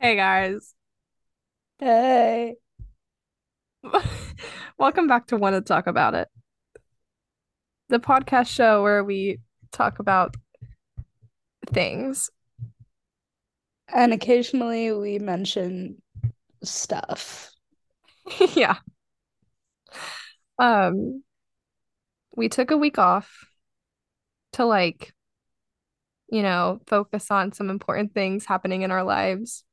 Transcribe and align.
Hey 0.00 0.16
guys. 0.16 0.74
Hey. 1.78 2.56
Welcome 4.78 5.06
back 5.06 5.26
to 5.26 5.36
Want 5.36 5.54
to 5.56 5.60
Talk 5.60 5.86
About 5.86 6.14
It, 6.14 6.28
the 7.88 7.98
podcast 7.98 8.48
show 8.48 8.82
where 8.82 9.04
we 9.04 9.40
talk 9.72 9.98
about 9.98 10.36
things. 11.66 12.30
And 13.88 14.12
occasionally 14.12 14.92
we 14.92 15.18
mention 15.18 16.00
stuff. 16.62 17.50
Yeah. 18.54 18.76
Um, 20.58 21.24
we 22.36 22.48
took 22.48 22.70
a 22.70 22.76
week 22.76 22.98
off 22.98 23.46
to 24.52 24.64
like, 24.64 25.12
you 26.30 26.42
know, 26.42 26.80
focus 26.86 27.30
on 27.30 27.52
some 27.52 27.70
important 27.70 28.14
things 28.14 28.46
happening 28.46 28.82
in 28.82 28.90
our 28.90 29.02
lives. 29.02 29.64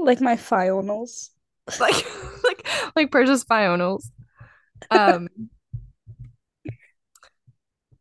Like 0.00 0.20
my 0.20 0.36
finals. 0.36 1.30
Like 1.78 2.04
like 2.42 2.66
like 2.96 3.10
Persia's 3.12 3.44
finals. 3.44 4.10
Um 4.90 5.28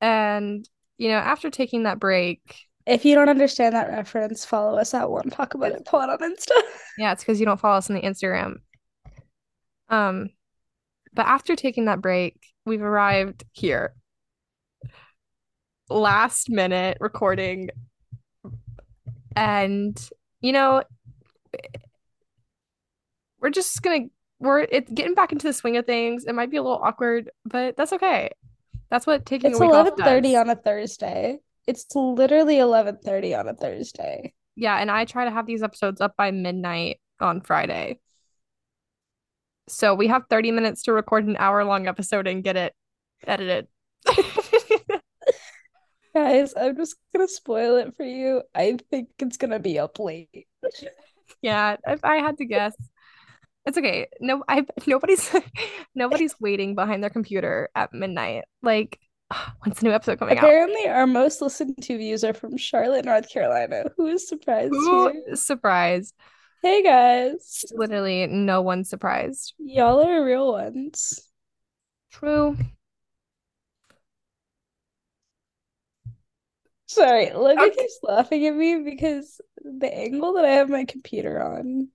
and 0.02 0.67
you 0.98 1.09
know, 1.09 1.17
after 1.17 1.49
taking 1.49 1.84
that 1.84 1.99
break, 1.99 2.41
If 2.85 3.05
you 3.05 3.16
don't 3.16 3.30
understand 3.30 3.75
that 3.75 3.89
reference, 3.89 4.45
follow 4.45 4.77
us 4.80 4.94
at 4.94 5.09
One 5.09 5.30
Talk 5.30 5.53
About 5.53 5.73
It 5.73 5.85
Pod 5.85 6.09
on 6.09 6.20
Insta. 6.20 6.59
Yeah, 6.98 7.13
it's 7.13 7.23
because 7.23 7.39
you 7.39 7.45
don't 7.45 7.59
follow 7.59 7.77
us 7.77 7.89
on 7.89 7.95
the 7.95 8.02
Instagram. 8.02 8.58
Um, 9.89 10.30
but 11.13 11.25
after 11.25 11.55
taking 11.55 11.86
that 11.86 12.02
break, 12.02 12.39
we've 12.66 12.81
arrived 12.81 13.44
here. 13.52 13.94
Last 15.89 16.50
minute 16.50 16.97
recording. 17.00 17.70
And 19.36 20.00
you 20.41 20.52
know, 20.53 20.84
we're 23.42 23.50
just 23.50 23.82
gonna 23.82 24.06
we're 24.40 24.59
it's 24.59 24.90
getting 24.92 25.16
back 25.16 25.32
into 25.32 25.48
the 25.48 25.54
swing 25.54 25.78
of 25.78 25.86
things. 25.86 26.26
It 26.26 26.34
might 26.36 26.52
be 26.52 26.58
a 26.58 26.64
little 26.64 26.80
awkward, 26.82 27.30
but 27.46 27.76
that's 27.78 27.94
okay. 27.94 28.31
That's 28.90 29.06
what 29.06 29.26
taking 29.26 29.52
It's 29.52 29.59
a 29.59 29.64
week 29.66 29.73
off 29.73 29.88
11:30 29.98 30.22
does. 30.23 30.36
on 30.36 30.50
a 30.50 30.56
Thursday. 30.56 31.40
It's 31.68 31.86
literally 31.96 32.58
11:30 32.58 33.40
on 33.40 33.48
a 33.48 33.54
Thursday. 33.54 34.34
Yeah, 34.56 34.78
and 34.78 34.90
I 34.92 35.06
try 35.06 35.26
to 35.26 35.31
have 35.31 35.46
these 35.46 35.64
episodes 35.64 36.02
up 36.02 36.16
by 36.18 36.31
midnight 36.31 37.00
on 37.20 37.42
Friday. 37.42 38.00
So 39.68 39.94
we 39.94 40.08
have 40.08 40.24
30 40.30 40.52
minutes 40.52 40.84
to 40.84 40.94
record 40.94 41.28
an 41.28 41.38
hour 41.38 41.64
long 41.64 41.88
episode 41.88 42.28
and 42.28 42.44
get 42.44 42.58
it 42.58 42.74
edited. 43.26 43.68
Guys, 46.16 46.53
I'm 46.58 46.76
just 46.76 46.96
gonna 47.14 47.28
spoil 47.28 47.76
it 47.78 47.96
for 47.96 48.03
you. 48.03 48.42
I 48.56 48.78
think 48.90 49.09
it's 49.20 49.38
gonna 49.38 49.59
be 49.59 49.78
up 49.80 50.00
late. 50.00 50.48
Yeah, 51.44 51.78
if 51.88 52.03
I 52.03 52.18
had 52.18 52.38
to 52.40 52.46
guess. 52.46 52.76
It's 53.70 53.78
okay. 53.78 54.08
No, 54.20 54.44
I 54.50 54.66
nobody's 54.88 55.30
nobody's 55.94 56.34
waiting 56.39 56.73
behind 56.73 57.03
their 57.03 57.12
computer 57.12 57.70
at 57.75 57.94
midnight. 57.94 58.45
Like, 58.64 59.00
when's 59.62 59.78
the 59.80 59.86
new 59.86 59.94
episode 59.94 60.17
coming 60.17 60.39
out? 60.39 60.44
Apparently, 60.45 60.88
our 60.88 61.06
most 61.06 61.39
listened 61.39 61.75
to 61.84 61.97
views 62.00 62.23
are 62.23 62.34
from 62.34 62.58
Charlotte, 62.58 63.06
North 63.06 63.30
Carolina. 63.30 63.86
Who 63.95 64.08
is 64.08 64.28
surprised 64.28 64.73
Who 64.73 65.08
here? 65.08 65.23
is 65.28 65.45
surprised? 65.45 66.16
Hey 66.64 66.81
guys. 66.81 67.64
Literally, 67.75 68.25
no 68.25 68.64
one's 68.64 68.90
surprised. 68.90 69.53
Y'all 69.59 70.03
are 70.03 70.25
real 70.25 70.52
ones. 70.52 71.22
True. 72.12 72.58
Sorry, 76.88 77.31
Olivia 77.31 77.67
Okay. 77.67 77.75
keeps 77.75 78.00
laughing 78.02 78.47
at 78.47 78.56
me 78.56 78.80
because 78.80 79.40
the 79.64 79.94
angle 79.95 80.34
that 80.34 80.45
I 80.45 80.53
have 80.53 80.70
my 80.70 80.86
computer 80.86 81.40
on 81.40 81.90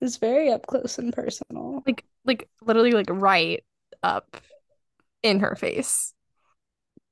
is 0.00 0.18
very 0.18 0.50
up 0.50 0.66
close 0.66 0.98
and 0.98 1.12
personal. 1.12 1.82
Like, 1.86 2.04
like 2.24 2.48
literally, 2.62 2.92
like 2.92 3.10
right 3.10 3.64
up 4.02 4.36
in 5.22 5.40
her 5.40 5.56
face. 5.56 6.12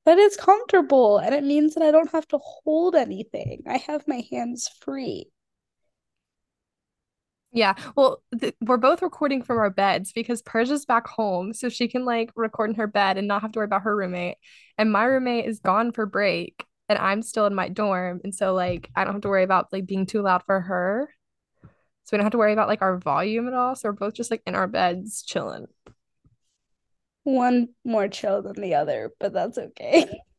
But 0.05 0.19
it's 0.19 0.37
comfortable 0.37 1.19
and 1.19 1.35
it 1.35 1.45
means 1.45 1.75
that 1.75 1.83
I 1.83 1.91
don't 1.91 2.13
have 2.13 2.29
to 2.29 2.39
hold 2.39 2.95
anything. 2.95 3.63
I 3.67 3.79
have 3.79 4.07
my 4.07 4.23
hands 4.31 4.69
free. 4.81 5.31
Yeah. 7.53 7.75
Well, 7.97 8.23
th 8.39 8.55
we're 8.61 8.77
both 8.79 9.01
recording 9.01 9.41
from 9.43 9.59
our 9.59 9.71
beds 9.71 10.13
because 10.13 10.43
Persia's 10.43 10.85
back 10.85 11.07
home, 11.07 11.53
so 11.55 11.69
she 11.69 11.87
can 11.87 12.05
like 12.05 12.33
record 12.35 12.71
in 12.71 12.77
her 12.77 12.89
bed 12.89 13.17
and 13.17 13.29
not 13.29 13.43
have 13.43 13.53
to 13.53 13.61
worry 13.61 13.67
about 13.67 13.83
her 13.83 13.97
roommate. 13.97 14.37
And 14.77 14.91
my 14.91 15.05
roommate 15.05 15.47
is 15.47 15.61
gone 15.61 15.93
for 15.93 16.05
break, 16.05 16.65
and 16.89 16.99
I'm 16.99 17.23
still 17.23 17.47
in 17.47 17.55
my 17.55 17.69
dorm, 17.69 18.21
and 18.25 18.35
so 18.35 18.55
like 18.55 18.91
I 18.97 19.05
don't 19.05 19.15
have 19.15 19.23
to 19.23 19.29
worry 19.29 19.45
about 19.45 19.73
like 19.73 19.87
being 19.87 20.05
too 20.07 20.23
loud 20.23 20.43
for 20.47 20.61
her. 20.63 21.14
So 22.05 22.11
we 22.13 22.19
don't 22.19 22.25
have 22.25 22.33
to 22.33 22.39
worry 22.39 22.53
about 22.53 22.69
like 22.69 22.83
our 22.83 22.99
volume 22.99 23.49
at 23.49 23.55
all. 23.55 23.75
So 23.75 23.89
we're 23.89 23.93
both 23.95 24.15
just 24.15 24.31
like 24.31 24.43
in 24.47 24.55
our 24.55 24.67
beds 24.67 25.23
chilling. 25.23 25.67
One 27.25 27.69
more 27.85 28.09
chill 28.09 28.43
than 28.43 28.61
the 28.61 28.75
other, 28.75 29.13
but 29.19 29.33
that's 29.33 29.59
okay. 29.59 30.07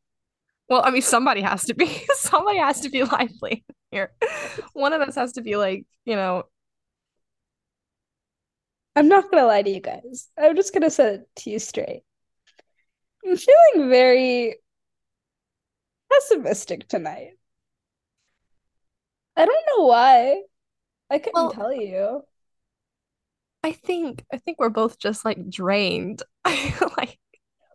Well, 0.67 0.81
I 0.83 0.89
mean, 0.89 1.03
somebody 1.03 1.41
has 1.41 1.65
to 1.65 1.75
be. 1.75 1.85
Somebody 2.15 2.57
has 2.57 2.81
to 2.81 2.89
be 2.89 3.03
lively 3.03 3.63
here. 3.91 4.11
One 4.73 4.93
of 4.93 5.01
us 5.01 5.15
has 5.15 5.33
to 5.33 5.41
be 5.41 5.57
like, 5.57 5.85
you 6.05 6.15
know, 6.15 6.43
I'm 8.95 9.07
not 9.07 9.29
gonna 9.29 9.45
lie 9.45 9.61
to 9.61 9.69
you 9.69 9.81
guys. 9.81 10.29
I'm 10.37 10.55
just 10.55 10.73
gonna 10.73 10.89
set 10.89 11.13
it 11.13 11.29
to 11.37 11.49
you 11.51 11.59
straight. 11.59 12.01
I'm 13.25 13.37
feeling 13.37 13.89
very 13.89 14.55
pessimistic 16.11 16.87
tonight. 16.87 17.33
I 19.35 19.45
don't 19.45 19.65
know 19.77 19.85
why. 19.85 20.41
I 21.09 21.19
couldn't 21.19 21.33
well, 21.33 21.51
tell 21.51 21.73
you. 21.73 22.23
I 23.63 23.71
think 23.71 24.23
I 24.31 24.37
think 24.37 24.59
we're 24.59 24.69
both 24.69 24.99
just 24.99 25.25
like 25.25 25.49
drained. 25.49 26.23
Like, 26.97 27.17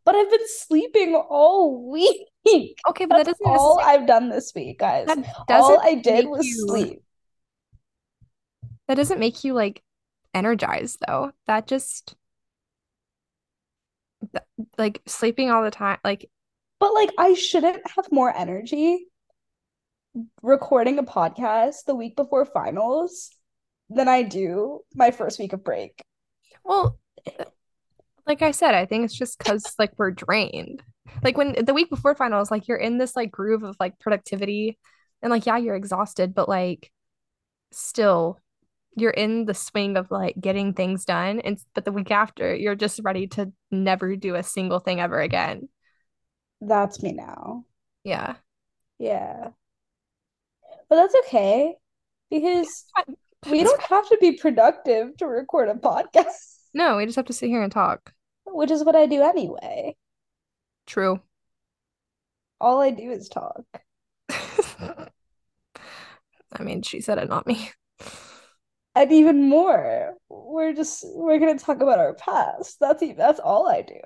But 0.05 0.15
I've 0.15 0.31
been 0.31 0.47
sleeping 0.47 1.15
all 1.15 1.91
week. 1.91 2.29
okay, 2.89 3.05
but 3.05 3.17
that 3.17 3.27
That's 3.27 3.39
doesn't 3.39 3.47
all 3.47 3.81
I've 3.81 4.07
done 4.07 4.29
this 4.29 4.53
week, 4.55 4.79
guys. 4.79 5.09
All 5.49 5.81
I 5.81 5.95
did 5.95 6.27
was 6.27 6.47
you 6.47 6.67
sleep. 6.69 7.03
that 8.89 8.95
doesn't 8.95 9.21
make 9.21 9.45
you 9.45 9.53
like 9.55 9.83
energized 10.33 10.99
though. 11.07 11.33
That 11.47 11.67
just 11.67 12.15
like 14.79 15.03
sleeping 15.07 15.51
all 15.51 15.63
the 15.63 15.71
time. 15.71 15.99
Like, 16.05 16.31
But 16.79 16.95
like, 16.95 17.11
I 17.19 17.35
shouldn't 17.35 17.83
have 17.97 18.11
more 18.11 18.35
energy 18.35 19.07
recording 20.43 20.99
a 20.99 21.03
podcast 21.03 21.85
the 21.87 21.95
week 21.95 22.17
before 22.17 22.45
finals 22.45 23.31
than 23.89 24.09
I 24.09 24.23
do 24.23 24.81
my 24.95 25.11
first 25.11 25.39
week 25.39 25.53
of 25.53 25.65
break. 25.65 26.01
well, 26.65 26.99
uh, 27.39 27.45
like 28.27 28.43
I 28.43 28.53
said, 28.53 28.75
I 28.75 28.87
think 28.87 29.05
it's 29.05 29.15
just 29.17 29.39
because 29.39 29.75
like 29.79 29.93
we're 29.97 30.11
drained. 30.11 30.83
Like 31.23 31.37
when 31.37 31.65
the 31.65 31.75
week 31.75 31.91
before 31.91 32.15
finals, 32.15 32.51
like 32.51 32.69
you're 32.69 32.77
in 32.77 32.99
this 32.99 33.17
like 33.17 33.31
groove 33.33 33.65
of 33.65 33.77
like 33.81 33.99
productivity 33.99 34.79
and 35.23 35.31
like 35.31 35.47
yeah, 35.47 35.57
you're 35.57 35.75
exhausted, 35.75 36.35
but 36.35 36.49
like 36.49 36.93
still 37.73 38.39
you're 38.97 39.11
in 39.11 39.47
the 39.47 39.55
swing 39.55 39.97
of 39.97 40.11
like 40.11 40.37
getting 40.41 40.75
things 40.75 41.05
done. 41.05 41.41
And 41.41 41.59
but 41.75 41.85
the 41.85 41.93
week 41.93 42.11
after, 42.11 42.55
you're 42.55 42.75
just 42.75 43.01
ready 43.03 43.27
to 43.29 43.53
never 43.71 44.17
do 44.17 44.35
a 44.35 44.43
single 44.43 44.79
thing 44.79 45.01
ever 45.01 45.21
again. 45.21 45.69
That's 46.61 47.03
me 47.03 47.13
now. 47.13 47.65
Yeah. 48.05 48.37
Yeah. 48.99 49.51
But 50.91 50.97
that's 50.97 51.15
okay 51.27 51.77
because 52.31 52.85
we 53.49 53.63
don't 53.65 53.81
have 53.81 54.07
to 54.09 54.19
be 54.21 54.33
productive 54.33 55.17
to 55.19 55.27
record 55.27 55.69
a 55.69 55.75
podcast, 55.75 56.59
No, 56.75 56.97
we 56.99 57.07
just 57.07 57.17
have 57.17 57.27
to 57.27 57.33
sit 57.33 57.49
here 57.49 57.63
and 57.63 57.73
talk. 57.73 58.13
which 58.45 58.71
is 58.71 58.85
what 58.85 58.97
I 58.97 59.07
do 59.07 59.23
anyway. 59.23 59.97
True. 60.87 61.21
All 62.61 62.81
I 62.81 62.91
do 62.91 63.11
is 63.11 63.29
talk. 63.29 63.63
I 66.53 66.63
mean, 66.63 66.83
she 66.83 67.01
said 67.01 67.19
it, 67.19 67.29
not 67.29 67.47
me. 67.47 67.71
And 68.97 69.13
even 69.13 69.49
more, 69.49 70.15
we're 70.29 70.73
just 70.75 71.05
we're 71.15 71.39
gonna 71.39 71.59
talk 71.59 71.81
about 71.81 72.01
our 72.01 72.15
past. 72.15 72.77
That's 72.81 73.03
that's 73.17 73.39
all 73.39 73.69
I 73.69 73.83
do. 73.83 74.01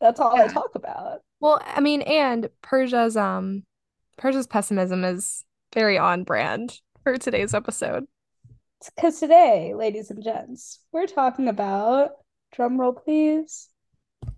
That's 0.00 0.18
all 0.18 0.36
I 0.36 0.48
talk 0.48 0.74
about. 0.74 1.20
Well, 1.38 1.60
I 1.64 1.80
mean, 1.80 2.02
and 2.02 2.50
Persia's 2.60 3.16
um 3.16 3.62
Persia's 4.18 4.48
pessimism 4.48 5.04
is 5.04 5.44
very 5.76 5.98
on 5.98 6.24
brand 6.24 6.80
for 7.02 7.18
today's 7.18 7.52
episode. 7.52 8.06
Because 8.96 9.20
today, 9.20 9.74
ladies 9.74 10.10
and 10.10 10.24
gents, 10.24 10.80
we're 10.90 11.06
talking 11.06 11.48
about 11.48 12.12
drum 12.50 12.80
roll, 12.80 12.94
please. 12.94 13.68
I 14.26 14.32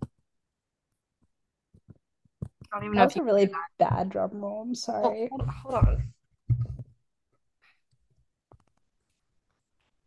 don't 2.73 2.83
even 2.83 2.91
That 2.91 2.97
know 2.97 3.03
was 3.05 3.13
if 3.13 3.15
a 3.15 3.19
you 3.19 3.25
really 3.25 3.51
bad 3.79 4.09
drum 4.09 4.31
roll. 4.33 4.63
I'm 4.63 4.71
oh, 4.71 4.73
sorry. 4.73 5.29
hold, 5.31 5.47
hold 5.47 5.75
on. 5.75 6.03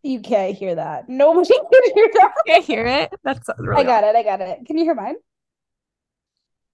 You 0.02 0.20
can't 0.20 0.54
hear 0.54 0.74
that. 0.74 1.08
Nobody 1.08 1.48
can 1.72 1.94
hear 1.94 2.10
that. 2.14 2.32
Can't 2.46 2.64
hear 2.64 2.86
it. 2.86 3.10
That's 3.24 3.48
really 3.58 3.84
I 3.84 3.86
got 3.86 4.04
it. 4.04 4.14
I 4.14 4.22
got 4.22 4.42
it. 4.42 4.66
Can 4.66 4.76
you 4.76 4.84
hear 4.84 4.94
mine? 4.94 5.16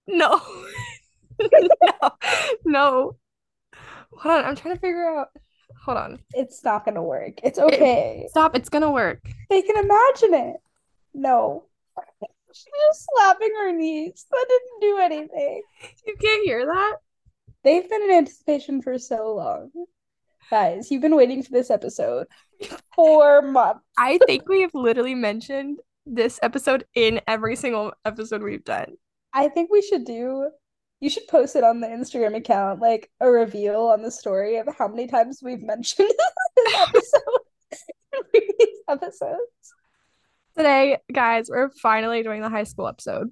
No. 0.05 0.41
No. 2.01 2.09
No. 2.65 3.15
Hold 4.19 4.35
on, 4.35 4.45
I'm 4.45 4.55
trying 4.55 4.75
to 4.75 4.81
figure 4.81 5.07
out. 5.07 5.29
Hold 5.85 5.97
on. 5.97 6.19
It's 6.33 6.63
not 6.63 6.83
gonna 6.83 7.03
work. 7.03 7.39
It's 7.41 7.57
okay. 7.57 8.27
Stop. 8.29 8.55
It's 8.55 8.69
gonna 8.69 8.91
work. 8.91 9.21
They 9.49 9.61
can 9.61 9.77
imagine 9.77 10.33
it. 10.33 10.57
No. 11.13 11.65
She's 12.51 12.65
just 12.65 13.07
slapping 13.15 13.53
her 13.59 13.71
knees. 13.71 14.25
That 14.29 14.45
didn't 14.49 14.81
do 14.81 14.97
anything. 14.99 15.61
You 16.05 16.15
can't 16.19 16.43
hear 16.43 16.65
that? 16.65 16.97
They've 17.63 17.89
been 17.89 18.01
in 18.01 18.11
anticipation 18.11 18.81
for 18.81 18.97
so 18.97 19.35
long. 19.35 19.71
Guys, 20.49 20.89
you've 20.89 21.01
been 21.01 21.15
waiting 21.15 21.43
for 21.43 21.51
this 21.51 21.69
episode 21.69 22.27
for 22.95 23.41
months. 23.41 23.81
I 23.97 24.17
think 24.25 24.49
we 24.49 24.61
have 24.61 24.73
literally 24.73 25.15
mentioned 25.15 25.79
this 26.05 26.39
episode 26.41 26.85
in 26.95 27.21
every 27.27 27.55
single 27.55 27.93
episode 28.03 28.41
we've 28.41 28.63
done. 28.63 28.97
I 29.33 29.47
think 29.49 29.71
we 29.71 29.81
should 29.81 30.05
do 30.05 30.49
you 30.99 31.09
should 31.09 31.27
post 31.27 31.55
it 31.55 31.63
on 31.63 31.79
the 31.79 31.87
Instagram 31.87 32.35
account, 32.35 32.81
like 32.81 33.09
a 33.19 33.29
reveal 33.29 33.87
on 33.87 34.01
the 34.01 34.11
story 34.11 34.57
of 34.57 34.67
how 34.77 34.87
many 34.87 35.07
times 35.07 35.39
we've 35.41 35.61
mentioned 35.61 36.11
this 36.55 36.75
episode 36.75 37.21
previous 38.31 38.79
episodes. 38.89 39.73
Today, 40.57 40.97
guys, 41.13 41.49
we're 41.49 41.69
finally 41.81 42.21
doing 42.23 42.41
the 42.41 42.49
high 42.49 42.63
school 42.63 42.87
episode. 42.87 43.31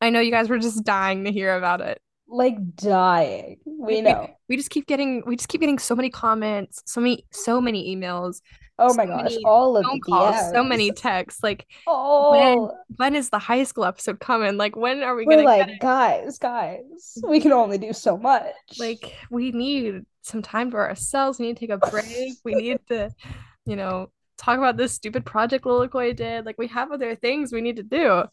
I 0.00 0.10
know 0.10 0.20
you 0.20 0.30
guys 0.30 0.48
were 0.48 0.58
just 0.58 0.84
dying 0.84 1.24
to 1.24 1.32
hear 1.32 1.56
about 1.56 1.80
it. 1.80 2.00
Like 2.28 2.76
dying. 2.76 3.58
We 3.64 4.00
know. 4.00 4.28
We, 4.48 4.54
we 4.54 4.56
just 4.56 4.70
keep 4.70 4.86
getting 4.86 5.24
we 5.26 5.34
just 5.34 5.48
keep 5.48 5.60
getting 5.60 5.78
so 5.78 5.96
many 5.96 6.10
comments, 6.10 6.82
so 6.86 7.00
many 7.00 7.24
so 7.32 7.60
many 7.60 7.96
emails. 7.96 8.42
Oh 8.78 8.90
so 8.90 8.94
my 8.94 9.06
gosh, 9.06 9.32
many 9.32 9.44
all 9.44 9.76
of 9.76 9.84
the 9.84 10.00
calls, 10.00 10.50
so 10.52 10.62
many 10.62 10.92
texts. 10.92 11.42
Like 11.42 11.66
Oh, 11.86 12.30
when 12.30 12.68
when 12.96 13.14
is 13.16 13.30
the 13.30 13.38
high 13.38 13.64
school 13.64 13.84
episode 13.84 14.20
coming? 14.20 14.56
Like 14.56 14.76
when 14.76 15.02
are 15.02 15.14
we 15.14 15.26
we're 15.26 15.36
gonna 15.36 15.44
like, 15.44 15.80
guys, 15.80 16.38
guys, 16.38 17.18
we 17.26 17.40
can 17.40 17.52
only 17.52 17.78
do 17.78 17.92
so 17.92 18.16
much. 18.16 18.54
Like 18.78 19.16
we 19.30 19.50
need 19.50 20.02
some 20.22 20.42
time 20.42 20.70
for 20.70 20.86
ourselves. 20.86 21.38
We 21.38 21.46
need 21.46 21.56
to 21.56 21.66
take 21.66 21.82
a 21.82 21.90
break. 21.90 22.34
We 22.44 22.54
need 22.54 22.78
to, 22.88 23.10
you 23.66 23.76
know, 23.76 24.10
talk 24.36 24.58
about 24.58 24.76
this 24.76 24.92
stupid 24.92 25.26
project 25.26 25.64
Lilikoy 25.64 26.14
did. 26.14 26.46
Like 26.46 26.58
we 26.58 26.68
have 26.68 26.92
other 26.92 27.16
things 27.16 27.52
we 27.52 27.60
need 27.60 27.76
to 27.76 27.82
do. 27.82 28.24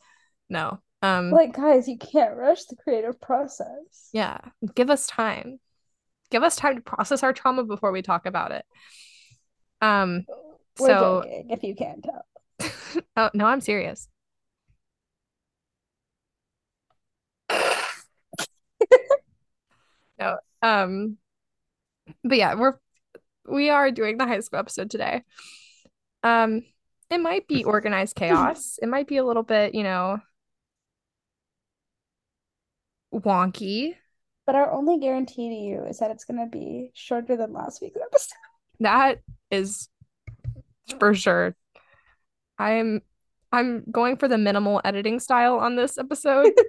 No. 0.50 0.80
Um 1.01 1.31
like, 1.31 1.56
guys, 1.56 1.88
you 1.88 1.98
can't 1.98 2.36
rush 2.36 2.65
the 2.65 2.75
creative 2.75 3.19
process. 3.19 4.09
yeah, 4.13 4.38
give 4.75 4.89
us 4.89 5.07
time. 5.07 5.59
Give 6.31 6.44
us 6.44 6.56
time 6.56 6.75
to 6.75 6.81
process 6.81 7.24
our 7.24 7.33
trauma 7.33 7.63
before 7.63 7.91
we 7.91 8.01
talk 8.01 8.25
about 8.25 8.51
it. 8.51 8.65
Um 9.86 10.26
We're 10.80 10.88
so 10.88 11.22
joking, 11.24 11.50
if 11.50 11.64
you 11.64 11.76
can't 11.76 12.04
tell. 12.04 12.26
oh 13.18 13.30
no, 13.34 13.46
I'm 13.46 13.62
serious. 13.62 14.08
No. 20.18 20.38
Um 20.62 21.18
but 22.24 22.38
yeah, 22.38 22.56
we're 22.56 22.76
we 23.46 23.70
are 23.70 23.92
doing 23.92 24.18
the 24.18 24.26
high 24.26 24.40
school 24.40 24.60
episode 24.60 24.90
today. 24.90 25.24
Um 26.24 26.64
it 27.10 27.20
might 27.20 27.48
be 27.48 27.64
organized 27.76 28.16
chaos. 28.16 28.80
It 28.82 28.88
might 28.88 29.08
be 29.08 29.18
a 29.18 29.26
little 29.26 29.44
bit, 29.44 29.76
you 29.76 29.84
know, 29.84 30.20
wonky. 33.14 33.96
But 34.46 34.56
our 34.56 34.72
only 34.72 35.00
guarantee 35.00 35.50
to 35.50 35.56
you 35.56 35.84
is 35.86 36.00
that 36.00 36.12
it's 36.12 36.24
gonna 36.24 36.48
be 36.48 36.92
shorter 36.94 37.36
than 37.36 37.52
last 37.52 37.82
week's 37.82 38.00
episode. 38.02 38.38
That 38.80 39.20
is 39.51 39.89
for 41.00 41.13
sure. 41.13 41.56
I'm 42.57 43.01
I'm 43.51 43.83
going 43.89 44.18
for 44.18 44.27
the 44.27 44.38
minimal 44.38 44.81
editing 44.83 45.19
style 45.19 45.59
on 45.59 45.75
this 45.75 45.97
episode. 45.97 46.53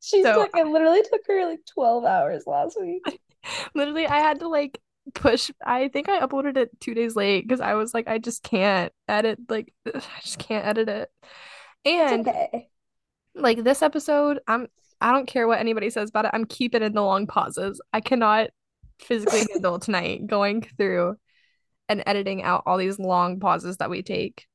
She 0.00 0.22
So- 0.22 0.44
took 0.44 0.56
it 0.56 0.66
literally 0.66 1.02
took 1.02 1.22
her 1.26 1.44
like 1.46 1.60
12 1.66 2.04
hours 2.04 2.44
last 2.46 2.80
week. 2.80 3.02
Literally, 3.74 4.06
I 4.06 4.18
had 4.18 4.40
to 4.40 4.48
like 4.48 4.80
push. 5.14 5.50
I 5.64 5.88
think 5.88 6.08
I 6.08 6.20
uploaded 6.20 6.56
it 6.56 6.70
two 6.80 6.94
days 6.94 7.16
late 7.16 7.46
because 7.46 7.60
I 7.60 7.74
was 7.74 7.94
like, 7.94 8.08
I 8.08 8.18
just 8.18 8.42
can't 8.42 8.92
edit. 9.08 9.38
Like, 9.48 9.72
I 9.86 10.00
just 10.22 10.38
can't 10.38 10.66
edit 10.66 10.88
it. 10.88 11.10
And 11.84 12.28
okay. 12.28 12.68
like 13.34 13.62
this 13.64 13.82
episode, 13.82 14.40
I'm 14.46 14.68
I 15.00 15.12
don't 15.12 15.26
care 15.26 15.46
what 15.46 15.60
anybody 15.60 15.90
says 15.90 16.10
about 16.10 16.26
it. 16.26 16.32
I'm 16.34 16.44
keeping 16.44 16.82
in 16.82 16.92
the 16.92 17.02
long 17.02 17.26
pauses. 17.26 17.80
I 17.92 18.00
cannot 18.00 18.50
physically 19.00 19.46
handle 19.52 19.78
tonight 19.78 20.26
going 20.26 20.62
through 20.76 21.16
and 21.88 22.02
editing 22.06 22.42
out 22.42 22.62
all 22.66 22.76
these 22.78 22.98
long 22.98 23.40
pauses 23.40 23.78
that 23.78 23.90
we 23.90 24.02
take. 24.02 24.46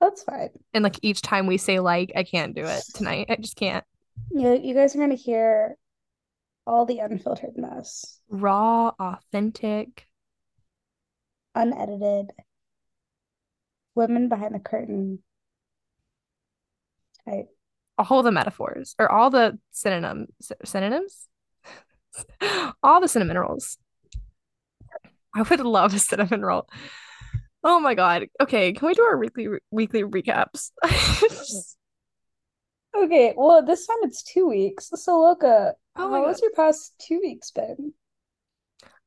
That's 0.00 0.22
fine. 0.22 0.50
And 0.74 0.84
like 0.84 0.98
each 1.02 1.22
time 1.22 1.46
we 1.46 1.56
say 1.56 1.80
like, 1.80 2.12
I 2.14 2.22
can't 2.24 2.54
do 2.54 2.64
it 2.64 2.82
tonight. 2.94 3.26
I 3.30 3.36
just 3.36 3.56
can't. 3.56 3.84
You 4.30 4.52
you 4.62 4.74
guys 4.74 4.94
are 4.94 4.98
gonna 4.98 5.14
hear 5.14 5.76
all 6.66 6.84
the 6.86 6.98
unfiltered 6.98 7.56
mess, 7.56 8.18
Raw, 8.28 8.92
authentic. 8.98 10.06
unedited, 11.54 12.32
women 13.94 14.28
behind 14.28 14.54
the 14.54 14.58
curtain 14.58 15.20
type. 17.24 17.48
all 17.98 18.22
the 18.22 18.32
metaphors 18.32 18.94
or 18.98 19.10
all 19.10 19.30
the 19.30 19.58
synonym 19.70 20.26
synonyms 20.64 21.28
all 22.82 23.00
the 23.00 23.08
cinnamon 23.08 23.38
rolls 23.38 23.78
i 25.36 25.42
would 25.42 25.60
love 25.60 25.94
a 25.94 25.98
cinnamon 25.98 26.42
roll. 26.42 26.68
Oh 27.62 27.78
my 27.80 27.94
god. 27.94 28.26
Okay 28.40 28.72
can 28.72 28.88
we 28.88 28.94
do 28.94 29.02
our 29.02 29.18
weekly 29.18 29.48
weekly 29.70 30.02
recaps? 30.02 30.70
Okay, 32.96 33.34
well 33.36 33.62
this 33.62 33.86
time 33.86 33.98
it's 34.02 34.22
two 34.22 34.48
weeks. 34.48 34.90
So 34.94 35.12
Loka, 35.12 35.72
Oh 35.96 36.10
how 36.10 36.26
has 36.26 36.40
your 36.40 36.52
past 36.52 36.94
two 36.98 37.20
weeks 37.22 37.50
been? 37.50 37.92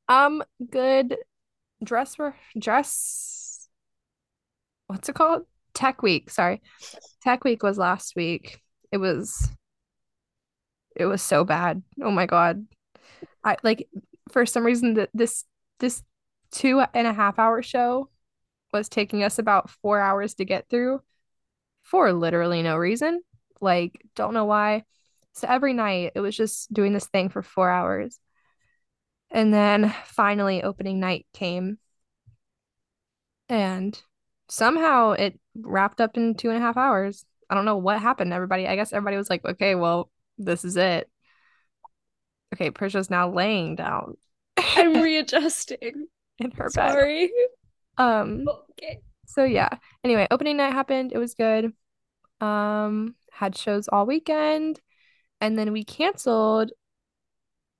um 0.07 0.43
good. 0.69 1.17
Dress 1.83 2.15
for 2.15 2.35
dress 2.57 3.67
what's 4.87 5.09
it 5.09 5.15
called? 5.15 5.45
Tech 5.73 6.01
week 6.03 6.29
sorry. 6.29 6.61
Tech 7.23 7.43
week 7.43 7.63
was 7.63 7.77
last 7.77 8.15
week. 8.15 8.61
It 8.91 8.97
was 8.97 9.49
it 10.95 11.05
was 11.05 11.21
so 11.21 11.43
bad. 11.43 11.81
Oh 12.01 12.11
my 12.11 12.25
god. 12.25 12.65
I 13.43 13.57
like 13.63 13.87
for 14.31 14.45
some 14.45 14.65
reason 14.65 14.95
that 14.95 15.09
this 15.13 15.45
this 15.79 16.03
two 16.51 16.83
and 16.93 17.07
a 17.07 17.13
half 17.13 17.39
hour 17.39 17.61
show 17.61 18.09
was 18.71 18.89
taking 18.89 19.23
us 19.23 19.39
about 19.39 19.69
four 19.69 19.99
hours 19.99 20.35
to 20.35 20.45
get 20.45 20.69
through 20.69 21.01
for 21.83 22.13
literally 22.13 22.61
no 22.61 22.77
reason. 22.77 23.21
Like 23.61 24.01
don't 24.15 24.33
know 24.33 24.45
why. 24.45 24.83
So 25.33 25.47
every 25.47 25.73
night 25.73 26.11
it 26.15 26.19
was 26.19 26.35
just 26.35 26.71
doing 26.73 26.93
this 26.93 27.07
thing 27.07 27.29
for 27.29 27.41
four 27.41 27.69
hours. 27.69 28.19
And 29.31 29.53
then 29.53 29.93
finally 30.05 30.63
opening 30.63 30.99
night 30.99 31.25
came. 31.33 31.77
And 33.47 33.99
somehow 34.49 35.11
it 35.11 35.39
wrapped 35.55 36.01
up 36.01 36.17
in 36.17 36.35
two 36.35 36.49
and 36.49 36.57
a 36.57 36.61
half 36.61 36.77
hours. 36.77 37.25
I 37.49 37.55
don't 37.55 37.65
know 37.65 37.77
what 37.77 37.99
happened. 38.01 38.33
Everybody 38.33 38.67
i 38.67 38.75
guess 38.75 38.93
everybody 38.93 39.17
was 39.17 39.29
like 39.29 39.45
okay 39.45 39.75
well 39.75 40.11
this 40.37 40.63
is 40.63 40.77
it. 40.77 41.09
Okay 42.53 42.71
Priscilla's 42.71 43.09
now 43.09 43.31
laying 43.31 43.75
down. 43.75 44.17
I'm 44.57 45.01
readjusting. 45.01 46.07
In 46.39 46.51
her 46.51 46.65
bed 46.65 46.71
Sorry. 46.71 47.31
um 47.97 48.45
Okay. 48.71 48.99
so 49.25 49.43
yeah 49.43 49.69
anyway 50.03 50.27
opening 50.31 50.57
night 50.57 50.73
happened 50.73 51.11
it 51.13 51.17
was 51.17 51.33
good 51.33 51.73
um 52.41 53.15
had 53.31 53.57
shows 53.57 53.87
all 53.87 54.05
weekend 54.05 54.79
and 55.41 55.57
then 55.57 55.71
we 55.71 55.83
canceled 55.83 56.71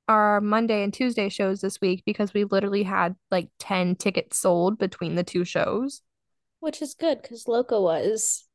our 0.10 0.42
Monday 0.42 0.84
and 0.84 0.92
Tuesday 0.92 1.30
shows 1.30 1.62
this 1.62 1.80
week 1.80 2.02
because 2.04 2.34
we 2.34 2.44
literally 2.44 2.82
had 2.82 3.16
like 3.30 3.48
10 3.60 3.96
tickets 3.96 4.38
sold 4.38 4.80
between 4.80 5.14
the 5.14 5.24
two 5.24 5.46
shows. 5.46 6.02
Which 6.60 6.82
is 6.82 6.96
good 6.96 7.22
because 7.22 7.48
Loco 7.48 7.80
was. 7.84 8.46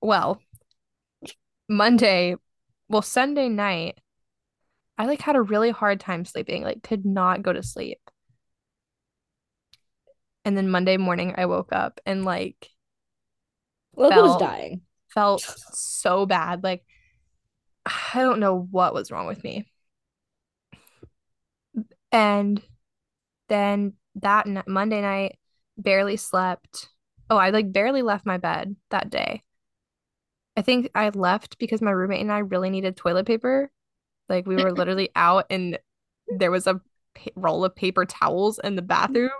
Well, 0.00 0.40
Monday, 1.68 2.36
well, 2.88 3.02
Sunday 3.02 3.48
night, 3.50 3.98
I 4.98 5.06
like 5.06 5.20
had 5.20 5.36
a 5.36 5.42
really 5.42 5.70
hard 5.70 6.00
time 6.00 6.24
sleeping, 6.24 6.62
like 6.62 6.82
could 6.82 7.04
not 7.04 7.42
go 7.42 7.52
to 7.52 7.62
sleep. 7.62 7.98
And 10.44 10.56
then 10.56 10.68
Monday 10.68 10.96
morning 10.96 11.34
I 11.36 11.46
woke 11.46 11.72
up 11.72 12.00
and 12.04 12.24
like 12.24 12.70
was 13.92 14.12
Felt- 14.12 14.40
dying. 14.40 14.82
felt 15.08 15.40
so 15.72 16.26
bad. 16.26 16.62
Like 16.62 16.84
I 17.86 18.20
don't 18.22 18.40
know 18.40 18.66
what 18.70 18.94
was 18.94 19.10
wrong 19.10 19.26
with 19.26 19.42
me. 19.44 19.66
And 22.12 22.62
then 23.48 23.94
that 24.16 24.46
n 24.46 24.62
Monday 24.66 25.00
night, 25.00 25.38
barely 25.76 26.16
slept. 26.16 26.88
Oh, 27.30 27.36
I 27.36 27.50
like 27.50 27.72
barely 27.72 28.02
left 28.02 28.26
my 28.26 28.38
bed 28.38 28.76
that 28.90 29.10
day. 29.10 29.42
I 30.56 30.62
think 30.62 30.90
I 30.94 31.08
left 31.08 31.58
because 31.58 31.82
my 31.82 31.90
roommate 31.90 32.20
and 32.20 32.30
I 32.32 32.38
really 32.38 32.70
needed 32.70 32.96
toilet 32.96 33.26
paper. 33.26 33.70
Like 34.28 34.46
we 34.46 34.56
were 34.56 34.72
literally 34.72 35.10
out 35.16 35.46
and 35.50 35.78
there 36.38 36.50
was 36.50 36.66
a 36.66 36.74
pa 37.14 37.30
roll 37.36 37.64
of 37.64 37.76
paper 37.76 38.04
towels 38.04 38.58
in 38.62 38.76
the 38.76 38.82
bathroom. 38.82 39.30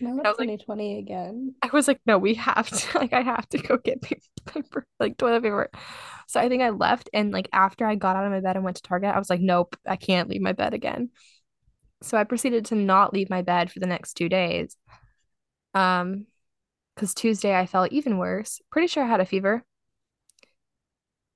Now 0.00 0.10
I 0.10 0.28
was 0.30 0.38
like- 0.38 0.48
2020 0.48 0.98
again. 0.98 1.54
I 1.62 1.68
was 1.72 1.88
like, 1.88 2.00
no, 2.06 2.18
we 2.18 2.34
have 2.34 2.68
to, 2.68 2.98
like, 2.98 3.12
I 3.12 3.22
have 3.22 3.48
to 3.50 3.58
go 3.58 3.76
get 3.78 4.02
paper, 4.46 4.86
like 5.00 5.16
toilet 5.16 5.42
paper. 5.42 5.70
So 6.26 6.40
I 6.40 6.48
think 6.48 6.62
I 6.62 6.70
left, 6.70 7.08
and 7.14 7.32
like 7.32 7.48
after 7.52 7.86
I 7.86 7.94
got 7.94 8.16
out 8.16 8.24
of 8.24 8.32
my 8.32 8.40
bed 8.40 8.56
and 8.56 8.64
went 8.64 8.76
to 8.76 8.82
Target, 8.82 9.14
I 9.14 9.18
was 9.18 9.30
like, 9.30 9.40
nope, 9.40 9.76
I 9.86 9.96
can't 9.96 10.28
leave 10.28 10.40
my 10.42 10.52
bed 10.52 10.74
again. 10.74 11.10
so 12.02 12.18
I 12.18 12.24
proceeded 12.24 12.66
to 12.66 12.74
not 12.74 13.12
leave 13.12 13.30
my 13.30 13.42
bed 13.42 13.70
for 13.70 13.80
the 13.80 13.86
next 13.86 14.14
two 14.14 14.28
days. 14.28 14.76
Um, 15.74 16.26
because 16.94 17.14
Tuesday 17.14 17.56
I 17.58 17.66
felt 17.66 17.92
even 17.92 18.18
worse. 18.18 18.60
Pretty 18.70 18.86
sure 18.88 19.02
I 19.02 19.08
had 19.08 19.20
a 19.20 19.26
fever. 19.26 19.64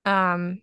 Um, 0.05 0.63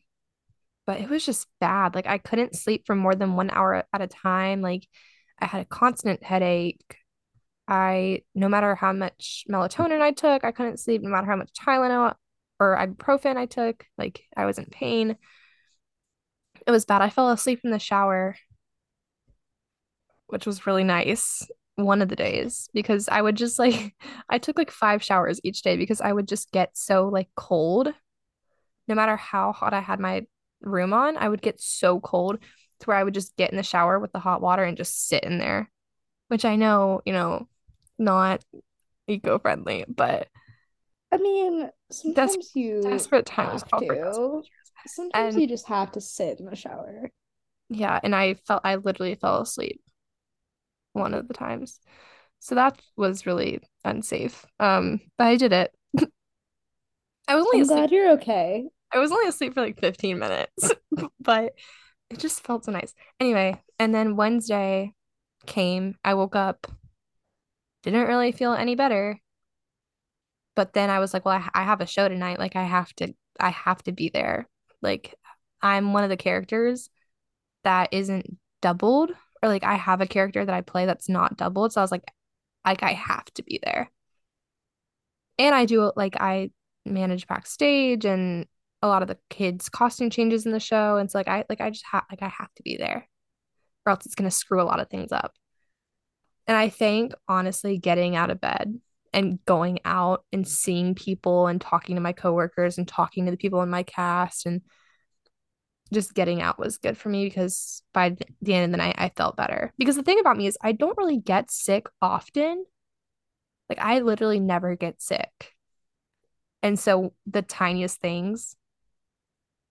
but 0.86 1.00
it 1.00 1.10
was 1.10 1.26
just 1.26 1.48
bad. 1.60 1.96
Like 1.96 2.08
I 2.08 2.18
couldn't 2.18 2.56
sleep 2.56 2.86
for 2.86 2.96
more 2.96 3.16
than 3.16 3.36
one 3.36 3.50
hour 3.52 3.84
at 3.92 4.02
a 4.02 4.08
time. 4.08 4.62
Like 4.62 4.88
I 5.40 5.46
had 5.46 5.62
a 5.62 5.66
constant 5.66 6.24
headache. 6.24 6.98
I, 7.68 8.22
no 8.36 8.48
matter 8.48 8.76
how 8.76 8.94
much 8.94 9.46
melatonin 9.50 10.02
I 10.02 10.12
took, 10.12 10.44
I 10.44 10.52
couldn't 10.52 10.80
sleep. 10.80 11.02
No 11.02 11.10
matter 11.10 11.28
how 11.28 11.36
much 11.36 11.52
Tylenol 11.54 12.14
or 12.60 12.78
ibuprofen 12.78 13.38
I 13.38 13.48
took, 13.48 13.86
like 13.98 14.22
I 14.38 14.46
was 14.46 14.60
in 14.60 14.66
pain. 14.66 15.18
It 16.68 16.72
was 16.72 16.86
bad. 16.86 17.02
I 17.02 17.10
fell 17.10 17.30
asleep 17.32 17.62
in 17.64 17.72
the 17.72 17.80
shower, 17.80 18.36
which 20.28 20.46
was 20.46 20.68
really 20.68 20.84
nice 20.84 21.48
one 21.76 22.02
of 22.02 22.08
the 22.10 22.16
days 22.16 22.70
because 22.74 23.10
I 23.10 23.22
would 23.22 23.36
just 23.36 23.60
like, 23.60 23.96
I 24.30 24.38
took 24.38 24.58
like 24.58 24.72
five 24.72 25.04
showers 25.04 25.40
each 25.44 25.62
day 25.64 25.78
because 25.78 26.02
I 26.02 26.14
would 26.14 26.28
just 26.28 26.52
get 26.52 26.78
so 26.78 27.08
like 27.08 27.30
cold. 27.36 27.94
No 28.88 28.94
matter 28.94 29.16
how 29.16 29.52
hot 29.52 29.74
I 29.74 29.82
had 29.82 30.00
my 30.00 30.26
room 30.66 30.94
on, 30.94 31.18
I 31.18 31.30
would 31.30 31.42
get 31.42 31.62
so 31.62 32.00
cold 32.00 32.40
to 32.80 32.86
where 32.86 32.98
I 32.98 33.04
would 33.04 33.14
just 33.14 33.36
get 33.38 33.52
in 33.52 33.58
the 33.58 33.64
shower 33.64 34.00
with 34.00 34.12
the 34.12 34.20
hot 34.20 34.42
water 34.42 34.64
and 34.64 34.78
just 34.78 35.08
sit 35.08 35.24
in 35.24 35.38
there, 35.38 35.70
which 36.28 36.46
I 36.46 36.56
know, 36.56 37.02
you 37.06 37.14
know, 37.14 37.48
not 37.98 38.44
eco-friendly, 39.08 39.86
but 39.88 40.28
I 41.12 41.18
mean, 41.18 41.70
sometimes 41.92 42.52
Des- 42.54 42.60
you 42.60 42.82
desperate 42.82 43.26
times 43.26 43.64
to. 43.80 44.44
Sometimes 44.88 45.34
And- 45.34 45.42
you 45.42 45.48
just 45.48 45.68
have 45.68 45.92
to 45.94 46.02
sit 46.02 46.40
in 46.40 46.46
the 46.46 46.56
shower. 46.56 47.12
Yeah, 47.70 48.00
and 48.04 48.16
I 48.16 48.36
felt 48.36 48.62
I 48.64 48.76
literally 48.76 49.16
fell 49.16 49.42
asleep 49.42 49.82
one 50.94 51.14
of 51.14 51.28
the 51.28 51.34
times. 51.34 51.80
So 52.40 52.56
that 52.56 52.80
was 52.96 53.26
really 53.26 53.62
unsafe. 53.84 54.46
Um, 54.60 55.02
but 55.18 55.28
I 55.28 55.36
did 55.36 55.52
it. 55.52 55.74
I 57.28 57.36
was 57.36 57.46
only 57.46 57.58
I'm 57.58 57.62
asleep 57.64 57.78
glad 57.78 57.92
you're 57.92 58.12
okay. 58.14 58.68
I 58.94 59.00
was 59.00 59.12
only 59.12 59.28
asleep 59.28 59.54
for 59.54 59.62
like 59.62 59.80
15 59.80 60.20
minutes, 60.20 60.72
but 61.20 61.54
it 62.10 62.20
just 62.20 62.42
felt 62.42 62.66
so 62.66 62.72
nice. 62.72 62.94
Anyway, 63.20 63.62
and 63.80 63.94
then 63.94 64.16
Wednesday 64.16 64.94
came. 65.46 65.96
I 66.04 66.14
woke 66.14 66.36
up, 66.36 66.68
didn't 67.84 68.08
really 68.08 68.32
feel 68.32 68.54
any 68.54 68.76
better. 68.76 69.20
But 70.56 70.74
then 70.74 70.90
I 70.90 71.00
was 71.00 71.14
like, 71.14 71.26
well, 71.26 71.36
I, 71.38 71.62
I 71.62 71.64
have 71.64 71.82
a 71.82 71.86
show 71.86 72.08
tonight. 72.08 72.40
Like 72.40 72.56
I 72.56 72.64
have 72.64 72.94
to, 72.96 73.14
I 73.40 73.50
have 73.50 73.84
to 73.84 73.92
be 73.92 74.10
there. 74.10 74.48
Like 74.82 75.16
I'm 75.62 75.94
one 75.94 76.04
of 76.04 76.10
the 76.10 76.18
characters 76.18 76.90
that 77.64 77.90
isn't 77.92 78.38
doubled, 78.62 79.12
or 79.44 79.50
like 79.50 79.64
I 79.64 79.76
have 79.76 80.02
a 80.02 80.08
character 80.08 80.46
that 80.46 80.56
I 80.56 80.62
play 80.62 80.86
that's 80.86 81.10
not 81.10 81.38
doubled. 81.38 81.74
So 81.74 81.82
I 81.82 81.84
was 81.84 81.92
like, 81.92 82.06
like 82.66 82.84
I 82.84 82.94
have 82.94 83.26
to 83.36 83.44
be 83.44 83.60
there. 83.64 83.92
And 85.38 85.54
I 85.54 85.66
do 85.66 85.92
like 85.96 86.16
I 86.20 86.52
manage 86.86 87.28
backstage 87.28 88.06
and 88.06 88.48
a 88.86 88.88
lot 88.88 89.02
of 89.02 89.08
the 89.08 89.18
kids' 89.30 89.70
costume 89.70 90.10
changes 90.10 90.46
in 90.46 90.52
the 90.52 90.60
show. 90.60 90.98
And 90.98 91.10
so 91.10 91.18
like 91.18 91.28
I 91.28 91.44
like 91.50 91.62
I 91.62 91.70
just 91.70 91.86
have 91.92 92.04
like 92.10 92.22
I 92.22 92.30
have 92.30 92.54
to 92.56 92.64
be 92.64 92.78
there 92.78 93.08
or 93.86 93.92
else 93.92 94.06
it's 94.06 94.16
gonna 94.16 94.32
screw 94.32 94.62
a 94.62 94.64
lot 94.64 94.80
of 94.80 94.90
things 94.90 95.12
up. 95.12 95.34
And 96.48 96.56
I 96.56 96.70
think 96.70 97.14
honestly 97.28 97.78
getting 97.78 98.16
out 98.16 98.30
of 98.30 98.40
bed 98.40 98.80
and 99.14 99.44
going 99.46 99.80
out 99.86 100.24
and 100.32 100.48
seeing 100.48 100.94
people 100.94 101.48
and 101.48 101.60
talking 101.60 101.96
to 101.96 102.02
my 102.02 102.14
coworkers 102.14 102.78
and 102.78 102.88
talking 102.88 103.26
to 103.26 103.32
the 103.32 103.38
people 103.38 103.64
in 103.64 103.70
my 103.70 103.84
cast 103.84 104.46
and 104.46 104.62
just 105.94 106.14
getting 106.14 106.42
out 106.42 106.60
was 106.60 106.78
good 106.78 106.98
for 106.98 107.10
me 107.10 107.26
because 107.26 107.82
by 107.94 108.16
the 108.42 108.54
end 108.54 108.66
of 108.66 108.72
the 108.72 108.78
night 108.78 108.96
I 108.98 109.10
felt 109.10 109.38
better. 109.38 109.74
Because 109.78 109.96
the 109.96 110.04
thing 110.04 110.20
about 110.20 110.38
me 110.38 110.48
is 110.48 110.58
I 110.62 110.74
don't 110.74 110.98
really 110.98 111.18
get 111.18 111.50
sick 111.50 111.88
often. 112.02 112.66
Like 113.70 113.80
I 113.80 114.00
literally 114.00 114.40
never 114.40 114.76
get 114.76 115.02
sick. 115.02 115.54
And 116.62 116.80
so 116.80 117.14
the 117.28 117.44
tiniest 117.44 118.02
things 118.02 118.56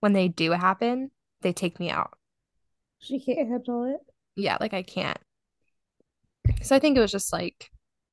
when 0.04 0.12
they 0.12 0.28
do 0.28 0.50
happen, 0.50 1.10
they 1.40 1.54
take 1.54 1.80
me 1.80 1.88
out. 1.88 2.12
She 2.98 3.18
can't 3.18 3.48
handle 3.48 3.84
it. 3.84 4.00
Yeah, 4.36 4.58
like 4.60 4.74
I 4.74 4.82
can't. 4.82 5.16
So 6.60 6.76
I 6.76 6.78
think 6.78 6.98
it 6.98 7.00
was 7.00 7.10
just 7.10 7.32
like 7.32 7.70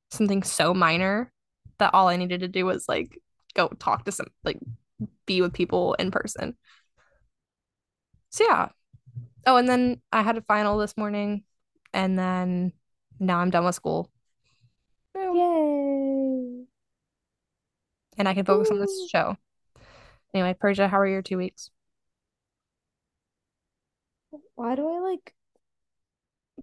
something 0.10 0.42
so 0.42 0.74
minor 0.74 1.34
that 1.80 1.94
all 1.94 2.08
I 2.08 2.16
needed 2.16 2.40
to 2.40 2.48
do 2.48 2.66
was 2.66 2.86
like 2.88 3.20
go 3.56 3.68
talk 3.68 4.06
to 4.06 4.12
some 4.14 4.28
like 4.46 4.58
be 5.26 5.42
with 5.42 5.52
people 5.52 5.96
in 5.96 6.12
person. 6.12 6.56
So 8.30 8.46
yeah. 8.46 8.70
Oh, 9.46 9.58
and 9.58 9.68
then 9.68 10.02
I 10.14 10.22
had 10.22 10.38
a 10.38 10.42
final 10.44 10.78
this 10.78 10.96
morning 10.96 11.44
and 11.94 12.18
then 12.18 12.72
now 13.20 13.40
I'm 13.40 13.50
done 13.50 13.66
with 13.66 13.76
school. 13.76 14.10
Yay. 15.14 16.64
And 18.18 18.30
I 18.30 18.34
can 18.34 18.46
focus 18.46 18.72
on 18.72 18.80
this 18.80 19.10
show. 19.12 19.36
Anyway, 20.34 20.56
Persia, 20.58 20.88
how 20.88 21.02
are 21.02 21.08
your 21.08 21.22
two 21.22 21.36
weeks? 21.36 21.70
Why 24.62 24.76
do 24.76 24.88
I 24.88 25.00
like 25.00 25.34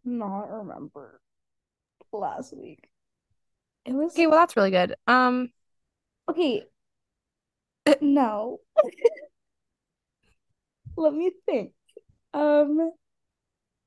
not 0.04 0.52
remember 0.52 1.20
last 2.12 2.56
week? 2.56 2.88
It 3.84 3.92
was 3.92 4.12
Okay, 4.12 4.28
well 4.28 4.38
that's 4.38 4.56
really 4.56 4.70
good. 4.70 4.94
Um, 5.08 5.50
okay. 6.30 6.62
No. 8.00 8.60
Let 10.96 11.12
me 11.12 11.32
think. 11.44 11.72
Um, 12.34 12.92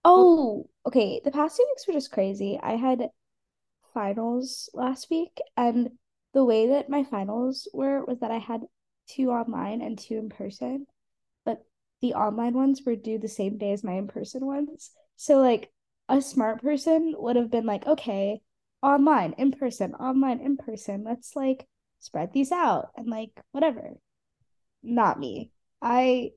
oh, 0.03 0.70
okay. 0.86 1.22
The 1.24 1.32
past 1.32 1.56
two 1.56 1.65
weeks 1.70 1.88
were 1.88 1.94
just 1.94 2.12
crazy. 2.12 2.60
I 2.62 2.75
had 2.75 3.12
finals 3.94 4.70
last 4.74 5.10
week, 5.10 5.38
and 5.56 5.91
the 6.34 6.44
way 6.44 6.68
that 6.68 6.89
my 6.89 7.06
finals 7.06 7.70
were 7.74 8.03
was 8.03 8.20
that 8.20 8.32
I 8.32 8.39
had 8.39 8.68
two 9.08 9.32
online 9.32 9.82
and 9.82 9.98
two 9.98 10.18
in 10.18 10.27
person, 10.27 10.88
the 12.01 12.13
online 12.15 12.53
ones 12.53 12.81
were 12.86 12.96
due 12.96 13.20
the 13.20 13.27
same 13.27 13.58
day 13.58 13.72
as 13.72 13.84
my 13.84 13.93
in-person 13.93 14.46
ones. 14.46 14.91
So 15.15 15.38
like 15.38 15.72
a 16.10 16.22
smart 16.22 16.62
person 16.62 17.13
would 17.17 17.36
have 17.36 17.51
been 17.51 17.65
like, 17.65 17.86
okay, 17.86 18.41
online, 18.81 19.34
in 19.38 19.51
person, 19.51 19.93
online, 19.93 20.39
in 20.39 20.58
person. 20.58 21.03
Let's 21.03 21.36
like 21.36 21.67
spread 22.00 22.34
these 22.34 22.51
out 22.51 22.89
and 22.96 23.08
like 23.08 23.31
whatever. 23.51 23.93
Not 24.84 25.20
me. 25.20 25.51
I 25.81 26.31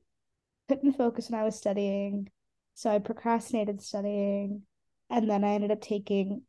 couldn't 0.69 0.95
focus 0.95 1.31
when 1.31 1.41
I 1.41 1.45
was 1.45 1.57
studying, 1.57 2.29
so 2.75 2.91
I 2.91 2.99
procrastinated 2.99 3.83
studying, 3.83 4.63
and 5.11 5.29
then 5.29 5.45
I 5.45 5.55
ended 5.55 5.71
up 5.71 5.81
taking 5.81 6.43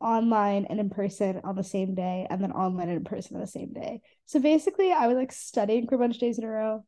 online 0.00 0.66
and 0.66 0.78
in 0.78 0.90
person 0.90 1.40
on 1.44 1.56
the 1.56 1.64
same 1.64 1.94
day, 1.94 2.26
and 2.30 2.42
then 2.42 2.52
online 2.52 2.88
and 2.88 2.98
in 2.98 3.04
person 3.04 3.36
on 3.36 3.40
the 3.40 3.46
same 3.46 3.72
day. 3.72 4.00
So 4.26 4.40
basically, 4.40 4.92
I 4.92 5.06
was 5.06 5.16
like 5.16 5.32
studying 5.32 5.86
for 5.86 5.94
a 5.94 5.98
bunch 5.98 6.16
of 6.16 6.20
days 6.20 6.38
in 6.38 6.44
a 6.44 6.48
row, 6.48 6.84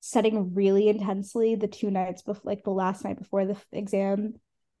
studying 0.00 0.54
really 0.54 0.88
intensely 0.88 1.54
the 1.54 1.68
two 1.68 1.90
nights 1.90 2.22
before, 2.22 2.42
like 2.44 2.64
the 2.64 2.70
last 2.70 3.04
night 3.04 3.18
before 3.18 3.46
the 3.46 3.56
exam. 3.72 4.34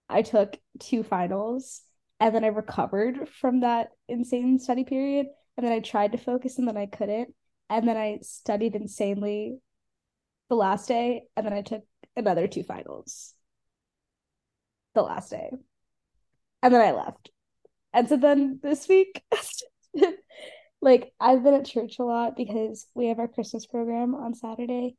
I 0.08 0.22
took 0.22 0.56
two 0.78 1.02
finals, 1.02 1.82
and 2.20 2.34
then 2.34 2.44
I 2.44 2.48
recovered 2.48 3.28
from 3.28 3.60
that 3.60 3.88
insane 4.08 4.58
study 4.58 4.84
period, 4.84 5.26
and 5.56 5.66
then 5.66 5.72
I 5.72 5.80
tried 5.80 6.12
to 6.12 6.18
focus, 6.18 6.58
and 6.58 6.66
then 6.66 6.76
I 6.76 6.86
couldn't, 6.86 7.34
and 7.68 7.86
then 7.86 7.96
I 7.96 8.20
studied 8.22 8.74
insanely 8.74 9.58
the 10.48 10.56
last 10.56 10.88
day, 10.88 11.24
and 11.36 11.44
then 11.44 11.52
I 11.52 11.62
took 11.62 11.84
another 12.16 12.46
two 12.46 12.62
finals 12.62 13.34
the 14.94 15.02
last 15.02 15.30
day. 15.30 15.50
And 16.62 16.74
then 16.74 16.80
I 16.80 16.92
left. 16.92 17.30
And 17.92 18.08
so 18.08 18.16
then 18.16 18.58
this 18.62 18.88
week, 18.88 19.22
like 20.80 21.12
I've 21.20 21.42
been 21.42 21.54
at 21.54 21.66
church 21.66 21.98
a 21.98 22.04
lot 22.04 22.36
because 22.36 22.86
we 22.94 23.08
have 23.08 23.18
our 23.18 23.28
Christmas 23.28 23.66
program 23.66 24.14
on 24.14 24.34
Saturday, 24.34 24.96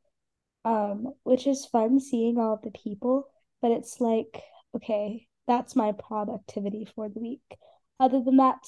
um, 0.64 1.14
which 1.24 1.46
is 1.46 1.66
fun 1.66 2.00
seeing 2.00 2.38
all 2.38 2.56
the 2.62 2.70
people, 2.70 3.28
but 3.62 3.70
it's 3.70 4.00
like, 4.00 4.42
okay, 4.76 5.26
that's 5.46 5.76
my 5.76 5.92
productivity 5.92 6.86
for 6.94 7.08
the 7.08 7.20
week. 7.20 7.58
Other 7.98 8.22
than 8.22 8.36
that, 8.38 8.60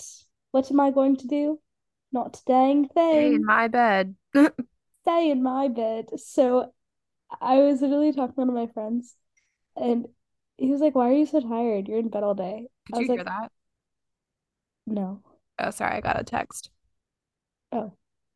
what 0.51 0.71
am 0.71 0.81
I 0.81 0.91
going 0.91 1.17
to 1.19 1.27
do? 1.29 1.61
Not 2.13 2.39
a 2.39 2.45
dang 2.47 2.89
stay 3.09 3.35
in 3.35 3.45
thing 3.45 3.45
my 3.45 3.69
bed. 3.69 4.17
stay 5.03 5.31
in 5.31 5.43
my 5.43 5.69
bed. 5.69 6.09
So 6.21 6.73
I 7.41 7.59
was 7.61 7.83
literally 7.83 8.13
talking 8.13 8.35
to 8.35 8.41
one 8.41 8.49
of 8.51 8.55
my 8.55 8.69
friends, 8.73 9.17
and 9.77 10.09
he 10.59 10.71
was 10.71 10.81
like, 10.81 10.95
"Why 10.95 11.11
are 11.11 11.15
you 11.15 11.27
so 11.27 11.41
tired? 11.41 11.89
You're 11.89 11.99
in 12.01 12.09
bed 12.11 12.25
all 12.25 12.35
day." 12.35 12.69
Did 12.87 12.97
I 12.97 12.99
you 12.99 13.07
was 13.07 13.09
hear 13.09 13.25
like, 13.25 13.27
that? 13.27 13.53
"No." 14.87 15.23
Oh, 15.59 15.71
sorry, 15.71 15.97
I 15.97 16.01
got 16.01 16.21
a 16.21 16.25
text. 16.25 16.71
Oh, 17.71 17.93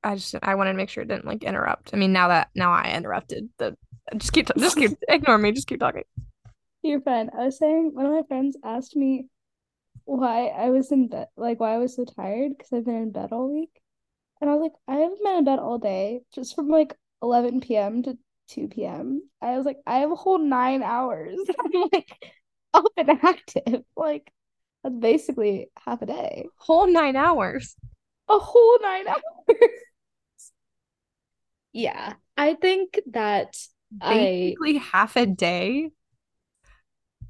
I 0.07 0.15
just 0.17 0.35
I 0.43 0.55
wanted 0.55 0.73
to 0.73 0.77
make 0.77 0.89
sure 0.91 1.03
it 1.03 1.09
didn't 1.09 1.27
like 1.27 1.43
interrupt. 1.45 1.91
I 1.93 1.97
mean, 1.97 2.13
now 2.13 2.29
that 2.29 2.49
now 2.55 2.73
I 2.73 2.93
interrupted 2.97 3.49
the 3.59 3.77
just 4.17 4.33
keep 4.33 4.49
just 4.59 4.77
keep 4.77 4.93
ignore 5.09 5.39
me, 5.39 5.53
just 5.53 5.67
keep 5.69 5.81
talking. 5.81 6.05
you're 6.83 7.01
fine. 7.01 7.31
I 7.37 7.45
was 7.47 7.59
saying 7.59 7.91
one 7.95 8.07
of 8.07 8.13
my 8.13 8.23
friends 8.29 8.57
asked 8.65 8.97
me 8.97 9.27
why 10.05 10.49
I 10.49 10.71
was 10.71 10.93
in 10.93 11.09
bed, 11.09 11.29
like 11.37 11.61
why 11.61 11.75
I 11.75 11.79
was 11.79 11.97
so 11.97 12.05
tired 12.05 12.53
because 12.57 12.73
I've 12.73 12.85
been 12.87 12.97
in 12.97 13.13
bed 13.13 13.31
all 13.33 13.53
week, 13.53 13.81
and 14.41 14.51
I 14.51 14.55
was 14.55 14.63
like, 14.63 14.75
I 14.89 14.97
haven't 15.03 15.23
been 15.25 15.39
in 15.39 15.45
bed 15.45 15.59
all 15.61 15.79
day, 15.79 16.23
just 16.35 16.55
from 16.57 16.69
like 16.69 16.97
11 17.23 17.61
p.m. 17.63 18.03
to 18.05 18.19
2 18.51 18.69
p.m. 18.69 19.23
I 19.43 19.57
was 19.59 19.67
like, 19.67 19.79
I 19.87 19.99
have 19.99 20.13
a 20.13 20.17
whole 20.17 20.39
nine 20.39 20.83
hours. 20.83 21.39
I'm 21.61 21.91
like, 21.93 22.11
up 22.75 22.85
and 22.97 23.11
active. 23.23 23.85
Like 23.97 24.33
that's 24.85 24.97
basically 24.97 25.71
half 25.85 26.03
a 26.03 26.07
day. 26.07 26.47
Whole 26.59 26.87
nine 26.87 27.17
hours. 27.17 27.77
A 28.29 28.39
whole 28.39 28.79
nine 28.83 29.09
hours. 29.09 29.71
Yeah, 31.77 32.15
I 32.39 32.55
think 32.55 32.99
that 33.11 33.59
I 34.01 34.15
Basically 34.15 34.79
half 34.79 35.15
a 35.15 35.27
day. 35.27 35.91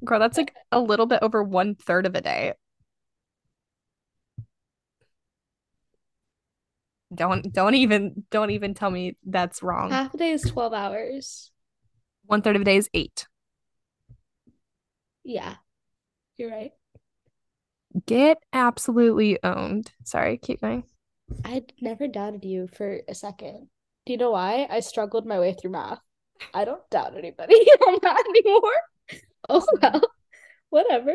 Girl, 0.05 0.19
that's 0.21 0.37
like 0.37 0.55
a 0.71 0.79
little 0.79 1.05
bit 1.05 1.19
over 1.21 1.43
one 1.43 1.75
third 1.75 2.05
of 2.05 2.15
a 2.15 2.21
day. 2.21 2.53
Don't 7.13 7.51
don't 7.53 7.75
even 7.75 8.23
don't 8.31 8.51
even 8.51 8.73
tell 8.73 8.89
me 8.89 9.17
that's 9.25 9.61
wrong. 9.61 9.89
half 9.91 10.13
a 10.13 10.17
day 10.17 10.31
is 10.31 10.43
12 10.43 10.71
hours. 10.71 11.51
One 12.25 12.41
third 12.41 12.55
of 12.55 12.61
a 12.61 12.65
day 12.65 12.77
is 12.77 12.89
eight. 12.93 13.27
Yeah, 15.25 15.55
you're 16.37 16.51
right. 16.51 16.71
Get 18.05 18.37
absolutely 18.53 19.43
owned. 19.43 19.91
Sorry, 20.05 20.37
keep 20.37 20.61
going. 20.61 20.85
I'd 21.43 21.73
never 21.81 22.07
doubted 22.07 22.45
you 22.45 22.69
for 22.73 23.01
a 23.09 23.13
second. 23.13 23.67
Do 24.07 24.13
you 24.13 24.17
know 24.17 24.31
why? 24.31 24.65
I 24.69 24.79
struggled 24.79 25.25
my 25.25 25.37
way 25.37 25.51
through 25.51 25.71
math. 25.71 25.99
I 26.53 26.63
don't 26.63 26.89
doubt 26.89 27.17
anybody 27.17 27.55
on 27.87 27.99
that 28.03 28.23
anymore. 28.29 28.71
Oh 29.49 29.65
well, 29.81 30.01
whatever. 30.69 31.13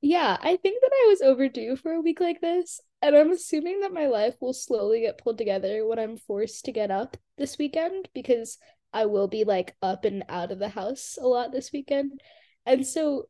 Yeah, 0.00 0.36
I 0.40 0.56
think 0.56 0.80
that 0.80 0.90
I 0.92 1.06
was 1.08 1.22
overdue 1.22 1.76
for 1.76 1.92
a 1.92 2.00
week 2.00 2.20
like 2.20 2.40
this, 2.40 2.80
and 3.00 3.16
I'm 3.16 3.30
assuming 3.32 3.80
that 3.80 3.92
my 3.92 4.06
life 4.06 4.36
will 4.40 4.52
slowly 4.52 5.00
get 5.02 5.18
pulled 5.18 5.38
together 5.38 5.86
when 5.86 5.98
I'm 5.98 6.16
forced 6.16 6.64
to 6.64 6.72
get 6.72 6.90
up 6.90 7.16
this 7.38 7.58
weekend 7.58 8.08
because 8.14 8.58
I 8.92 9.06
will 9.06 9.28
be 9.28 9.44
like 9.44 9.76
up 9.82 10.04
and 10.04 10.24
out 10.28 10.52
of 10.52 10.58
the 10.60 10.68
house 10.68 11.18
a 11.20 11.26
lot 11.26 11.52
this 11.52 11.72
weekend. 11.72 12.20
And 12.66 12.86
so 12.86 13.28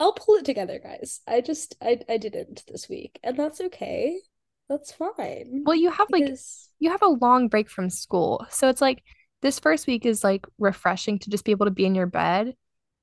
I'll 0.00 0.12
pull 0.12 0.36
it 0.36 0.44
together, 0.44 0.78
guys. 0.80 1.20
I 1.26 1.40
just 1.40 1.76
I 1.80 2.00
I 2.08 2.16
didn't 2.18 2.64
this 2.68 2.88
week, 2.88 3.18
and 3.22 3.36
that's 3.36 3.60
okay. 3.60 4.20
That's 4.68 4.92
fine. 4.92 5.62
Well, 5.64 5.76
you 5.76 5.90
have 5.90 6.08
like 6.10 6.24
Because 6.24 6.68
you 6.78 6.90
have 6.90 7.02
a 7.02 7.08
long 7.08 7.48
break 7.48 7.68
from 7.70 7.90
school. 7.90 8.46
So 8.50 8.68
it's 8.68 8.80
like 8.80 9.02
this 9.42 9.58
first 9.58 9.86
week 9.86 10.06
is 10.06 10.24
like 10.24 10.46
refreshing 10.58 11.18
to 11.20 11.30
just 11.30 11.44
be 11.44 11.52
able 11.52 11.66
to 11.66 11.72
be 11.72 11.86
in 11.86 11.94
your 11.94 12.06
bed. 12.06 12.54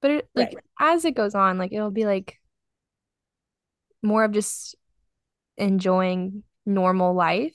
But 0.01 0.11
it 0.11 0.29
like 0.35 0.51
Right. 0.51 0.57
as 0.79 1.05
it 1.05 1.15
goes 1.15 1.35
on, 1.35 1.57
like 1.57 1.71
it'll 1.71 1.91
be 1.91 2.05
like 2.05 2.39
more 4.03 4.23
of 4.23 4.31
just 4.31 4.75
enjoying 5.57 6.43
normal 6.65 7.13
life. 7.13 7.53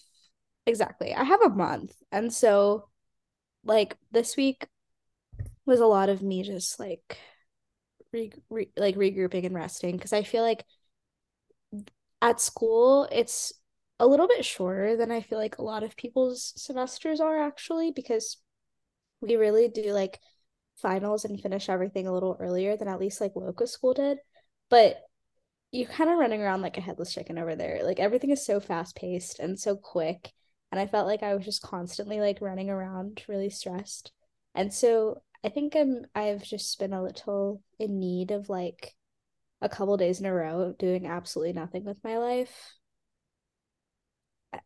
Exactly. 0.66 1.14
I 1.14 1.24
have 1.24 1.42
a 1.42 1.48
month. 1.48 1.94
And 2.12 2.32
so, 2.32 2.88
like, 3.64 3.96
this 4.12 4.36
week 4.36 4.66
was 5.66 5.80
a 5.80 5.86
lot 5.86 6.08
of 6.08 6.22
me 6.22 6.42
just 6.42 6.80
like 6.80 7.18
re, 8.12 8.32
re 8.48 8.68
like 8.76 8.96
regrouping 8.96 9.46
and 9.46 9.54
resting 9.54 9.96
because 9.96 10.12
I 10.12 10.22
feel 10.22 10.42
like 10.42 10.64
at 12.22 12.40
school 12.40 13.08
it's 13.10 13.52
a 14.00 14.06
little 14.06 14.26
bit 14.26 14.44
shorter 14.44 14.96
than 14.96 15.12
I 15.12 15.20
feel 15.20 15.38
like 15.38 15.58
a 15.58 15.62
lot 15.62 15.82
of 15.82 15.94
people's 15.94 16.54
semesters 16.56 17.20
are 17.20 17.38
actually 17.38 17.92
because 17.92 18.38
we 19.20 19.36
really 19.36 19.68
do 19.68 19.92
like 19.92 20.18
finals 20.80 21.26
and 21.26 21.38
finish 21.38 21.68
everything 21.68 22.06
a 22.06 22.12
little 22.12 22.36
earlier 22.40 22.78
than 22.78 22.88
at 22.88 22.98
least 22.98 23.20
like 23.20 23.36
local 23.36 23.66
school 23.66 23.92
did. 23.92 24.16
But 24.70 25.02
you're 25.70 25.86
kind 25.86 26.08
of 26.08 26.18
running 26.18 26.40
around 26.40 26.62
like 26.62 26.78
a 26.78 26.80
headless 26.80 27.12
chicken 27.12 27.38
over 27.38 27.54
there. 27.54 27.84
Like 27.84 28.00
everything 28.00 28.30
is 28.30 28.44
so 28.44 28.58
fast 28.58 28.96
paced 28.96 29.38
and 29.38 29.58
so 29.60 29.76
quick. 29.76 30.32
And 30.72 30.80
I 30.80 30.86
felt 30.86 31.06
like 31.06 31.22
I 31.22 31.34
was 31.34 31.44
just 31.44 31.60
constantly 31.60 32.20
like 32.20 32.40
running 32.40 32.70
around 32.70 33.22
really 33.28 33.50
stressed. 33.50 34.12
And 34.54 34.72
so 34.72 35.22
I 35.44 35.50
think 35.50 35.76
I'm 35.76 36.06
I've 36.14 36.42
just 36.42 36.78
been 36.78 36.94
a 36.94 37.02
little 37.02 37.62
in 37.78 38.00
need 38.00 38.30
of 38.30 38.48
like 38.48 38.94
a 39.60 39.68
couple 39.68 39.98
days 39.98 40.20
in 40.20 40.26
a 40.26 40.32
row 40.32 40.60
of 40.60 40.78
doing 40.78 41.06
absolutely 41.06 41.52
nothing 41.52 41.84
with 41.84 42.02
my 42.02 42.16
life. 42.16 42.79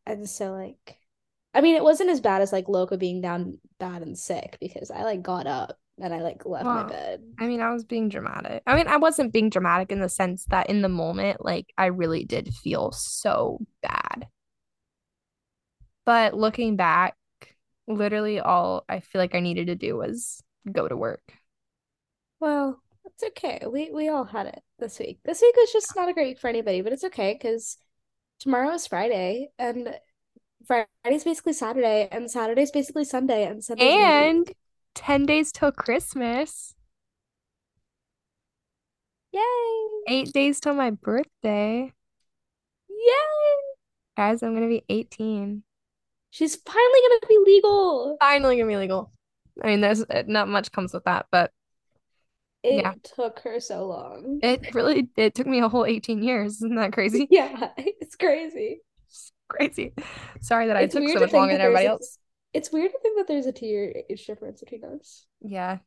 And 0.06 0.28
so 0.28 0.52
like 0.52 0.98
I 1.54 1.60
mean 1.60 1.76
it 1.76 1.84
wasn't 1.84 2.10
as 2.10 2.20
bad 2.20 2.42
as 2.42 2.52
like 2.52 2.68
Loca 2.68 2.96
being 2.96 3.20
down 3.20 3.58
bad 3.78 4.02
and 4.02 4.18
sick 4.18 4.56
because 4.60 4.90
I 4.90 5.02
like 5.02 5.22
got 5.22 5.46
up 5.46 5.78
and 6.00 6.12
I 6.12 6.22
like 6.22 6.44
left 6.44 6.64
my 6.64 6.82
bed. 6.84 7.22
I 7.38 7.46
mean, 7.46 7.60
I 7.60 7.70
was 7.70 7.84
being 7.84 8.08
dramatic. 8.08 8.62
I 8.66 8.74
mean, 8.74 8.88
I 8.88 8.96
wasn't 8.96 9.32
being 9.32 9.48
dramatic 9.48 9.92
in 9.92 10.00
the 10.00 10.08
sense 10.08 10.44
that 10.46 10.68
in 10.68 10.82
the 10.82 10.88
moment, 10.88 11.44
like 11.44 11.72
I 11.78 11.86
really 11.86 12.24
did 12.24 12.52
feel 12.52 12.90
so 12.92 13.60
bad. 13.82 14.26
But 16.04 16.34
looking 16.34 16.76
back, 16.76 17.16
literally 17.86 18.40
all 18.40 18.84
I 18.88 19.00
feel 19.00 19.20
like 19.20 19.34
I 19.34 19.40
needed 19.40 19.68
to 19.68 19.76
do 19.76 19.96
was 19.96 20.42
go 20.70 20.88
to 20.88 20.96
work. 20.96 21.22
Well, 22.40 22.80
it's 23.04 23.22
okay. 23.22 23.62
We 23.66 23.90
we 23.90 24.08
all 24.08 24.24
had 24.24 24.46
it 24.46 24.62
this 24.78 24.98
week. 24.98 25.20
This 25.24 25.40
week 25.40 25.54
was 25.56 25.72
just 25.72 25.94
not 25.94 26.08
a 26.08 26.12
great 26.12 26.28
week 26.28 26.40
for 26.40 26.48
anybody, 26.48 26.80
but 26.82 26.92
it's 26.92 27.04
okay 27.04 27.34
because 27.34 27.76
tomorrow 28.40 28.70
is 28.72 28.86
Friday 28.86 29.50
and 29.58 29.94
Friday's 30.66 31.24
basically 31.24 31.52
Saturday 31.52 32.08
and 32.10 32.30
Saturday's 32.30 32.70
basically 32.70 33.04
Sunday 33.04 33.46
and 33.46 33.62
midweek. 33.68 33.88
And 33.88 34.52
10 34.94 35.26
days 35.26 35.52
till 35.52 35.72
Christmas, 35.72 36.74
Yay! 39.32 39.40
eight 40.08 40.32
days 40.32 40.60
till 40.60 40.74
my 40.74 40.90
birthday. 40.90 41.92
Yay! 42.88 43.56
Guys, 44.16 44.42
I'm 44.42 44.54
gonna 44.54 44.68
be 44.68 44.84
18. 44.88 45.62
She's 46.30 46.56
finally 46.56 47.00
gonna 47.08 47.28
be 47.28 47.38
legal. 47.44 48.16
Finally 48.20 48.56
gonna 48.56 48.68
be 48.68 48.76
legal. 48.76 49.12
I 49.62 49.68
mean, 49.68 49.80
there's 49.80 50.04
not 50.26 50.48
much 50.48 50.72
comes 50.72 50.92
with 50.92 51.04
that, 51.04 51.26
but 51.30 51.52
It 52.64 52.77
Yeah. 52.77 52.94
took 53.03 53.40
her 53.40 53.61
so 53.61 53.87
long. 53.87 54.40
it 54.42 54.74
really 54.74 55.09
it 55.18 55.35
took 55.35 55.46
me 55.46 55.61
a 55.61 55.68
whole 55.68 55.85
18 55.85 56.22
years. 56.22 56.55
Isn't 56.57 56.77
that 56.77 56.92
crazy? 56.94 57.29
Yeah, 57.31 57.68
it's 57.77 58.16
crazy. 58.16 58.81
Crazy. 59.48 59.92
Sorry 60.40 60.66
that 60.68 60.77
I 60.77 60.81
It's 60.83 60.94
took 60.94 61.03
weird 61.03 61.12
so 61.12 61.18
to 61.18 61.20
much 61.27 61.31
think 61.31 61.38
longer 61.40 61.53
than 61.55 61.61
everybody 61.61 61.87
a- 61.87 61.90
else. 61.90 62.18
It's 62.55 62.72
weird 62.72 62.90
to 62.92 62.98
think 63.00 63.18
that 63.18 63.29
there's 63.29 63.46
a 63.46 63.53
two-year 63.53 64.03
age 64.09 64.27
difference 64.27 64.61
between 64.61 64.83
us. 64.85 65.27
Yeah. 65.42 65.79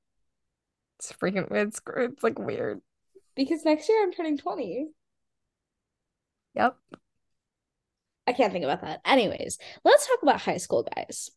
It's 0.99 1.11
freaking 1.13 1.51
it's 1.51 1.81
it's 1.97 2.23
like 2.23 2.37
weird. 2.37 2.81
Because 3.35 3.65
next 3.65 3.89
year 3.89 4.03
I'm 4.03 4.11
turning 4.13 4.37
20. 4.37 4.89
Yep. 6.55 6.75
I 8.27 8.33
can't 8.33 8.51
think 8.53 8.65
about 8.65 8.81
that. 8.81 9.01
Anyways, 9.05 9.57
let's 9.83 10.05
talk 10.07 10.19
about 10.21 10.41
high 10.41 10.57
school, 10.57 10.87
guys. 10.95 11.31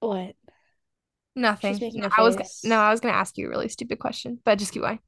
What? 0.00 0.34
Nothing. 1.34 1.78
No, 1.94 2.08
I 2.16 2.22
was 2.22 2.36
face. 2.36 2.64
no, 2.64 2.78
I 2.78 2.90
was 2.90 3.00
gonna 3.00 3.14
ask 3.14 3.38
you 3.38 3.46
a 3.46 3.50
really 3.50 3.68
stupid 3.68 3.98
question, 3.98 4.38
but 4.44 4.58
just 4.58 4.72
keep 4.72 4.82
going. 4.82 4.98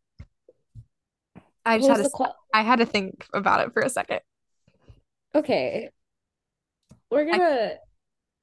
I 1.66 1.78
just 1.78 1.88
had 1.88 1.96
to 1.98 2.02
the 2.04 2.34
I 2.52 2.62
had 2.62 2.78
to 2.80 2.86
think 2.86 3.26
about 3.32 3.66
it 3.66 3.72
for 3.72 3.82
a 3.82 3.88
second. 3.88 4.20
Okay. 5.34 5.90
We're 7.10 7.24
gonna 7.26 7.74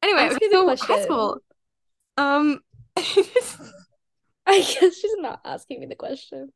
Anyway, 0.03 0.21
Ask 0.21 0.35
okay, 0.37 0.49
so 0.51 0.67
high 0.67 0.75
question. 0.75 1.03
school. 1.03 1.37
Um 2.17 2.59
I 4.47 4.59
guess 4.59 4.95
she's 4.97 5.15
not 5.17 5.39
asking 5.45 5.79
me 5.79 5.85
the 5.85 5.95
question. 5.95 6.51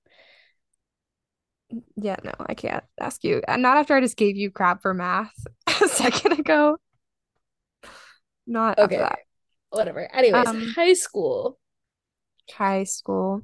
yeah, 1.95 2.17
no, 2.23 2.31
I 2.39 2.53
can't 2.53 2.83
ask 2.99 3.23
you. 3.23 3.41
Not 3.47 3.77
after 3.77 3.95
I 3.95 4.01
just 4.01 4.17
gave 4.17 4.35
you 4.37 4.51
crap 4.51 4.81
for 4.81 4.93
math 4.93 5.33
a 5.67 5.87
second 5.87 6.33
ago. 6.39 6.77
Not 8.47 8.79
after 8.79 8.95
Okay. 8.95 8.97
that. 8.97 9.19
Whatever. 9.69 10.09
Anyways, 10.13 10.47
Um, 10.47 10.73
high 10.75 10.93
school. 10.93 11.59
High 12.51 12.83
school. 12.83 13.41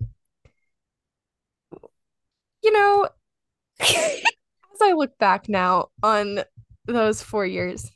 You 2.64 2.72
know, 2.72 3.10
as 3.80 4.82
I 4.82 4.94
look 4.94 5.18
back 5.18 5.50
now 5.50 5.90
on 6.04 6.44
those 6.86 7.22
four 7.22 7.46
years, 7.46 7.90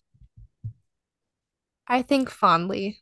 I 1.88 2.02
think 2.02 2.30
fondly. 2.30 3.02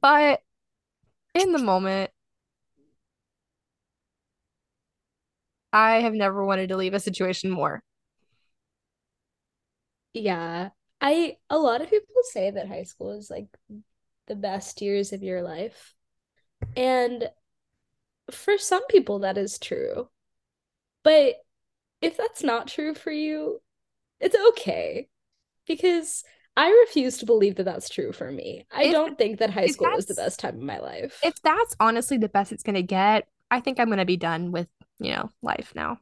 But 0.00 0.42
in 1.34 1.52
the 1.52 1.58
moment, 1.58 2.10
I 5.72 6.00
have 6.00 6.14
never 6.14 6.44
wanted 6.44 6.68
to 6.68 6.76
leave 6.76 6.94
a 6.94 7.00
situation 7.00 7.50
more. 7.50 7.82
Yeah. 10.12 10.70
I 11.00 11.36
a 11.48 11.58
lot 11.58 11.80
of 11.80 11.90
people 11.90 12.14
say 12.24 12.50
that 12.50 12.68
high 12.68 12.82
school 12.82 13.12
is 13.12 13.30
like 13.30 13.46
the 14.26 14.36
best 14.36 14.82
years 14.82 15.12
of 15.12 15.22
your 15.22 15.42
life. 15.42 15.94
And 16.76 17.28
for 18.30 18.58
some 18.58 18.86
people 18.86 19.20
that 19.20 19.38
is 19.38 19.58
true. 19.58 20.08
But 21.02 21.36
if 22.02 22.16
that's 22.16 22.42
not 22.42 22.68
true 22.68 22.94
for 22.94 23.10
you, 23.10 23.60
it's 24.20 24.36
okay. 24.50 25.08
Because 25.66 26.22
I 26.56 26.70
refuse 26.86 27.18
to 27.18 27.26
believe 27.26 27.56
that 27.56 27.64
that's 27.64 27.88
true 27.88 28.12
for 28.12 28.30
me. 28.30 28.66
I 28.70 28.84
If- 28.84 28.92
don't 28.92 29.16
think 29.16 29.38
that 29.38 29.50
high 29.50 29.66
school 29.68 29.94
is 29.96 30.06
the 30.06 30.14
best 30.14 30.40
time 30.40 30.56
of 30.56 30.62
my 30.62 30.78
life. 30.78 31.18
If 31.24 31.40
that's 31.42 31.74
honestly 31.80 32.18
the 32.18 32.28
best 32.28 32.52
it's 32.52 32.62
gonna 32.62 32.82
get, 32.82 33.26
I 33.50 33.60
think 33.60 33.80
I'm 33.80 33.88
gonna 33.88 34.04
be 34.04 34.16
done 34.16 34.52
with, 34.52 34.68
you 34.98 35.12
know, 35.12 35.30
life 35.42 35.72
now. 35.74 35.98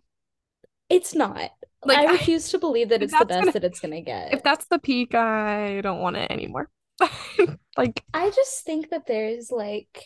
It's 0.88 1.14
not. 1.14 1.50
Like, 1.84 1.98
I 1.98 2.06
I- 2.06 2.12
refuse 2.12 2.48
to 2.50 2.58
believe 2.58 2.88
that 2.90 3.02
it's 3.02 3.16
the 3.16 3.24
best 3.24 3.40
gonna- 3.40 3.52
that 3.52 3.64
it's 3.64 3.80
gonna 3.80 4.00
get. 4.00 4.32
If 4.34 4.42
that's 4.42 4.66
the 4.66 4.78
peak, 4.78 5.14
I 5.14 5.80
don't 5.80 6.00
want 6.00 6.16
it 6.16 6.30
anymore. 6.30 6.70
Like, 7.76 8.02
I 8.12 8.30
just 8.30 8.64
think 8.64 8.90
that 8.90 9.06
there's 9.06 9.52
like 9.52 10.04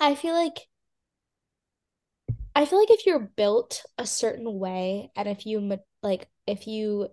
I 0.00 0.14
feel 0.14 0.32
like 0.34 0.66
I 2.54 2.64
feel 2.64 2.78
like 2.78 2.90
if 2.90 3.06
you're 3.06 3.18
built 3.18 3.84
a 3.98 4.06
certain 4.06 4.58
way 4.58 5.10
and 5.14 5.28
if 5.28 5.44
you 5.46 5.78
like 6.02 6.28
if 6.46 6.66
you 6.66 7.08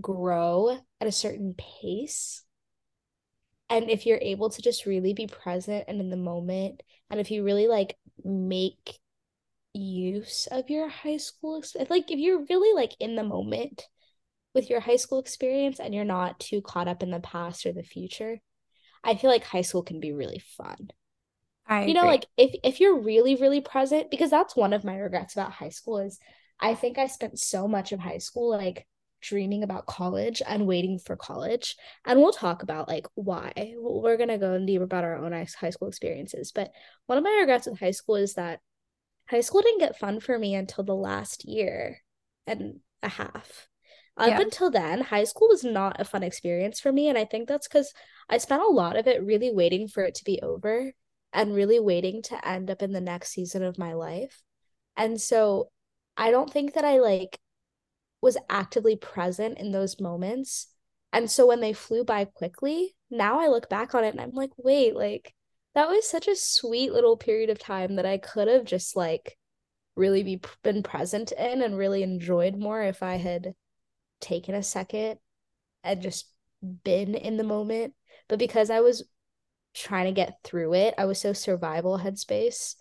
grow 0.00 0.78
at 1.00 1.08
a 1.08 1.12
certain 1.12 1.54
pace 1.58 2.44
and 3.68 3.90
if 3.90 4.06
you're 4.06 4.18
able 4.22 4.50
to 4.50 4.62
just 4.62 4.86
really 4.86 5.12
be 5.14 5.26
present 5.26 5.84
and 5.88 6.00
in 6.00 6.10
the 6.10 6.16
moment 6.16 6.82
and 7.10 7.20
if 7.20 7.30
you 7.30 7.44
really 7.44 7.66
like 7.68 7.96
make 8.24 8.98
use 9.72 10.48
of 10.50 10.68
your 10.68 10.88
high 10.88 11.16
school 11.16 11.62
like 11.88 12.10
if 12.10 12.18
you're 12.18 12.44
really 12.48 12.74
like 12.74 12.96
in 12.98 13.14
the 13.14 13.22
moment 13.22 13.86
with 14.54 14.68
your 14.68 14.80
high 14.80 14.96
school 14.96 15.20
experience 15.20 15.78
and 15.78 15.94
you're 15.94 16.04
not 16.04 16.40
too 16.40 16.60
caught 16.60 16.88
up 16.88 17.02
in 17.02 17.10
the 17.10 17.20
past 17.20 17.64
or 17.66 17.72
the 17.72 17.82
future 17.82 18.38
i 19.04 19.14
feel 19.14 19.30
like 19.30 19.44
high 19.44 19.60
school 19.60 19.82
can 19.82 20.00
be 20.00 20.12
really 20.12 20.42
fun. 20.56 20.88
I 21.66 21.84
you 21.84 21.94
know 21.94 22.06
like 22.06 22.26
if 22.36 22.54
if 22.64 22.80
you're 22.80 22.98
really 22.98 23.36
really 23.36 23.60
present 23.60 24.10
because 24.10 24.30
that's 24.30 24.56
one 24.56 24.72
of 24.72 24.84
my 24.84 24.96
regrets 24.96 25.34
about 25.34 25.52
high 25.52 25.68
school 25.68 25.98
is 25.98 26.18
i 26.58 26.74
think 26.74 26.98
i 26.98 27.06
spent 27.06 27.38
so 27.38 27.68
much 27.68 27.92
of 27.92 28.00
high 28.00 28.18
school 28.18 28.50
like 28.50 28.86
dreaming 29.20 29.62
about 29.62 29.86
college 29.86 30.42
and 30.46 30.66
waiting 30.66 30.98
for 30.98 31.16
college. 31.16 31.76
And 32.04 32.18
we'll 32.18 32.32
talk 32.32 32.62
about 32.62 32.88
like 32.88 33.06
why. 33.14 33.74
We're 33.76 34.16
going 34.16 34.28
to 34.28 34.38
go 34.38 34.58
deep 34.64 34.80
about 34.80 35.04
our 35.04 35.16
own 35.16 35.32
high 35.32 35.70
school 35.70 35.88
experiences. 35.88 36.52
But 36.52 36.72
one 37.06 37.18
of 37.18 37.24
my 37.24 37.36
regrets 37.40 37.66
with 37.66 37.78
high 37.78 37.90
school 37.90 38.16
is 38.16 38.34
that 38.34 38.60
high 39.30 39.40
school 39.40 39.62
didn't 39.62 39.80
get 39.80 39.98
fun 39.98 40.20
for 40.20 40.38
me 40.38 40.54
until 40.54 40.84
the 40.84 40.94
last 40.94 41.44
year 41.44 41.98
and 42.46 42.80
a 43.02 43.08
half 43.08 43.68
up 44.16 44.28
yeah. 44.28 44.40
until 44.40 44.70
then 44.70 45.00
high 45.00 45.24
school 45.24 45.48
was 45.48 45.64
not 45.64 46.00
a 46.00 46.04
fun 46.04 46.22
experience 46.22 46.80
for 46.80 46.92
me 46.92 47.08
and 47.08 47.16
i 47.16 47.24
think 47.24 47.48
that's 47.48 47.68
because 47.68 47.92
i 48.28 48.36
spent 48.36 48.62
a 48.62 48.66
lot 48.66 48.96
of 48.96 49.06
it 49.06 49.24
really 49.24 49.52
waiting 49.52 49.88
for 49.88 50.02
it 50.02 50.14
to 50.14 50.24
be 50.24 50.40
over 50.42 50.92
and 51.32 51.54
really 51.54 51.78
waiting 51.78 52.20
to 52.22 52.48
end 52.48 52.70
up 52.70 52.82
in 52.82 52.92
the 52.92 53.00
next 53.00 53.30
season 53.30 53.62
of 53.62 53.78
my 53.78 53.92
life 53.92 54.42
and 54.96 55.20
so 55.20 55.70
i 56.16 56.30
don't 56.30 56.52
think 56.52 56.74
that 56.74 56.84
i 56.84 56.98
like 56.98 57.38
was 58.20 58.36
actively 58.48 58.96
present 58.96 59.58
in 59.58 59.72
those 59.72 60.00
moments. 60.00 60.68
And 61.12 61.30
so 61.30 61.46
when 61.46 61.60
they 61.60 61.72
flew 61.72 62.04
by 62.04 62.24
quickly, 62.24 62.94
now 63.10 63.40
I 63.40 63.48
look 63.48 63.68
back 63.68 63.94
on 63.94 64.04
it 64.04 64.10
and 64.10 64.20
I'm 64.20 64.32
like, 64.32 64.50
wait, 64.56 64.94
like 64.94 65.34
that 65.74 65.88
was 65.88 66.08
such 66.08 66.28
a 66.28 66.36
sweet 66.36 66.92
little 66.92 67.16
period 67.16 67.50
of 67.50 67.58
time 67.58 67.96
that 67.96 68.06
I 68.06 68.18
could 68.18 68.48
have 68.48 68.64
just 68.64 68.96
like 68.96 69.36
really 69.96 70.22
be 70.22 70.40
been 70.62 70.82
present 70.82 71.32
in 71.32 71.62
and 71.62 71.76
really 71.76 72.02
enjoyed 72.02 72.56
more 72.56 72.82
if 72.82 73.02
I 73.02 73.16
had 73.16 73.54
taken 74.20 74.54
a 74.54 74.62
second 74.62 75.18
and 75.84 76.02
just 76.02 76.26
been 76.84 77.14
in 77.14 77.36
the 77.36 77.44
moment. 77.44 77.94
But 78.28 78.38
because 78.38 78.70
I 78.70 78.80
was 78.80 79.04
trying 79.74 80.06
to 80.06 80.12
get 80.12 80.38
through 80.44 80.74
it, 80.74 80.94
I 80.98 81.04
was 81.04 81.20
so 81.20 81.32
survival 81.32 81.98
headspace, 81.98 82.74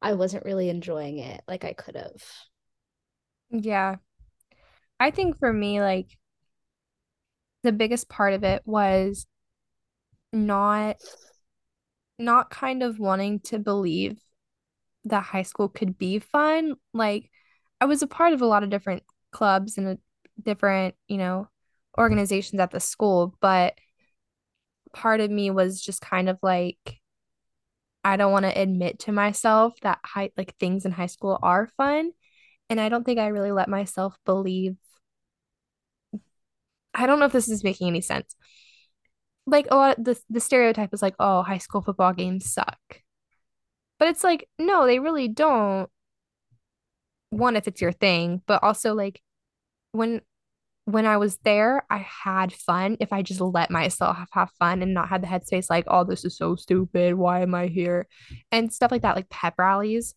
I 0.00 0.14
wasn't 0.14 0.44
really 0.44 0.68
enjoying 0.68 1.18
it 1.18 1.42
like 1.48 1.64
I 1.64 1.72
could 1.72 1.96
have. 1.96 2.22
Yeah. 3.50 3.96
I 4.98 5.10
think 5.10 5.38
for 5.38 5.52
me, 5.52 5.80
like 5.80 6.08
the 7.62 7.72
biggest 7.72 8.08
part 8.08 8.32
of 8.32 8.44
it 8.44 8.62
was 8.64 9.26
not 10.32 10.96
not 12.18 12.50
kind 12.50 12.82
of 12.82 12.98
wanting 12.98 13.40
to 13.40 13.58
believe 13.58 14.20
that 15.04 15.22
high 15.22 15.42
school 15.42 15.68
could 15.68 15.98
be 15.98 16.18
fun. 16.18 16.74
Like 16.92 17.30
I 17.80 17.86
was 17.86 18.02
a 18.02 18.06
part 18.06 18.32
of 18.32 18.42
a 18.42 18.46
lot 18.46 18.62
of 18.62 18.70
different 18.70 19.02
clubs 19.30 19.78
and 19.78 19.98
different, 20.42 20.94
you 21.08 21.18
know, 21.18 21.48
organizations 21.98 22.60
at 22.60 22.70
the 22.70 22.80
school, 22.80 23.34
but 23.40 23.74
part 24.92 25.20
of 25.20 25.30
me 25.30 25.50
was 25.50 25.80
just 25.80 26.00
kind 26.00 26.28
of 26.28 26.38
like 26.42 27.00
I 28.04 28.16
don't 28.16 28.32
want 28.32 28.44
to 28.44 28.58
admit 28.58 29.00
to 29.00 29.12
myself 29.12 29.74
that 29.82 29.98
high 30.04 30.30
like 30.36 30.56
things 30.58 30.86
in 30.86 30.92
high 30.92 31.06
school 31.06 31.38
are 31.42 31.68
fun. 31.76 32.12
And 32.70 32.80
I 32.80 32.88
don't 32.88 33.04
think 33.04 33.18
I 33.18 33.28
really 33.28 33.52
let 33.52 33.68
myself 33.68 34.16
believe 34.24 34.76
I 36.94 37.06
don't 37.06 37.18
know 37.18 37.26
if 37.26 37.32
this 37.32 37.48
is 37.48 37.62
making 37.64 37.88
any 37.88 38.00
sense. 38.00 38.34
Like 39.46 39.66
a 39.70 39.76
lot 39.76 39.98
of 39.98 40.04
the 40.04 40.20
the 40.28 40.40
stereotype 40.40 40.92
is 40.92 41.02
like, 41.02 41.14
oh, 41.18 41.42
high 41.42 41.58
school 41.58 41.82
football 41.82 42.12
games 42.12 42.52
suck. 42.52 42.78
But 43.98 44.08
it's 44.08 44.24
like, 44.24 44.48
no, 44.58 44.86
they 44.86 44.98
really 44.98 45.28
don't. 45.28 45.88
One, 47.30 47.56
if 47.56 47.68
it's 47.68 47.80
your 47.80 47.92
thing, 47.92 48.42
but 48.46 48.62
also 48.62 48.94
like 48.94 49.20
when 49.92 50.20
when 50.84 51.04
I 51.06 51.16
was 51.16 51.36
there, 51.38 51.84
I 51.90 51.98
had 51.98 52.52
fun 52.52 52.96
if 53.00 53.12
I 53.12 53.22
just 53.22 53.40
let 53.40 53.70
myself 53.72 54.18
have 54.32 54.50
fun 54.58 54.82
and 54.82 54.94
not 54.94 55.08
have 55.08 55.20
the 55.20 55.26
headspace 55.26 55.68
like, 55.68 55.84
oh, 55.88 56.04
this 56.04 56.24
is 56.24 56.36
so 56.36 56.54
stupid. 56.54 57.14
Why 57.14 57.40
am 57.42 57.54
I 57.56 57.66
here? 57.66 58.06
And 58.52 58.72
stuff 58.72 58.92
like 58.92 59.02
that, 59.02 59.16
like 59.16 59.28
pep 59.28 59.54
rallies. 59.58 60.14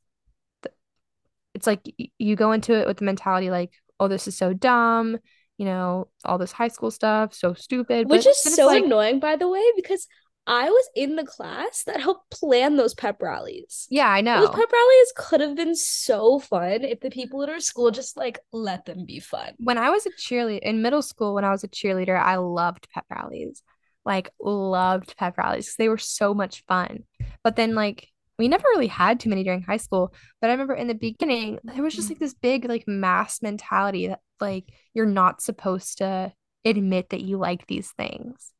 It's 1.55 1.65
like 1.65 1.81
you 2.19 2.35
go 2.35 2.51
into 2.51 2.73
it 2.73 2.87
with 2.87 2.97
the 2.97 3.05
mentality 3.05 3.49
like, 3.49 3.71
oh, 3.99 4.07
this 4.07 4.27
is 4.27 4.37
so 4.37 4.53
dumb 4.53 5.17
you 5.59 5.65
know, 5.65 6.07
all 6.23 6.37
this 6.37 6.53
high 6.53 6.69
school 6.69 6.89
stuff, 6.89 7.33
so 7.33 7.53
stupid. 7.53 8.09
Which 8.09 8.25
is 8.25 8.41
so 8.41 8.67
like, 8.67 8.85
annoying, 8.85 9.19
by 9.19 9.35
the 9.35 9.49
way, 9.49 9.61
because 9.75 10.07
I 10.47 10.69
was 10.69 10.89
in 10.95 11.17
the 11.17 11.25
class 11.25 11.83
that 11.83 11.99
helped 11.99 12.31
plan 12.31 12.77
those 12.77 12.93
pep 12.93 13.21
rallies. 13.21 13.85
Yeah, 13.89 14.07
I 14.07 14.21
know. 14.21 14.39
Those 14.39 14.55
pep 14.55 14.71
rallies 14.71 15.13
could 15.17 15.41
have 15.41 15.57
been 15.57 15.75
so 15.75 16.39
fun 16.39 16.85
if 16.85 17.01
the 17.01 17.09
people 17.09 17.43
at 17.43 17.49
our 17.49 17.59
school 17.59 17.91
just 17.91 18.15
like 18.15 18.39
let 18.53 18.85
them 18.85 19.05
be 19.05 19.19
fun. 19.19 19.55
When 19.57 19.77
I 19.77 19.89
was 19.89 20.05
a 20.05 20.11
cheerleader 20.11 20.61
in 20.61 20.81
middle 20.81 21.01
school, 21.01 21.35
when 21.35 21.43
I 21.43 21.51
was 21.51 21.65
a 21.65 21.67
cheerleader, 21.67 22.17
I 22.17 22.37
loved 22.37 22.87
pep 22.93 23.03
rallies. 23.09 23.61
Like 24.05 24.29
loved 24.39 25.17
pep 25.17 25.37
rallies 25.37 25.65
because 25.65 25.75
they 25.75 25.89
were 25.89 25.97
so 25.97 26.33
much 26.33 26.63
fun. 26.69 27.03
But 27.43 27.57
then 27.57 27.75
like 27.75 28.07
we 28.39 28.47
never 28.47 28.65
really 28.69 28.87
had 28.87 29.19
too 29.19 29.29
many 29.29 29.43
during 29.43 29.61
high 29.61 29.77
school 29.77 30.13
but 30.41 30.49
i 30.49 30.53
remember 30.53 30.73
in 30.73 30.87
the 30.87 30.95
beginning 30.95 31.59
there 31.63 31.83
was 31.83 31.93
just 31.95 32.07
mm. 32.07 32.11
like 32.11 32.19
this 32.19 32.33
big 32.33 32.65
like 32.65 32.87
mass 32.87 33.41
mentality 33.41 34.07
that 34.07 34.21
like 34.41 34.65
you're 34.93 35.05
not 35.05 35.41
supposed 35.41 35.99
to 35.99 36.33
admit 36.65 37.09
that 37.09 37.21
you 37.21 37.37
like 37.37 37.67
these 37.67 37.91
things. 37.91 38.51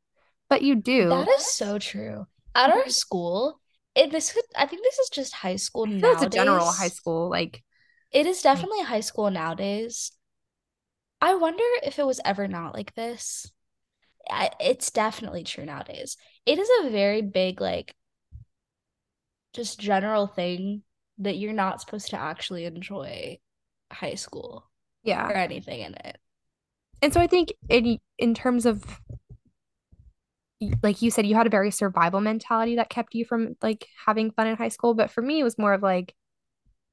But 0.50 0.62
you 0.62 0.76
do. 0.76 1.10
That 1.10 1.28
is 1.28 1.46
so 1.46 1.78
true. 1.78 2.26
At 2.56 2.72
our 2.72 2.90
school 2.90 3.60
it 3.96 4.12
this 4.12 4.34
could 4.34 4.44
i 4.56 4.68
think 4.68 4.84
this 4.84 5.00
is 5.00 5.10
just 5.10 5.34
high 5.34 5.56
school 5.56 5.88
now 5.88 6.12
it's 6.12 6.22
a 6.22 6.30
general 6.30 6.66
high 6.66 6.90
school 6.90 7.28
like 7.28 7.64
it 8.12 8.26
is 8.26 8.42
definitely 8.42 8.84
high 8.84 9.02
school 9.02 9.30
nowadays. 9.30 10.12
I 11.22 11.36
wonder 11.36 11.64
if 11.84 12.00
it 12.00 12.08
was 12.08 12.20
ever 12.26 12.48
not 12.48 12.74
like 12.74 12.96
this. 12.96 13.52
I, 14.30 14.50
it's 14.60 14.90
definitely 14.90 15.44
true 15.44 15.66
nowadays. 15.66 16.18
It 16.46 16.58
is 16.58 16.70
a 16.82 16.90
very 16.90 17.22
big 17.22 17.62
like 17.62 17.94
just 19.54 19.80
general 19.80 20.28
thing 20.28 20.84
that 21.20 21.38
you're 21.38 21.54
not 21.54 21.82
supposed 21.82 22.10
to 22.10 22.20
actually 22.20 22.66
enjoy 22.66 23.40
high 23.92 24.16
school. 24.16 24.70
Yeah. 25.04 25.28
Or 25.28 25.34
anything 25.34 25.82
in 25.82 25.94
it. 25.96 26.18
And 27.02 27.14
so 27.14 27.22
I 27.22 27.28
think 27.28 27.54
in 27.70 28.00
in 28.18 28.34
terms 28.34 28.66
of 28.66 28.84
like 30.84 31.02
you 31.02 31.10
said 31.10 31.26
you 31.26 31.36
had 31.36 31.48
a 31.48 31.52
very 31.52 31.72
survival 31.72 32.20
mentality 32.20 32.76
that 32.76 32.90
kept 32.90 33.16
you 33.16 33.24
from 33.24 33.56
like 33.62 33.88
having 34.06 34.32
fun 34.32 34.48
in 34.48 34.58
high 34.58 34.68
school, 34.70 34.94
but 34.94 35.10
for 35.10 35.22
me 35.22 35.40
it 35.40 35.44
was 35.44 35.58
more 35.58 35.74
of 35.74 35.82
like 35.82 36.14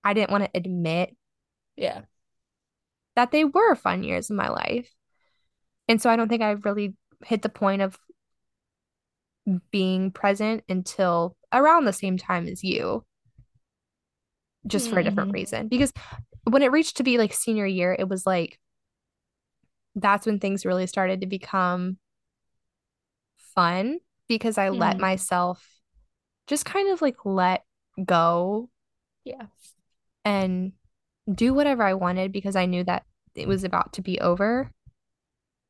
I 0.04 0.14
didn't 0.14 0.30
want 0.30 0.44
to 0.44 0.50
admit 0.54 1.16
yeah 1.76 2.02
that 3.16 3.32
they 3.32 3.44
were 3.44 3.74
fun 3.74 4.04
years 4.04 4.30
in 4.30 4.36
my 4.36 4.48
life. 4.48 4.88
And 5.88 6.00
so 6.00 6.10
I 6.10 6.16
don't 6.16 6.28
think 6.28 6.42
I 6.42 6.52
really 6.52 6.94
hit 7.24 7.42
the 7.42 7.48
point 7.48 7.82
of 7.82 7.98
being 9.70 10.10
present 10.10 10.64
until 10.68 11.36
around 11.56 11.84
the 11.84 11.92
same 11.92 12.16
time 12.16 12.46
as 12.46 12.62
you 12.62 13.04
just 14.66 14.90
for 14.90 14.98
a 14.98 15.04
different 15.04 15.28
mm-hmm. 15.28 15.36
reason 15.36 15.68
because 15.68 15.92
when 16.44 16.62
it 16.62 16.72
reached 16.72 16.96
to 16.96 17.04
be 17.04 17.18
like 17.18 17.32
senior 17.32 17.66
year 17.66 17.94
it 17.96 18.08
was 18.08 18.26
like 18.26 18.58
that's 19.94 20.26
when 20.26 20.38
things 20.38 20.66
really 20.66 20.86
started 20.86 21.20
to 21.20 21.26
become 21.26 21.96
fun 23.54 23.98
because 24.28 24.58
I 24.58 24.68
mm. 24.68 24.78
let 24.78 24.94
mm-hmm. 24.94 25.02
myself 25.02 25.64
just 26.46 26.64
kind 26.64 26.90
of 26.92 27.00
like 27.00 27.24
let 27.24 27.64
go 28.04 28.68
yeah 29.24 29.46
and 30.24 30.72
do 31.32 31.54
whatever 31.54 31.82
I 31.82 31.94
wanted 31.94 32.32
because 32.32 32.56
I 32.56 32.66
knew 32.66 32.84
that 32.84 33.04
it 33.34 33.48
was 33.48 33.64
about 33.64 33.94
to 33.94 34.02
be 34.02 34.20
over 34.20 34.70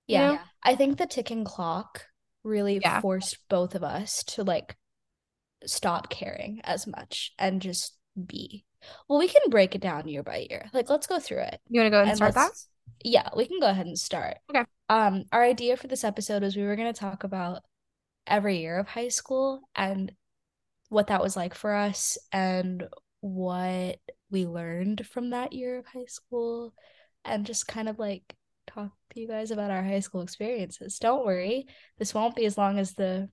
yeah, 0.06 0.32
yeah. 0.32 0.38
I 0.62 0.76
think 0.76 0.98
the 0.98 1.06
ticking 1.06 1.44
clock 1.44 2.06
really 2.44 2.78
yeah. 2.80 3.00
forced 3.00 3.38
both 3.48 3.74
of 3.74 3.82
us 3.82 4.22
to 4.24 4.44
like 4.44 4.76
stop 5.64 6.10
caring 6.10 6.60
as 6.64 6.86
much 6.86 7.32
and 7.38 7.62
just 7.62 7.96
be. 8.26 8.64
Well, 9.08 9.18
we 9.18 9.28
can 9.28 9.42
break 9.48 9.74
it 9.74 9.80
down 9.80 10.08
year 10.08 10.22
by 10.22 10.46
year. 10.48 10.68
Like, 10.72 10.90
let's 10.90 11.06
go 11.06 11.18
through 11.18 11.42
it. 11.42 11.60
You 11.68 11.80
want 11.80 11.86
to 11.86 11.90
go 11.90 12.02
ahead 12.02 12.12
and, 12.12 12.22
and 12.22 12.32
start 12.32 12.34
that? 12.34 12.52
Yeah, 13.04 13.28
we 13.36 13.46
can 13.46 13.60
go 13.60 13.68
ahead 13.68 13.86
and 13.86 13.98
start. 13.98 14.38
Okay. 14.50 14.64
Um, 14.88 15.24
our 15.32 15.42
idea 15.42 15.76
for 15.76 15.88
this 15.88 16.04
episode 16.04 16.42
is 16.42 16.56
we 16.56 16.62
were 16.62 16.76
going 16.76 16.92
to 16.92 16.98
talk 16.98 17.24
about 17.24 17.62
every 18.26 18.58
year 18.58 18.78
of 18.78 18.88
high 18.88 19.08
school 19.08 19.62
and 19.74 20.12
what 20.88 21.08
that 21.08 21.22
was 21.22 21.36
like 21.36 21.54
for 21.54 21.74
us 21.74 22.16
and 22.32 22.84
what 23.20 23.98
we 24.30 24.46
learned 24.46 25.06
from 25.06 25.30
that 25.30 25.52
year 25.52 25.78
of 25.78 25.86
high 25.86 26.06
school 26.06 26.74
and 27.24 27.46
just 27.46 27.66
kind 27.66 27.88
of 27.88 27.98
like 27.98 28.36
talk 28.66 28.90
to 29.10 29.20
you 29.20 29.28
guys 29.28 29.50
about 29.50 29.70
our 29.70 29.82
high 29.82 30.00
school 30.00 30.20
experiences. 30.20 30.98
Don't 30.98 31.26
worry, 31.26 31.66
this 31.98 32.14
won't 32.14 32.36
be 32.36 32.46
as 32.46 32.56
long 32.58 32.78
as 32.78 32.94
the 32.94 33.28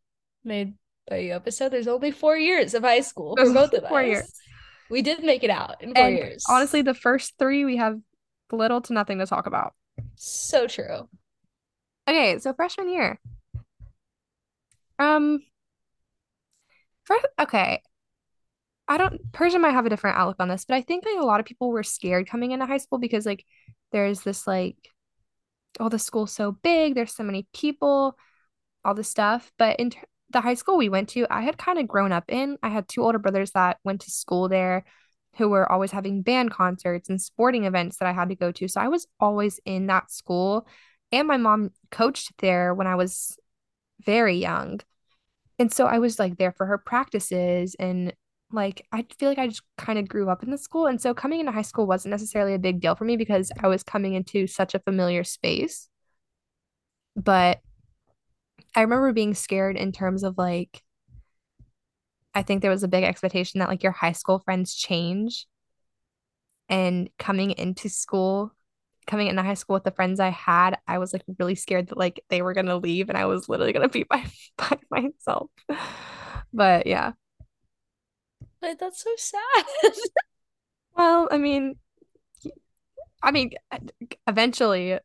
made 1.09 1.31
episode, 1.31 1.69
there's 1.71 1.87
only 1.87 2.11
four 2.11 2.37
years 2.37 2.73
of 2.73 2.83
high 2.83 3.01
school 3.01 3.35
for 3.37 3.51
both 3.53 3.73
of 3.73 3.87
four 3.87 4.01
us. 4.01 4.07
years. 4.07 4.33
We 4.89 5.01
did 5.01 5.23
make 5.23 5.43
it 5.43 5.49
out 5.49 5.81
in 5.81 5.93
four 5.93 6.03
And 6.03 6.15
years. 6.15 6.43
honestly, 6.49 6.81
the 6.81 6.93
first 6.93 7.33
three 7.39 7.65
we 7.65 7.77
have 7.77 7.99
little 8.51 8.81
to 8.81 8.93
nothing 8.93 9.19
to 9.19 9.25
talk 9.25 9.45
about. 9.47 9.73
so 10.15 10.67
true. 10.67 11.09
Okay, 12.07 12.37
so 12.39 12.53
freshman 12.53 12.89
year. 12.89 13.19
Um, 14.99 15.41
first, 17.05 17.25
okay. 17.39 17.81
I 18.87 18.97
don't, 18.97 19.31
Persia 19.31 19.59
might 19.59 19.71
have 19.71 19.85
a 19.85 19.89
different 19.89 20.17
outlook 20.17 20.35
on 20.39 20.49
this, 20.49 20.65
but 20.65 20.75
I 20.75 20.81
think 20.81 21.05
like 21.05 21.19
a 21.19 21.25
lot 21.25 21.39
of 21.39 21.45
people 21.45 21.69
were 21.69 21.83
scared 21.83 22.29
coming 22.29 22.51
into 22.51 22.65
high 22.65 22.77
school 22.77 22.99
because 22.99 23.25
like 23.25 23.45
there's 23.91 24.21
this 24.21 24.45
like, 24.45 24.75
oh, 25.79 25.89
the 25.89 25.97
school's 25.99 26.33
so 26.33 26.51
big, 26.51 26.93
there's 26.93 27.15
so 27.15 27.23
many 27.23 27.47
people, 27.53 28.17
all 28.83 28.93
this 28.93 29.07
stuff. 29.09 29.51
But 29.57 29.79
in 29.79 29.89
ter- 29.91 30.01
the 30.33 30.41
high 30.41 30.55
school 30.55 30.77
we 30.77 30.89
went 30.89 31.09
to, 31.09 31.25
I 31.29 31.41
had 31.41 31.57
kind 31.57 31.79
of 31.79 31.87
grown 31.87 32.11
up 32.11 32.25
in. 32.27 32.57
I 32.61 32.69
had 32.69 32.87
two 32.87 33.03
older 33.03 33.19
brothers 33.19 33.51
that 33.51 33.77
went 33.83 34.01
to 34.01 34.11
school 34.11 34.49
there 34.49 34.83
who 35.37 35.49
were 35.49 35.71
always 35.71 35.91
having 35.91 36.21
band 36.21 36.51
concerts 36.51 37.09
and 37.09 37.21
sporting 37.21 37.65
events 37.65 37.97
that 37.97 38.07
I 38.07 38.11
had 38.11 38.29
to 38.29 38.35
go 38.35 38.51
to. 38.51 38.67
So 38.67 38.81
I 38.81 38.87
was 38.87 39.07
always 39.19 39.59
in 39.65 39.87
that 39.87 40.11
school. 40.11 40.67
And 41.11 41.27
my 41.27 41.37
mom 41.37 41.71
coached 41.91 42.33
there 42.39 42.73
when 42.73 42.87
I 42.87 42.95
was 42.95 43.37
very 44.05 44.35
young. 44.35 44.79
And 45.59 45.71
so 45.71 45.85
I 45.85 45.99
was 45.99 46.19
like 46.19 46.37
there 46.37 46.51
for 46.51 46.65
her 46.65 46.77
practices 46.77 47.75
and 47.79 48.13
like 48.51 48.85
I 48.91 49.05
feel 49.17 49.29
like 49.29 49.39
I 49.39 49.47
just 49.47 49.63
kind 49.77 49.97
of 49.97 50.07
grew 50.07 50.29
up 50.29 50.43
in 50.43 50.51
the 50.51 50.57
school. 50.57 50.85
And 50.85 51.01
so 51.01 51.13
coming 51.13 51.39
into 51.39 51.51
high 51.51 51.63
school 51.63 51.87
wasn't 51.87 52.11
necessarily 52.11 52.53
a 52.53 52.59
big 52.59 52.81
deal 52.81 52.95
for 52.95 53.05
me 53.05 53.17
because 53.17 53.51
I 53.61 53.67
was 53.67 53.83
coming 53.83 54.13
into 54.13 54.45
such 54.45 54.75
a 54.75 54.79
familiar 54.79 55.23
space. 55.23 55.89
But 57.15 57.61
I 58.75 58.81
remember 58.81 59.13
being 59.13 59.33
scared 59.33 59.77
in 59.77 59.91
terms 59.91 60.23
of 60.23 60.37
like 60.37 60.81
I 62.35 62.41
think 62.43 62.61
there 62.61 62.71
was 62.71 62.83
a 62.83 62.87
big 62.87 63.03
expectation 63.03 63.59
that 63.59 63.69
like 63.69 63.83
your 63.83 63.91
high 63.91 64.11
school 64.11 64.39
friends 64.39 64.73
change 64.75 65.47
and 66.69 67.09
coming 67.19 67.51
into 67.51 67.89
school 67.89 68.51
coming 69.05 69.27
into 69.27 69.43
high 69.43 69.53
school 69.53 69.73
with 69.73 69.83
the 69.83 69.91
friends 69.91 70.21
I 70.21 70.29
had, 70.29 70.77
I 70.87 70.97
was 70.97 71.11
like 71.11 71.23
really 71.37 71.55
scared 71.55 71.89
that 71.89 71.97
like 71.97 72.23
they 72.29 72.41
were 72.41 72.53
gonna 72.53 72.77
leave 72.77 73.09
and 73.09 73.17
I 73.17 73.25
was 73.25 73.49
literally 73.49 73.73
gonna 73.73 73.89
be 73.89 74.03
by 74.09 74.25
by 74.57 74.77
myself. 74.89 75.49
But 76.53 76.87
yeah. 76.87 77.13
But 78.61 78.79
that's 78.79 79.03
so 79.03 79.11
sad. 79.17 79.65
Well, 80.95 81.27
I 81.31 81.37
mean, 81.37 81.75
I 83.21 83.31
mean, 83.31 83.51
eventually 84.27 84.99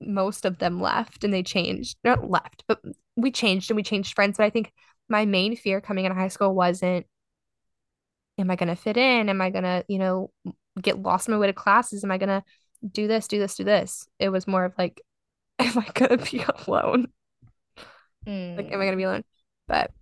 most 0.00 0.44
of 0.44 0.58
them 0.58 0.80
left 0.80 1.24
and 1.24 1.32
they 1.32 1.42
changed. 1.42 1.98
Not 2.04 2.28
left, 2.30 2.64
but 2.66 2.80
we 3.16 3.30
changed 3.30 3.70
and 3.70 3.76
we 3.76 3.82
changed 3.82 4.14
friends. 4.14 4.36
But 4.38 4.44
I 4.44 4.50
think 4.50 4.72
my 5.08 5.24
main 5.26 5.56
fear 5.56 5.80
coming 5.80 6.04
into 6.04 6.14
high 6.14 6.28
school 6.28 6.54
wasn't, 6.54 7.06
am 8.38 8.50
I 8.50 8.56
gonna 8.56 8.76
fit 8.76 8.96
in? 8.96 9.28
Am 9.28 9.40
I 9.40 9.50
gonna, 9.50 9.84
you 9.88 9.98
know, 9.98 10.30
get 10.80 11.00
lost 11.00 11.28
in 11.28 11.34
my 11.34 11.38
way 11.38 11.46
to 11.48 11.52
classes? 11.52 12.04
Am 12.04 12.10
I 12.10 12.18
gonna 12.18 12.44
do 12.88 13.06
this, 13.06 13.28
do 13.28 13.38
this, 13.38 13.56
do 13.56 13.64
this? 13.64 14.08
It 14.18 14.30
was 14.30 14.46
more 14.46 14.64
of 14.64 14.74
like, 14.78 15.00
am 15.58 15.78
I 15.78 15.86
gonna 15.94 16.16
be 16.18 16.42
alone? 16.66 17.08
Like, 18.56 18.72
am 18.72 18.80
I 18.80 18.84
gonna 18.84 18.96
be 18.96 19.04
alone? 19.04 19.24
But 19.66 19.92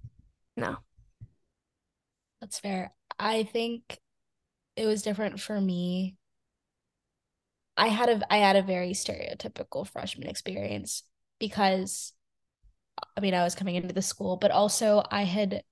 no. 0.56 0.76
That's 2.40 2.58
fair. 2.58 2.92
I 3.18 3.42
think 3.44 3.98
it 4.76 4.87
was 4.87 5.02
different 5.02 5.40
for 5.40 5.61
me. 5.61 6.16
I 7.78 7.88
had 7.88 8.10
a 8.10 8.32
I 8.32 8.38
had 8.38 8.56
a 8.56 8.62
very 8.62 8.90
stereotypical 8.92 9.88
freshman 9.88 10.28
experience 10.28 11.04
because 11.38 12.12
I 13.16 13.20
mean 13.20 13.34
I 13.34 13.44
was 13.44 13.54
coming 13.54 13.76
into 13.76 13.94
the 13.94 14.02
school, 14.02 14.36
but 14.36 14.50
also 14.50 15.02
I 15.10 15.22
had 15.22 15.62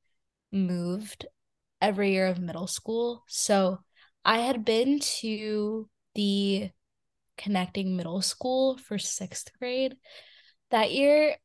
moved 0.53 1.27
every 1.83 2.12
year 2.12 2.27
of 2.29 2.40
middle 2.40 2.69
school. 2.69 3.25
So 3.29 3.81
I 4.25 4.40
had 4.40 4.64
been 4.64 5.01
to 5.21 5.88
the 6.14 6.71
connecting 7.38 7.97
middle 7.97 8.23
school 8.23 8.79
for 8.79 8.99
sixth 8.99 9.51
grade. 9.59 9.97
That 10.71 10.92
year, 10.92 11.37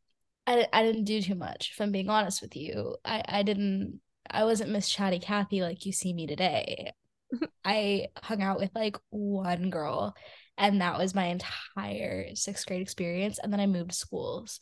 I, 0.48 0.68
I 0.74 0.84
didn't 0.84 1.06
do 1.06 1.22
too 1.22 1.36
much, 1.36 1.72
if 1.74 1.82
I'm 1.82 1.92
being 1.92 2.10
honest 2.10 2.42
with 2.42 2.56
you. 2.56 2.98
I, 3.06 3.24
I 3.28 3.44
didn't 3.44 4.02
I 4.30 4.46
wasn't 4.46 4.72
Miss 4.72 4.90
Chatty 4.90 5.20
Cathy 5.20 5.62
like 5.62 5.86
you 5.86 5.92
see 5.94 6.14
me 6.14 6.28
today. 6.28 6.94
I 7.66 8.08
hung 8.22 8.42
out 8.42 8.60
with 8.60 8.72
like 8.76 8.98
one 9.10 9.70
girl, 9.70 10.16
and 10.58 10.82
that 10.82 10.98
was 10.98 11.16
my 11.16 11.26
entire 11.26 12.36
sixth 12.36 12.66
grade 12.68 12.82
experience. 12.82 13.40
And 13.40 13.52
then 13.52 13.60
I 13.60 13.68
moved 13.68 13.94
schools. 13.94 14.60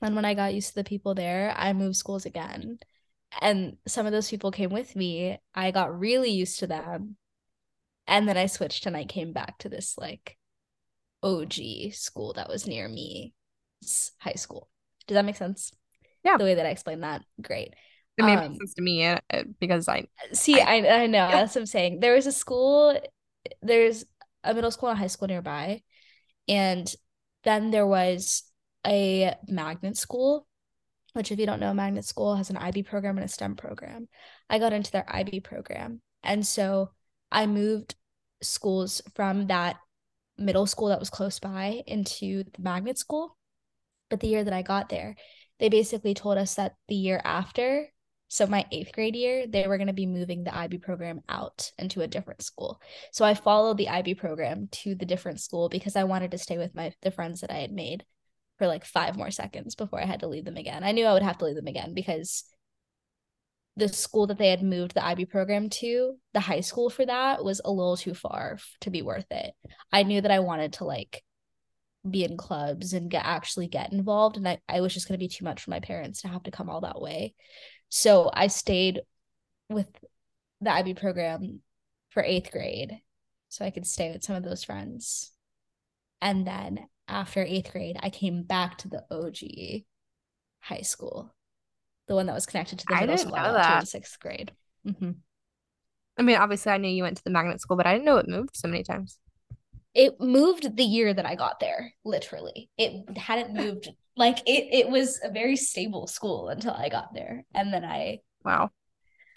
And 0.00 0.16
when 0.16 0.24
I 0.24 0.34
got 0.34 0.54
used 0.54 0.70
to 0.70 0.74
the 0.76 0.84
people 0.84 1.14
there, 1.14 1.54
I 1.56 1.72
moved 1.72 1.96
schools 1.96 2.26
again. 2.26 2.78
And 3.40 3.76
some 3.86 4.04
of 4.06 4.12
those 4.12 4.28
people 4.28 4.50
came 4.50 4.70
with 4.70 4.96
me. 4.96 5.38
I 5.54 5.70
got 5.70 5.98
really 5.98 6.30
used 6.30 6.58
to 6.58 6.66
them. 6.66 7.16
And 8.06 8.28
then 8.28 8.36
I 8.36 8.46
switched 8.46 8.86
and 8.86 8.96
I 8.96 9.04
came 9.04 9.32
back 9.32 9.58
to 9.58 9.68
this 9.68 9.96
like 9.96 10.36
OG 11.22 11.90
school 11.92 12.32
that 12.34 12.48
was 12.48 12.66
near 12.66 12.88
me, 12.88 13.32
high 14.18 14.34
school. 14.34 14.68
Does 15.06 15.14
that 15.14 15.24
make 15.24 15.36
sense? 15.36 15.72
Yeah. 16.24 16.36
The 16.36 16.44
way 16.44 16.54
that 16.54 16.66
I 16.66 16.70
explained 16.70 17.04
that, 17.04 17.22
great. 17.40 17.74
It 18.18 18.24
made 18.24 18.38
Um, 18.38 18.56
sense 18.56 18.74
to 18.74 18.82
me 18.82 19.06
uh, 19.06 19.18
because 19.60 19.88
I 19.88 20.06
See, 20.32 20.60
I- 20.60 20.78
I 20.78 21.02
I 21.02 21.06
know 21.06 21.28
Yeah. 21.28 21.30
that's 21.30 21.54
what 21.54 21.62
I'm 21.62 21.66
saying. 21.66 22.00
There 22.00 22.14
was 22.14 22.26
a 22.26 22.32
school, 22.32 23.00
there's 23.62 24.04
a 24.44 24.54
middle 24.54 24.70
school 24.70 24.88
and 24.88 24.98
a 24.98 25.00
high 25.00 25.06
school 25.06 25.28
nearby, 25.28 25.82
and 26.48 26.92
then 27.44 27.70
there 27.70 27.86
was 27.86 28.44
a 28.86 29.34
magnet 29.48 29.96
school, 29.96 30.46
which 31.12 31.30
if 31.30 31.38
you 31.38 31.46
don't 31.46 31.60
know, 31.60 31.74
magnet 31.74 32.04
school 32.04 32.36
has 32.36 32.50
an 32.50 32.56
IB 32.56 32.82
program 32.84 33.16
and 33.18 33.24
a 33.24 33.28
STEM 33.28 33.56
program. 33.56 34.08
I 34.48 34.58
got 34.58 34.72
into 34.72 34.90
their 34.90 35.06
IB 35.08 35.40
program, 35.40 36.00
and 36.22 36.46
so 36.46 36.90
I 37.30 37.46
moved 37.46 37.94
schools 38.42 39.02
from 39.14 39.46
that 39.46 39.76
middle 40.38 40.66
school 40.66 40.88
that 40.88 41.00
was 41.00 41.10
close 41.10 41.38
by 41.38 41.82
into 41.86 42.44
the 42.44 42.62
magnet 42.62 42.98
school. 42.98 43.36
But 44.10 44.20
the 44.20 44.28
year 44.28 44.44
that 44.44 44.52
I 44.52 44.62
got 44.62 44.88
there, 44.88 45.16
they 45.58 45.68
basically 45.68 46.14
told 46.14 46.38
us 46.38 46.54
that 46.56 46.74
the 46.88 46.94
year 46.94 47.20
after, 47.24 47.88
so 48.32 48.46
my 48.46 48.64
eighth 48.72 48.92
grade 48.92 49.14
year, 49.14 49.46
they 49.46 49.68
were 49.68 49.76
going 49.76 49.88
to 49.88 49.92
be 49.92 50.06
moving 50.06 50.42
the 50.42 50.56
IB 50.56 50.78
program 50.78 51.20
out 51.28 51.70
into 51.76 52.00
a 52.00 52.06
different 52.06 52.40
school. 52.40 52.80
So 53.10 53.26
I 53.26 53.34
followed 53.34 53.76
the 53.76 53.90
IB 53.90 54.14
program 54.14 54.68
to 54.72 54.94
the 54.94 55.04
different 55.04 55.38
school 55.38 55.68
because 55.68 55.96
I 55.96 56.04
wanted 56.04 56.30
to 56.30 56.38
stay 56.38 56.56
with 56.56 56.74
my 56.74 56.94
the 57.02 57.10
friends 57.10 57.42
that 57.42 57.50
I 57.50 57.58
had 57.58 57.72
made 57.72 58.06
for 58.56 58.66
like 58.66 58.86
five 58.86 59.18
more 59.18 59.30
seconds 59.30 59.74
before 59.74 60.00
I 60.00 60.06
had 60.06 60.20
to 60.20 60.28
leave 60.28 60.46
them 60.46 60.56
again. 60.56 60.82
I 60.82 60.92
knew 60.92 61.04
I 61.04 61.12
would 61.12 61.22
have 61.22 61.36
to 61.38 61.44
leave 61.44 61.56
them 61.56 61.66
again 61.66 61.92
because 61.92 62.44
the 63.76 63.88
school 63.88 64.26
that 64.28 64.38
they 64.38 64.48
had 64.48 64.62
moved 64.62 64.94
the 64.94 65.04
IB 65.04 65.26
program 65.26 65.68
to, 65.68 66.14
the 66.32 66.40
high 66.40 66.60
school 66.60 66.88
for 66.88 67.04
that 67.04 67.44
was 67.44 67.60
a 67.62 67.70
little 67.70 67.98
too 67.98 68.14
far 68.14 68.56
to 68.80 68.88
be 68.88 69.02
worth 69.02 69.30
it. 69.30 69.52
I 69.92 70.04
knew 70.04 70.22
that 70.22 70.30
I 70.30 70.38
wanted 70.38 70.72
to 70.74 70.84
like 70.84 71.22
be 72.10 72.24
in 72.24 72.38
clubs 72.38 72.94
and 72.94 73.10
get 73.10 73.26
actually 73.26 73.68
get 73.68 73.92
involved 73.92 74.38
and 74.38 74.48
I, 74.48 74.58
I 74.70 74.80
was 74.80 74.94
just 74.94 75.06
going 75.06 75.18
to 75.18 75.22
be 75.22 75.28
too 75.28 75.44
much 75.44 75.62
for 75.62 75.70
my 75.70 75.80
parents 75.80 76.22
to 76.22 76.28
have 76.28 76.44
to 76.44 76.50
come 76.50 76.70
all 76.70 76.80
that 76.80 77.00
way. 77.00 77.34
So 77.94 78.30
I 78.32 78.46
stayed 78.46 79.02
with 79.68 79.86
the 80.62 80.70
IB 80.72 80.94
program 80.94 81.60
for 82.08 82.22
8th 82.22 82.50
grade 82.50 83.02
so 83.50 83.66
I 83.66 83.70
could 83.70 83.86
stay 83.86 84.10
with 84.10 84.24
some 84.24 84.34
of 84.34 84.42
those 84.42 84.64
friends. 84.64 85.30
And 86.22 86.46
then 86.46 86.88
after 87.06 87.44
8th 87.44 87.70
grade, 87.70 87.98
I 88.00 88.08
came 88.08 88.44
back 88.44 88.78
to 88.78 88.88
the 88.88 89.04
OG 89.10 89.84
high 90.60 90.80
school. 90.80 91.34
The 92.08 92.14
one 92.14 92.24
that 92.26 92.34
was 92.34 92.46
connected 92.46 92.78
to 92.78 92.86
the 92.88 92.94
middle 92.94 93.18
school 93.18 93.34
I 93.34 93.42
know 93.48 93.52
went 93.52 93.64
to 93.64 93.72
in 93.72 93.78
that. 93.80 93.88
6th 93.88 94.18
grade. 94.20 94.52
Mhm. 94.86 95.16
I 96.16 96.22
mean 96.22 96.36
obviously 96.36 96.72
I 96.72 96.78
knew 96.78 96.88
you 96.88 97.02
went 97.02 97.18
to 97.18 97.24
the 97.24 97.30
magnet 97.30 97.60
school, 97.60 97.76
but 97.76 97.86
I 97.86 97.92
didn't 97.92 98.06
know 98.06 98.16
it 98.16 98.26
moved 98.26 98.56
so 98.56 98.68
many 98.68 98.84
times. 98.84 99.18
It 99.94 100.20
moved 100.20 100.76
the 100.76 100.84
year 100.84 101.12
that 101.12 101.26
I 101.26 101.34
got 101.34 101.60
there, 101.60 101.92
literally. 102.04 102.70
It 102.76 103.16
hadn't 103.16 103.54
moved 103.62 103.90
like 104.16 104.38
it 104.46 104.68
it 104.72 104.88
was 104.88 105.20
a 105.22 105.30
very 105.30 105.56
stable 105.56 106.06
school 106.06 106.48
until 106.48 106.72
I 106.72 106.88
got 106.88 107.14
there. 107.14 107.44
And 107.54 107.72
then 107.72 107.84
I 107.84 108.20
Wow. 108.44 108.70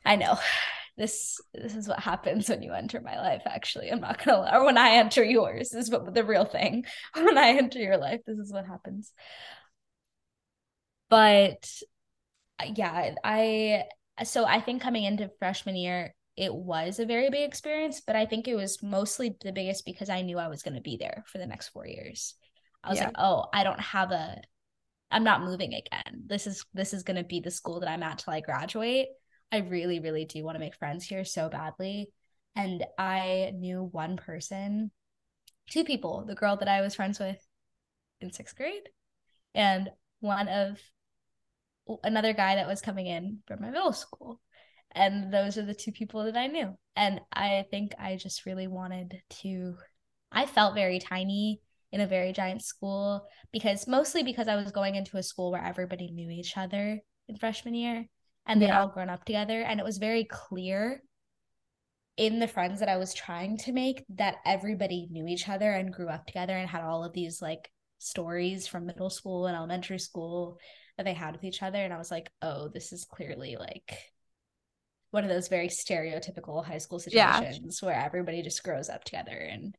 I 0.06 0.16
know 0.16 0.38
this 0.98 1.40
this 1.54 1.76
is 1.76 1.88
what 1.88 2.00
happens 2.00 2.50
when 2.50 2.62
you 2.64 2.74
enter 2.74 3.02
my 3.02 3.18
life, 3.18 3.44
actually. 3.46 3.90
I'm 3.92 4.02
not 4.02 4.24
gonna 4.24 4.40
lie. 4.40 4.56
Or 4.56 4.66
when 4.66 4.78
I 4.78 4.92
enter 4.96 5.24
yours. 5.24 5.70
This 5.70 5.86
is 5.86 5.92
what 5.92 6.14
the 6.14 6.24
real 6.24 6.46
thing. 6.46 6.86
When 7.16 7.38
I 7.38 7.50
enter 7.50 7.80
your 7.80 7.98
life, 7.98 8.22
this 8.26 8.38
is 8.38 8.52
what 8.52 8.66
happens. 8.66 9.12
But 11.10 11.70
uh, 12.60 12.68
yeah, 12.76 13.16
I 13.24 13.86
so 14.24 14.46
I 14.46 14.62
think 14.62 14.82
coming 14.82 15.04
into 15.04 15.30
freshman 15.40 15.76
year, 15.76 16.14
it 16.38 16.54
was 16.54 17.00
a 17.00 17.06
very 17.06 17.30
big 17.30 17.48
experience, 17.48 18.02
but 18.02 18.16
I 18.16 18.26
think 18.26 18.48
it 18.48 18.56
was 18.56 18.84
mostly 18.84 19.36
the 19.42 19.54
biggest 19.54 19.86
because 19.86 20.10
I 20.10 20.22
knew 20.22 20.38
I 20.38 20.50
was 20.50 20.64
going 20.64 20.76
to 20.76 20.82
be 20.82 20.98
there 20.98 21.24
for 21.28 21.38
the 21.38 21.48
next 21.48 21.70
four 21.70 21.88
years. 21.88 22.36
I 22.84 22.90
was 22.90 23.00
Yeah. 23.00 23.06
like, 23.06 23.16
oh, 23.18 23.46
I 23.54 23.64
don't 23.64 23.80
have 23.80 24.12
a, 24.12 24.42
I'm 25.12 25.24
not 25.24 25.44
moving 25.44 25.74
again. 25.74 26.24
This 26.26 26.46
is 26.48 26.66
this 26.74 26.94
is 26.94 27.04
going 27.04 27.18
to 27.18 27.24
be 27.24 27.40
the 27.40 27.52
school 27.52 27.80
that 27.80 27.90
I'm 27.90 28.04
at 28.04 28.20
till 28.20 28.34
I 28.34 28.42
graduate. 28.42 29.08
I 29.52 29.60
really, 29.60 30.00
really 30.00 30.26
do 30.26 30.44
want 30.44 30.56
to 30.56 30.60
make 30.60 30.76
friends 30.76 31.06
here 31.06 31.24
so 31.24 31.48
badly, 31.50 32.10
and 32.56 32.84
I 32.98 33.54
knew 33.56 33.84
one 33.84 34.18
person, 34.18 34.92
two 35.70 35.84
people, 35.84 36.26
the 36.28 36.36
girl 36.36 36.58
that 36.58 36.68
I 36.68 36.82
was 36.82 36.96
friends 36.96 37.20
with 37.20 37.38
in 38.20 38.34
sixth 38.34 38.58
grade, 38.58 38.90
and 39.54 39.90
one 40.20 40.48
of 40.48 40.80
another 42.04 42.34
guy 42.34 42.56
that 42.56 42.68
was 42.68 42.82
coming 42.82 43.06
in 43.08 43.40
from 43.48 43.62
my 43.62 43.70
middle 43.70 43.94
school. 43.94 44.42
And 44.96 45.32
those 45.32 45.58
are 45.58 45.66
the 45.66 45.76
two 45.76 45.92
people 45.92 46.24
that 46.24 46.38
I 46.38 46.48
knew. 46.48 46.76
And 46.96 47.22
I 47.32 47.66
think 47.70 47.94
I 48.00 48.16
just 48.16 48.46
really 48.46 48.68
wanted 48.68 49.22
to, 49.42 49.76
I 50.32 50.46
felt 50.46 50.74
very 50.74 51.00
tiny 51.00 51.62
in 51.92 52.02
a 52.02 52.08
very 52.08 52.34
giant 52.34 52.64
school 52.64 53.28
because 53.52 53.88
mostly 53.88 54.24
because 54.24 54.48
I 54.48 54.56
was 54.56 54.72
going 54.72 54.96
into 54.96 55.18
a 55.18 55.24
school 55.24 55.52
where 55.52 55.64
everybody 55.64 56.10
knew 56.12 56.30
each 56.30 56.58
other 56.58 57.00
in 57.28 57.38
freshman 57.38 57.74
year 57.74 58.06
and 58.48 58.62
they'd 58.62 58.68
Yeah. 58.68 58.82
all 58.82 58.88
grown 58.88 59.10
up 59.10 59.26
together. 59.26 59.62
And 59.62 59.80
it 59.80 59.86
was 59.86 59.98
very 59.98 60.24
clear 60.24 61.04
in 62.18 62.40
the 62.40 62.48
friends 62.48 62.80
that 62.80 62.90
I 62.90 62.96
was 62.98 63.14
trying 63.14 63.58
to 63.60 63.74
make 63.74 64.06
that 64.16 64.38
everybody 64.46 65.08
knew 65.12 65.28
each 65.28 65.50
other 65.50 65.72
and 65.72 65.94
grew 65.94 66.08
up 66.08 66.26
together 66.26 66.56
and 66.56 66.70
had 66.70 66.82
all 66.84 67.04
of 67.04 67.12
these 67.14 67.42
like 67.42 67.70
stories 67.98 68.68
from 68.68 68.86
middle 68.86 69.10
school 69.10 69.48
and 69.48 69.56
elementary 69.58 70.00
school 70.00 70.58
that 70.98 71.04
they 71.04 71.14
had 71.14 71.34
with 71.34 71.44
each 71.44 71.62
other. 71.62 71.84
And 71.84 71.94
I 71.94 71.98
was 71.98 72.12
like, 72.12 72.32
oh, 72.42 72.70
this 72.70 72.94
is 72.94 73.04
clearly 73.04 73.58
like 73.60 74.00
one 75.12 75.24
of 75.24 75.30
those 75.30 75.48
very 75.48 75.68
stereotypical 75.70 76.64
high 76.66 76.78
school 76.78 77.02
Yeah. 77.08 77.36
situations 77.40 77.82
where 77.82 77.96
everybody 77.96 78.42
just 78.42 78.64
grows 78.64 78.90
up 78.90 79.04
together 79.04 79.32
and 79.38 79.76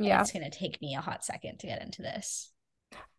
oh, 0.00 0.04
Yeah. 0.04 0.20
it's 0.20 0.32
going 0.32 0.48
to 0.48 0.56
take 0.56 0.80
me 0.80 0.94
a 0.94 1.00
hot 1.00 1.24
second 1.24 1.60
to 1.60 1.66
get 1.66 1.82
into 1.82 2.02
this. 2.02 2.52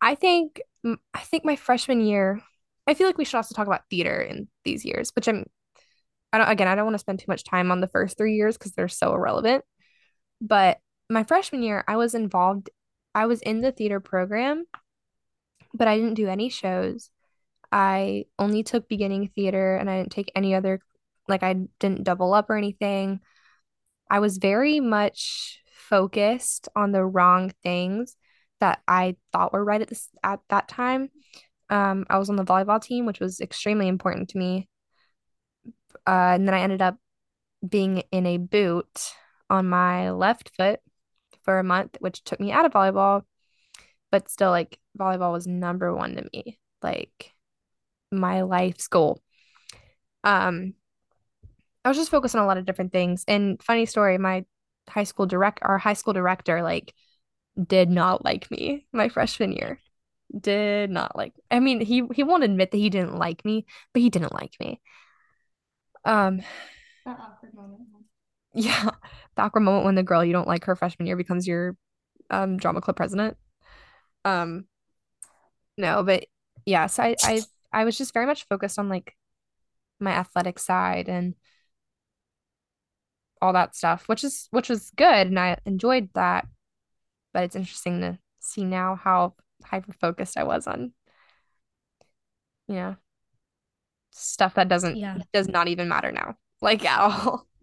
I 0.00 0.14
think 0.14 0.60
I 0.84 1.20
think 1.20 1.44
my 1.44 1.56
freshman 1.56 2.00
year, 2.00 2.42
I 2.86 2.94
feel 2.94 3.06
like 3.06 3.16
we 3.18 3.24
should 3.24 3.36
also 3.36 3.54
talk 3.54 3.66
about 3.66 3.88
theater 3.88 4.20
in 4.20 4.48
these 4.64 4.84
years, 4.84 5.10
which 5.14 5.28
I'm 5.28 5.46
I 6.32 6.38
don't 6.38 6.48
again, 6.48 6.68
I 6.68 6.74
don't 6.74 6.84
want 6.84 6.94
to 6.94 6.98
spend 6.98 7.20
too 7.20 7.26
much 7.28 7.44
time 7.44 7.70
on 7.70 7.80
the 7.80 7.88
first 7.88 8.18
three 8.18 8.34
years 8.34 8.58
because 8.58 8.72
they're 8.72 8.88
so 8.88 9.14
irrelevant. 9.14 9.64
But 10.40 10.78
my 11.08 11.24
freshman 11.24 11.62
year, 11.62 11.84
I 11.86 11.96
was 11.96 12.14
involved, 12.14 12.70
I 13.14 13.26
was 13.26 13.40
in 13.42 13.60
the 13.60 13.70
theater 13.72 14.00
program, 14.00 14.64
but 15.72 15.88
I 15.88 15.96
didn't 15.96 16.14
do 16.14 16.28
any 16.28 16.48
shows. 16.48 17.10
I 17.70 18.26
only 18.38 18.62
took 18.62 18.88
beginning 18.88 19.28
theater 19.28 19.76
and 19.76 19.88
I 19.88 19.98
didn't 19.98 20.12
take 20.12 20.32
any 20.34 20.54
other, 20.54 20.80
like 21.28 21.42
I 21.42 21.54
didn't 21.78 22.04
double 22.04 22.34
up 22.34 22.50
or 22.50 22.56
anything. 22.56 23.20
I 24.10 24.18
was 24.20 24.38
very 24.38 24.80
much 24.80 25.60
focused 25.72 26.68
on 26.76 26.92
the 26.92 27.04
wrong 27.04 27.52
things 27.62 28.16
that 28.60 28.80
I 28.86 29.16
thought 29.32 29.52
were 29.52 29.64
right 29.64 29.80
at 29.82 29.88
this 29.88 30.08
at 30.22 30.40
that 30.48 30.68
time. 30.68 31.10
Um, 31.70 32.06
I 32.10 32.18
was 32.18 32.28
on 32.28 32.36
the 32.36 32.44
volleyball 32.44 32.82
team, 32.82 33.06
which 33.06 33.20
was 33.20 33.40
extremely 33.40 33.88
important 33.88 34.30
to 34.30 34.38
me. 34.38 34.68
Uh, 36.06 36.34
and 36.34 36.46
then 36.46 36.54
I 36.54 36.60
ended 36.60 36.82
up 36.82 36.96
being 37.66 38.02
in 38.10 38.26
a 38.26 38.38
boot 38.38 39.12
on 39.48 39.68
my 39.68 40.10
left 40.10 40.50
foot 40.56 40.80
for 41.42 41.58
a 41.58 41.64
month, 41.64 41.96
which 42.00 42.24
took 42.24 42.40
me 42.40 42.52
out 42.52 42.64
of 42.64 42.72
volleyball. 42.72 43.22
But 44.10 44.30
still, 44.30 44.50
like 44.50 44.78
volleyball 44.98 45.32
was 45.32 45.46
number 45.46 45.94
one 45.94 46.16
to 46.16 46.28
me, 46.32 46.58
like 46.82 47.32
my 48.10 48.42
life's 48.42 48.88
goal. 48.88 49.22
Um, 50.24 50.74
I 51.84 51.88
was 51.88 51.96
just 51.96 52.10
focused 52.10 52.34
on 52.34 52.42
a 52.42 52.46
lot 52.46 52.58
of 52.58 52.64
different 52.64 52.92
things. 52.92 53.24
And 53.28 53.62
funny 53.62 53.86
story, 53.86 54.18
my 54.18 54.44
high 54.88 55.04
school 55.04 55.26
direct, 55.26 55.60
our 55.62 55.78
high 55.78 55.94
school 55.94 56.12
director, 56.12 56.62
like, 56.62 56.94
did 57.66 57.90
not 57.90 58.24
like 58.24 58.50
me 58.50 58.86
my 58.92 59.08
freshman 59.08 59.52
year. 59.52 59.80
Did 60.38 60.90
not 60.90 61.16
like. 61.16 61.34
I 61.50 61.60
mean, 61.60 61.80
he 61.80 62.04
he 62.14 62.22
won't 62.24 62.44
admit 62.44 62.70
that 62.72 62.78
he 62.78 62.90
didn't 62.90 63.16
like 63.18 63.44
me, 63.44 63.66
but 63.92 64.02
he 64.02 64.10
didn't 64.10 64.32
like 64.34 64.54
me. 64.60 64.80
Um, 66.04 66.42
That 67.04 67.18
awkward 67.20 67.54
moment. 67.54 67.82
yeah, 68.54 68.90
the 69.36 69.42
awkward 69.42 69.62
moment 69.62 69.84
when 69.84 69.94
the 69.94 70.02
girl 70.02 70.24
you 70.24 70.32
don't 70.32 70.48
like 70.48 70.64
her 70.64 70.76
freshman 70.76 71.06
year 71.06 71.16
becomes 71.16 71.46
your 71.46 71.76
um 72.30 72.56
drama 72.56 72.80
club 72.80 72.96
president. 72.96 73.36
Um, 74.24 74.66
no, 75.76 76.02
but 76.02 76.26
yeah, 76.66 76.86
so 76.86 77.02
I 77.02 77.16
I 77.22 77.46
I 77.72 77.84
was 77.84 77.96
just 77.98 78.12
very 78.14 78.26
much 78.26 78.46
focused 78.48 78.78
on 78.78 78.88
like 78.88 79.14
my 80.00 80.12
athletic 80.12 80.58
side 80.58 81.08
and 81.08 81.34
all 83.42 83.54
that 83.54 83.76
stuff, 83.76 84.08
which 84.08 84.24
is 84.24 84.48
which 84.52 84.70
was 84.70 84.92
good 84.96 85.28
and 85.28 85.40
I 85.40 85.58
enjoyed 85.66 86.10
that. 86.14 86.46
But 87.34 87.44
it's 87.44 87.56
interesting 87.56 88.00
to 88.02 88.18
see 88.40 88.64
now 88.64 88.96
how 88.96 89.34
hyper 89.64 89.92
focused 89.94 90.38
I 90.38 90.44
was 90.44 90.66
on, 90.66 90.94
you 92.68 92.74
know, 92.74 92.96
stuff 94.10 94.54
that 94.54 94.68
doesn't 94.68 94.96
Yeah. 94.96 95.18
does 95.32 95.48
not 95.48 95.68
even 95.68 95.88
matter 95.88 96.12
now, 96.12 96.36
like 96.60 96.84
at 96.84 96.98
all. 97.00 97.46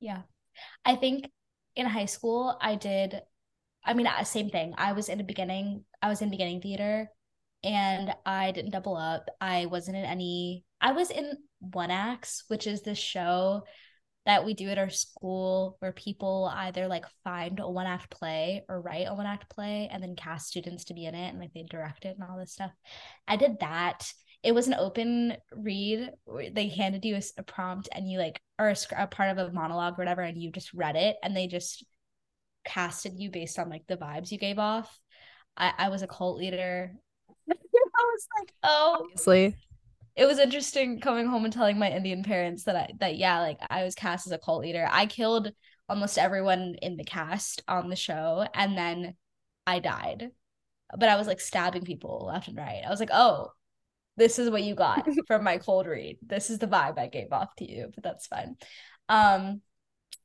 Yeah. 0.00 0.22
I 0.84 0.96
think 0.96 1.30
in 1.76 1.86
high 1.86 2.06
school, 2.06 2.56
I 2.60 2.76
did, 2.76 3.20
I 3.84 3.94
mean, 3.94 4.06
uh, 4.06 4.24
same 4.24 4.50
thing. 4.50 4.74
I 4.78 4.92
was 4.92 5.08
in 5.08 5.18
the 5.18 5.24
beginning, 5.24 5.84
I 6.02 6.08
was 6.08 6.22
in 6.22 6.30
beginning 6.30 6.60
theater 6.62 7.10
and 7.64 8.14
I 8.26 8.52
didn't 8.52 8.72
double 8.72 8.96
up. 8.96 9.28
I 9.40 9.66
wasn't 9.66 9.98
in 9.98 10.04
any, 10.04 10.64
I 10.80 10.92
was 10.92 11.10
in 11.10 11.32
One 11.60 11.90
Acts, 11.90 12.44
which 12.48 12.66
is 12.66 12.82
this 12.82 12.98
show 12.98 13.64
that 14.26 14.44
we 14.44 14.54
do 14.54 14.68
at 14.68 14.78
our 14.78 14.90
school 14.90 15.76
where 15.80 15.92
people 15.92 16.50
either 16.54 16.86
like 16.86 17.04
find 17.24 17.58
a 17.58 17.68
one 17.68 17.86
act 17.86 18.10
play 18.10 18.64
or 18.68 18.80
write 18.80 19.06
a 19.08 19.14
one 19.14 19.26
act 19.26 19.48
play 19.48 19.88
and 19.90 20.02
then 20.02 20.14
cast 20.14 20.48
students 20.48 20.84
to 20.84 20.94
be 20.94 21.06
in 21.06 21.14
it 21.14 21.30
and 21.30 21.38
like 21.38 21.52
they 21.54 21.62
direct 21.62 22.04
it 22.04 22.16
and 22.18 22.28
all 22.28 22.38
this 22.38 22.52
stuff. 22.52 22.70
I 23.26 23.36
did 23.36 23.60
that. 23.60 24.12
It 24.42 24.52
was 24.52 24.68
an 24.68 24.74
open 24.74 25.36
read. 25.52 26.10
They 26.52 26.68
handed 26.68 27.04
you 27.04 27.18
a 27.38 27.42
prompt 27.42 27.88
and 27.92 28.10
you 28.10 28.18
like 28.18 28.40
or 28.58 28.68
a, 28.68 28.76
a 28.98 29.06
part 29.06 29.30
of 29.30 29.38
a 29.38 29.52
monologue 29.52 29.94
or 29.94 30.02
whatever 30.02 30.22
and 30.22 30.40
you 30.40 30.52
just 30.52 30.74
read 30.74 30.96
it 30.96 31.16
and 31.22 31.34
they 31.34 31.46
just 31.46 31.84
casted 32.64 33.14
you 33.16 33.30
based 33.30 33.58
on 33.58 33.70
like 33.70 33.86
the 33.88 33.96
vibes 33.96 34.30
you 34.30 34.38
gave 34.38 34.58
off. 34.58 34.98
I, 35.56 35.72
I 35.76 35.88
was 35.88 36.02
a 36.02 36.06
cult 36.06 36.38
leader. 36.38 36.92
I 37.50 37.54
was 37.54 38.28
like, 38.38 38.52
oh, 38.62 38.98
Obviously. 39.00 39.56
It 40.20 40.26
was 40.26 40.38
interesting 40.38 41.00
coming 41.00 41.26
home 41.26 41.44
and 41.46 41.52
telling 41.52 41.78
my 41.78 41.90
Indian 41.90 42.22
parents 42.22 42.64
that 42.64 42.76
I 42.76 42.90
that 42.98 43.16
yeah, 43.16 43.40
like 43.40 43.58
I 43.70 43.84
was 43.84 43.94
cast 43.94 44.26
as 44.26 44.32
a 44.34 44.38
cult 44.38 44.60
leader. 44.60 44.86
I 44.90 45.06
killed 45.06 45.50
almost 45.88 46.18
everyone 46.18 46.76
in 46.82 46.98
the 46.98 47.04
cast 47.04 47.62
on 47.66 47.88
the 47.88 47.96
show 47.96 48.46
and 48.52 48.76
then 48.76 49.14
I 49.66 49.78
died. 49.78 50.30
But 50.94 51.08
I 51.08 51.16
was 51.16 51.26
like 51.26 51.40
stabbing 51.40 51.84
people 51.84 52.26
left 52.26 52.48
and 52.48 52.56
right. 52.58 52.82
I 52.86 52.90
was 52.90 53.00
like, 53.00 53.08
"Oh, 53.10 53.52
this 54.18 54.38
is 54.38 54.50
what 54.50 54.62
you 54.62 54.74
got 54.74 55.08
from 55.26 55.42
my 55.42 55.56
cold 55.56 55.86
read. 55.86 56.18
This 56.20 56.50
is 56.50 56.58
the 56.58 56.66
vibe 56.66 56.98
I 56.98 57.06
gave 57.06 57.32
off 57.32 57.56
to 57.56 57.64
you." 57.64 57.90
But 57.94 58.04
that's 58.04 58.26
fine. 58.26 58.56
Um 59.08 59.62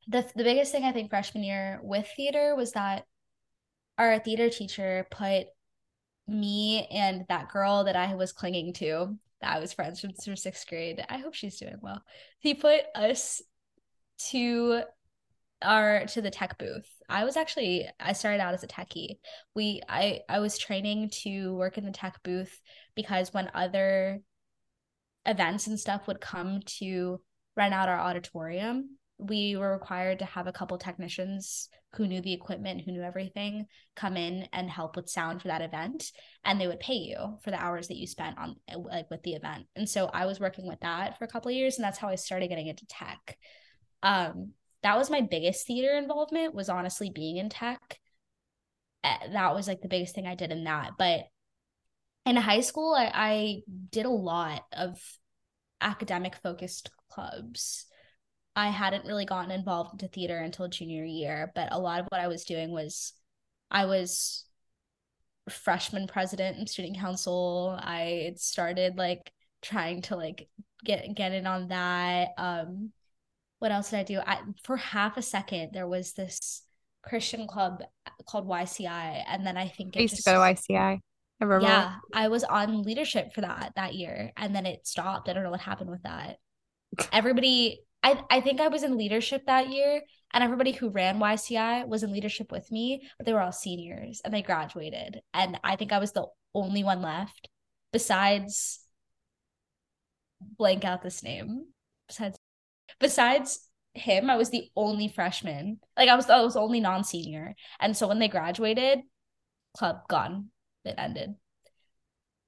the 0.10 0.30
the 0.36 0.44
biggest 0.44 0.74
thing 0.74 0.84
I 0.84 0.92
think 0.92 1.10
freshman 1.10 1.46
year 1.46 1.80
with 1.82 2.10
theater 2.18 2.54
was 2.54 2.74
that 2.74 3.06
our 3.98 4.20
theater 4.20 4.50
teacher 4.50 5.08
put 5.10 5.48
me 6.28 6.86
and 6.92 7.26
that 7.30 7.48
girl 7.50 7.86
that 7.86 7.96
I 7.96 8.16
was 8.16 8.34
clinging 8.34 8.74
to, 8.74 9.18
I 9.46 9.60
was 9.60 9.74
friends 9.74 10.02
with 10.02 10.22
through 10.22 10.36
sixth 10.38 10.68
grade. 10.68 11.04
I 11.10 11.18
hope 11.18 11.34
she's 11.34 11.58
doing 11.58 11.80
well. 11.82 12.02
He 12.40 12.54
put 12.54 12.82
us 12.96 13.42
to 14.30 14.84
our 15.62 16.06
to 16.08 16.22
the 16.22 16.32
tech 16.32 16.58
booth. 16.58 16.90
I 17.10 17.24
was 17.24 17.38
actually 17.38 17.88
I 18.00 18.14
started 18.14 18.42
out 18.42 18.54
as 18.54 18.64
a 18.64 18.68
techie. 18.68 19.20
We 19.56 19.82
I 19.88 20.22
I 20.30 20.40
was 20.40 20.58
training 20.58 21.12
to 21.24 21.54
work 21.56 21.78
in 21.78 21.86
the 21.86 21.92
tech 21.92 22.22
booth 22.24 22.60
because 22.96 23.34
when 23.34 23.52
other 23.54 24.22
events 25.26 25.68
and 25.68 25.80
stuff 25.80 26.08
would 26.08 26.22
come 26.22 26.60
to 26.80 27.22
rent 27.56 27.74
out 27.74 27.90
our 27.90 28.00
auditorium, 28.00 28.98
we 29.18 29.56
were 29.56 29.72
required 29.72 30.20
to 30.20 30.26
have 30.26 30.48
a 30.48 30.52
couple 30.52 30.78
technicians 30.78 31.70
who 31.94 32.08
knew 32.08 32.22
the 32.22 32.34
equipment, 32.34 32.82
who 32.82 32.92
knew 32.92 33.02
everything, 33.02 33.66
come 33.96 34.18
in 34.18 34.48
and 34.52 34.70
help 34.70 34.96
with 34.96 35.10
sound 35.10 35.42
for 35.42 35.48
that 35.48 35.62
event, 35.62 36.12
and 36.44 36.60
they 36.60 36.68
would 36.68 36.80
pay 36.80 36.96
you 36.96 37.38
for 37.42 37.52
the 37.52 37.62
hours 37.62 37.88
that 37.88 37.98
you 37.98 38.06
spent 38.06 38.38
on 38.38 38.56
like 38.76 39.10
with 39.10 39.24
the 39.24 39.34
event. 39.34 39.66
And 39.76 39.88
so 39.88 40.08
I 40.08 40.26
was 40.26 40.40
working 40.40 40.68
with 40.68 40.80
that 40.82 41.18
for 41.18 41.24
a 41.24 41.30
couple 41.30 41.52
years, 41.52 41.78
and 41.78 41.86
that's 41.86 41.98
how 41.98 42.10
I 42.10 42.16
started 42.16 42.50
getting 42.50 42.68
into 42.68 42.86
tech. 42.88 43.38
Um, 44.04 44.52
that 44.84 44.98
was 44.98 45.10
my 45.10 45.22
biggest 45.22 45.66
theater 45.66 45.96
involvement 45.98 46.54
was 46.54 46.70
honestly 46.70 47.10
being 47.10 47.38
in 47.38 47.50
tech. 47.50 48.00
Eh, 49.04 49.30
That 49.32 49.56
was 49.56 49.68
like 49.68 49.82
the 49.82 49.88
biggest 49.88 50.14
thing 50.14 50.28
I 50.28 50.36
did 50.36 50.52
in 50.52 50.66
that. 50.66 50.92
But 50.98 51.22
in 52.26 52.36
high 52.36 52.62
school, 52.62 52.94
I, 52.94 53.12
I 53.14 53.62
did 53.92 54.06
a 54.06 54.10
lot 54.10 54.64
of 54.74 55.00
academic 55.80 56.36
focused 56.36 56.90
clubs. 57.10 57.86
I 58.56 58.70
hadn't 58.70 59.06
really 59.06 59.26
gotten 59.26 59.52
involved 59.52 59.94
into 59.94 60.08
theater 60.08 60.38
until 60.38 60.68
junior 60.68 61.04
year, 61.04 61.52
but 61.56 61.70
a 61.72 61.80
lot 61.80 62.00
of 62.00 62.08
what 62.10 62.22
I 62.22 62.28
was 62.28 62.46
doing 62.46 62.72
was 62.72 63.14
I 63.70 63.86
was 63.86 64.46
freshman 65.50 66.08
president 66.08 66.58
and 66.58 66.70
student 66.70 66.98
council. 66.98 67.78
I 67.80 68.34
started 68.38 68.98
like 68.98 69.32
trying 69.62 70.02
to 70.04 70.16
like 70.16 70.48
get 70.84 71.14
get 71.16 71.34
in 71.34 71.48
on 71.48 71.68
that. 71.68 72.30
Um 72.38 72.92
what 73.60 73.72
else 73.72 73.90
did 73.90 74.00
I 74.00 74.04
do? 74.04 74.20
I 74.20 74.40
for 74.64 74.78
half 74.78 75.18
a 75.18 75.22
second 75.22 75.72
there 75.74 75.88
was 75.88 76.14
this 76.14 76.64
Christian 77.04 77.48
club 77.48 77.84
called 78.28 78.48
YCI 78.48 79.24
and 79.28 79.46
then 79.46 79.58
I 79.58 79.68
think 79.68 79.98
I 79.98 80.00
it 80.00 80.04
used 80.04 80.16
to 80.18 80.24
go 80.24 80.34
to 80.34 80.52
ICI. 80.52 80.76
I 80.78 81.00
remember. 81.42 81.66
yeah, 81.68 81.96
I 82.14 82.30
was 82.30 82.46
on 82.46 82.84
leadership 82.84 83.34
for 83.34 83.42
that 83.42 83.74
that 83.76 83.96
year 83.96 84.32
and 84.38 84.56
then 84.56 84.66
it 84.66 84.88
stopped. 84.88 85.28
I 85.28 85.34
don't 85.34 85.44
know 85.44 85.52
what 85.52 85.60
happened 85.60 85.90
with 85.90 86.04
that. 86.04 86.38
Everybody 87.12 87.82
I 88.06 88.24
I 88.30 88.42
think 88.42 88.62
I 88.62 88.70
was 88.70 88.84
in 88.84 88.98
leadership 88.98 89.48
that 89.48 89.70
year 89.70 90.02
and 90.32 90.44
everybody 90.44 90.72
who 90.72 90.90
ran 90.90 91.20
YCI 91.20 91.88
was 91.88 92.04
in 92.04 92.14
leadership 92.14 92.52
with 92.52 92.72
me, 92.72 93.08
but 93.18 93.26
they 93.26 93.34
were 93.34 93.42
all 93.42 93.52
seniors 93.52 94.22
and 94.24 94.34
they 94.34 94.42
graduated 94.42 95.22
and 95.34 95.60
I 95.64 95.76
think 95.76 95.92
I 95.92 96.00
was 96.00 96.12
the 96.12 96.28
only 96.54 96.84
one 96.84 97.02
left 97.02 97.50
besides 97.92 98.80
blank 100.40 100.86
out 100.86 101.02
this 101.02 101.24
name. 101.24 101.66
Besides, 102.08 102.38
besides 103.00 103.70
him, 103.94 104.30
I 104.30 104.36
was 104.36 104.50
the 104.50 104.70
only 104.76 105.08
freshman. 105.08 105.80
Like 105.98 106.10
I 106.10 106.16
was, 106.16 106.30
I 106.30 106.42
was 106.42 106.56
only 106.56 106.80
non-senior. 106.80 107.56
And 107.80 107.96
so 107.96 108.08
when 108.08 108.20
they 108.20 108.28
graduated, 108.28 109.00
club 109.76 110.08
gone. 110.08 110.50
It 110.84 110.96
ended. 110.98 111.36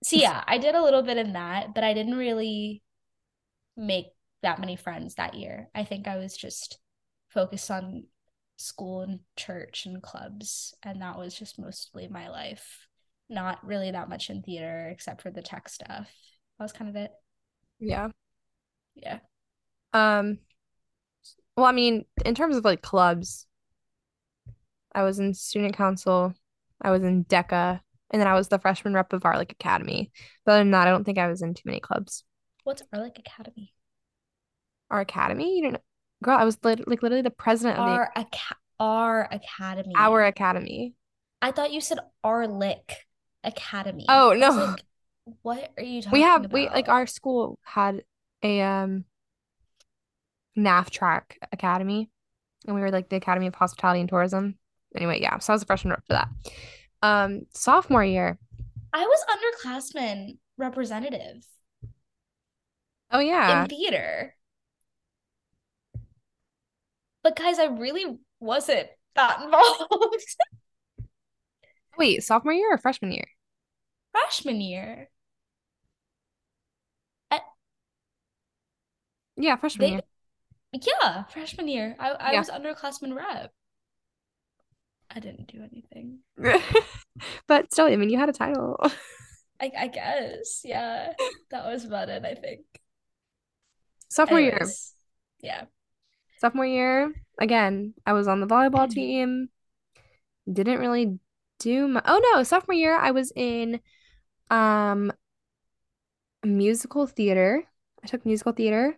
So 0.04 0.18
yeah, 0.18 0.44
I 0.46 0.60
did 0.60 0.76
a 0.76 0.84
little 0.84 1.02
bit 1.02 1.18
in 1.18 1.34
that, 1.34 1.74
but 1.74 1.84
I 1.84 1.94
didn't 1.94 2.18
really 2.18 2.84
make 3.76 4.08
that 4.48 4.60
many 4.62 4.78
friends 4.78 5.16
that 5.16 5.34
year. 5.34 5.70
I 5.76 5.84
think 5.84 6.08
I 6.08 6.16
was 6.16 6.36
just 6.36 6.80
focused 7.28 7.70
on 7.70 8.06
school 8.56 9.02
and 9.02 9.20
church 9.36 9.86
and 9.86 10.02
clubs, 10.02 10.74
and 10.84 11.02
that 11.02 11.18
was 11.18 11.38
just 11.38 11.60
mostly 11.60 12.08
my 12.08 12.30
life. 12.30 12.88
Not 13.30 13.60
really 13.68 13.92
that 13.92 14.08
much 14.08 14.30
in 14.30 14.42
theater 14.42 14.88
except 14.90 15.22
for 15.22 15.32
the 15.32 15.42
tech 15.42 15.68
stuff. 15.68 16.10
That 16.58 16.64
was 16.64 16.72
kind 16.72 16.90
of 16.90 16.96
it. 16.96 17.12
Yeah. 17.80 18.08
Yeah. 18.96 19.20
Um, 19.92 20.40
well, 21.58 21.66
I 21.66 21.74
mean, 21.74 22.06
in 22.24 22.34
terms 22.34 22.56
of 22.56 22.64
like 22.64 22.82
clubs, 22.82 23.48
I 24.96 25.04
was 25.04 25.20
in 25.20 25.34
student 25.34 25.76
council, 25.76 26.34
I 26.82 26.92
was 26.92 27.04
in 27.04 27.26
DECA, 27.26 27.82
and 28.12 28.22
then 28.22 28.30
I 28.30 28.34
was 28.34 28.48
the 28.48 28.60
freshman 28.60 28.94
rep 28.94 29.12
of 29.12 29.26
like 29.26 29.52
academy. 29.52 30.10
But 30.46 30.54
other 30.54 30.62
than 30.62 30.72
that, 30.72 30.88
I 30.88 30.92
don't 30.92 31.04
think 31.04 31.18
I 31.18 31.28
was 31.28 31.42
in 31.42 31.54
too 31.54 31.64
many 31.66 31.82
clubs. 31.82 32.24
What's 32.64 32.82
Arlick 32.96 33.20
Academy? 33.20 33.74
Our 34.90 35.02
academy? 35.02 35.56
You 35.58 35.62
didn't 35.64 35.74
know 35.74 35.80
girl, 36.24 36.38
I 36.38 36.46
was 36.46 36.58
lit- 36.64 36.88
like 36.88 37.04
literally 37.04 37.22
the 37.22 37.30
president 37.30 37.78
of 37.80 37.86
the 37.86 37.92
Our 37.92 38.12
aca- 38.16 38.56
our 38.80 39.28
academy. 39.32 39.94
our 39.96 40.24
academy. 40.26 40.94
I 41.42 41.52
thought 41.52 41.72
you 41.72 41.82
said 41.82 42.00
Arlick 42.26 42.92
Academy. 43.44 44.06
Oh, 44.10 44.34
no. 44.38 44.50
like, 44.50 44.84
what 45.44 45.72
are 45.78 45.84
you 45.84 46.02
talking 46.02 46.08
about? 46.10 46.14
We 46.14 46.22
have 46.22 46.42
about? 46.46 46.54
we 46.54 46.70
like 46.70 46.90
our 46.90 47.06
school 47.08 47.60
had 47.64 48.04
a 48.44 48.62
um 48.62 49.06
NAF 50.58 50.90
track 50.90 51.38
academy, 51.52 52.10
and 52.66 52.76
we 52.76 52.82
were 52.82 52.92
like 52.92 53.10
the 53.10 53.16
Academy 53.18 53.48
of 53.48 53.56
Hospitality 53.56 54.00
and 54.00 54.10
Tourism. 54.10 54.58
Anyway, 54.96 55.22
yeah, 55.22 55.38
so 55.38 55.54
I 55.54 55.56
was 55.56 55.64
a 55.64 55.66
freshman 55.66 55.92
rep 55.92 56.04
for 56.08 56.14
that. 56.14 56.30
Um, 57.04 57.42
sophomore 57.54 58.04
year. 58.04 58.40
I 58.94 59.06
was 59.06 59.26
underclassman 59.30 60.38
representative 60.58 61.46
Oh 63.12 63.20
yeah. 63.20 63.64
in 63.64 63.70
theater. 63.70 64.34
But 67.28 67.36
guys, 67.36 67.60
I 67.60 67.66
really 67.66 68.06
wasn't 68.40 68.88
that 69.16 69.42
involved. 69.44 69.84
Wait, 71.98 72.24
sophomore 72.24 72.54
year 72.54 72.74
or 72.74 72.78
freshman 72.78 73.12
year? 73.12 73.26
Freshman 74.14 74.62
year. 74.62 75.10
Yeah, 79.36 79.58
freshman 79.58 79.88
They 79.90 79.92
year. 79.92 80.02
yeah, 81.02 81.24
freshman 81.26 81.68
year. 81.68 81.98
I, 82.00 82.12
I 82.12 82.32
Yeah. 82.32 82.40
was 82.40 82.50
underclassman 82.50 83.14
rep. 83.14 83.52
I 85.14 85.20
didn't 85.20 85.52
do 85.52 85.62
anything. 85.70 86.20
But 87.46 87.74
still, 87.74 87.88
I 87.88 87.98
mean, 87.98 88.10
you 88.10 88.18
had 88.18 88.30
a 88.30 88.34
title. 88.34 88.78
I 89.60 89.70
I 89.78 89.88
guess. 89.88 90.62
Yeah. 90.64 91.12
That 91.52 91.66
was 91.66 91.84
about 91.84 92.08
it, 92.08 92.24
I 92.24 92.36
think. 92.36 92.62
Sophomore 94.08 94.40
year. 94.40 94.66
Yeah. 95.42 95.66
Sophomore 96.38 96.66
year, 96.66 97.14
again, 97.40 97.94
I 98.06 98.14
was 98.14 98.28
on 98.28 98.40
the 98.40 98.48
volleyball 98.48 98.88
Mhm. 98.88 98.92
team. 98.94 99.50
Didn't 100.52 100.80
really 100.80 101.20
do 101.60 101.88
my 101.88 102.02
Oh 102.06 102.22
no, 102.34 102.44
sophomore 102.44 102.76
year 102.76 102.96
I 102.96 103.12
was 103.12 103.32
in 103.36 103.80
um 104.50 105.12
musical 106.44 107.08
theater. 107.08 107.64
I 108.04 108.08
took 108.08 108.26
musical 108.26 108.54
theater. 108.54 108.98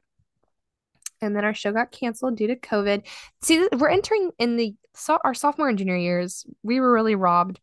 And 1.22 1.36
then 1.36 1.44
our 1.44 1.54
show 1.54 1.74
got 1.74 1.92
canceled 1.92 2.38
due 2.38 2.48
to 2.48 2.56
COVID. 2.56 3.06
See, 3.42 3.68
we're 3.78 3.90
entering 3.90 4.32
in 4.40 4.56
the 4.58 4.76
so 4.94 5.18
our 5.24 5.34
sophomore 5.34 5.70
and 5.70 5.78
junior 5.78 5.98
years. 5.98 6.46
We 6.64 6.80
were 6.80 6.94
really 6.94 7.16
robbed 7.16 7.60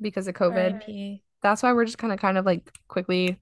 because 0.00 0.26
of 0.28 0.34
COVID. 0.34 0.86
RIP. 0.86 1.22
That's 1.42 1.62
why 1.62 1.72
we're 1.72 1.84
just 1.84 1.98
kind 1.98 2.12
of 2.12 2.18
kind 2.18 2.36
of 2.36 2.44
like 2.44 2.70
quickly 2.88 3.38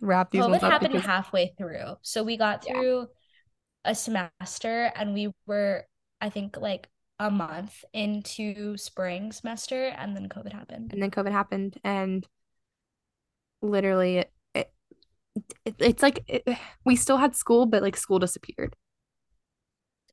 wrap 0.00 0.30
these 0.30 0.42
COVID 0.42 0.50
ones 0.50 0.62
up 0.62 0.72
happened 0.72 0.92
because 0.92 1.06
halfway 1.06 1.54
through. 1.56 1.96
So 2.02 2.22
we 2.22 2.36
got 2.36 2.64
through 2.64 3.08
a 3.86 3.94
semester 3.94 4.92
and 4.94 5.14
we 5.14 5.32
were, 5.46 5.86
I 6.20 6.30
think, 6.30 6.56
like 6.58 6.88
a 7.18 7.30
month 7.30 7.84
into 7.94 8.76
spring 8.76 9.32
semester 9.32 9.86
and 9.88 10.14
then 10.16 10.28
COVID 10.28 10.52
happened. 10.52 10.92
and 10.92 11.02
then 11.02 11.10
COVID 11.10 11.32
happened 11.32 11.78
and 11.84 12.26
literally 13.62 14.18
it, 14.18 14.32
it, 14.54 14.72
it 15.64 15.74
it's 15.78 16.02
like 16.02 16.24
it, 16.28 16.46
we 16.84 16.96
still 16.96 17.16
had 17.18 17.34
school 17.34 17.66
but 17.66 17.82
like 17.82 17.96
school 17.96 18.18
disappeared. 18.18 18.76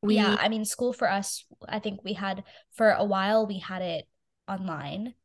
We 0.02 0.18
Yeah, 0.18 0.36
I 0.40 0.50
mean, 0.50 0.66
school 0.66 0.92
for 0.94 1.10
us, 1.10 1.46
I 1.68 1.80
think 1.80 2.04
we 2.04 2.14
had 2.14 2.44
for 2.74 2.92
a 2.92 3.06
while 3.06 3.48
we 3.48 3.60
had 3.60 3.82
it 3.82 4.08
online. 4.48 5.16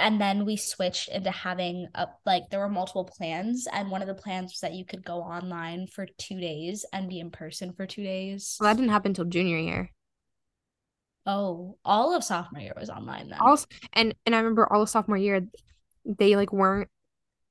And 0.00 0.20
then 0.20 0.44
we 0.44 0.56
switched 0.56 1.08
into 1.08 1.30
having 1.30 1.86
a 1.94 2.08
like 2.26 2.50
there 2.50 2.60
were 2.60 2.68
multiple 2.68 3.04
plans, 3.04 3.68
and 3.72 3.90
one 3.90 4.02
of 4.02 4.08
the 4.08 4.14
plans 4.14 4.52
was 4.52 4.60
that 4.60 4.74
you 4.74 4.84
could 4.84 5.04
go 5.04 5.20
online 5.22 5.86
for 5.86 6.06
two 6.18 6.40
days 6.40 6.84
and 6.92 7.08
be 7.08 7.20
in 7.20 7.30
person 7.30 7.72
for 7.72 7.86
two 7.86 8.02
days. 8.02 8.56
well, 8.60 8.68
that 8.70 8.76
didn't 8.76 8.90
happen 8.92 9.10
until 9.10 9.24
junior 9.26 9.58
year. 9.58 9.90
Oh, 11.26 11.76
all 11.84 12.14
of 12.16 12.24
sophomore 12.24 12.62
year 12.62 12.72
was 12.78 12.90
online 12.90 13.28
then. 13.28 13.38
Also, 13.40 13.66
and 13.92 14.14
and 14.26 14.34
I 14.34 14.38
remember 14.38 14.70
all 14.72 14.82
of 14.82 14.88
sophomore 14.88 15.18
year, 15.18 15.46
they 16.04 16.34
like 16.36 16.52
weren't 16.52 16.88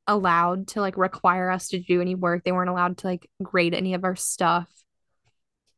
allowed 0.08 0.68
to 0.70 0.82
like 0.82 0.98
require 0.98 1.52
us 1.52 1.70
to 1.70 1.80
do 1.80 2.02
any 2.02 2.16
work. 2.16 2.44
They 2.44 2.52
weren't 2.52 2.70
allowed 2.70 2.98
to 3.00 3.08
like 3.08 3.30
grade 3.44 3.76
any 3.76 3.94
of 3.94 4.04
our 4.04 4.16
stuff. 4.16 4.68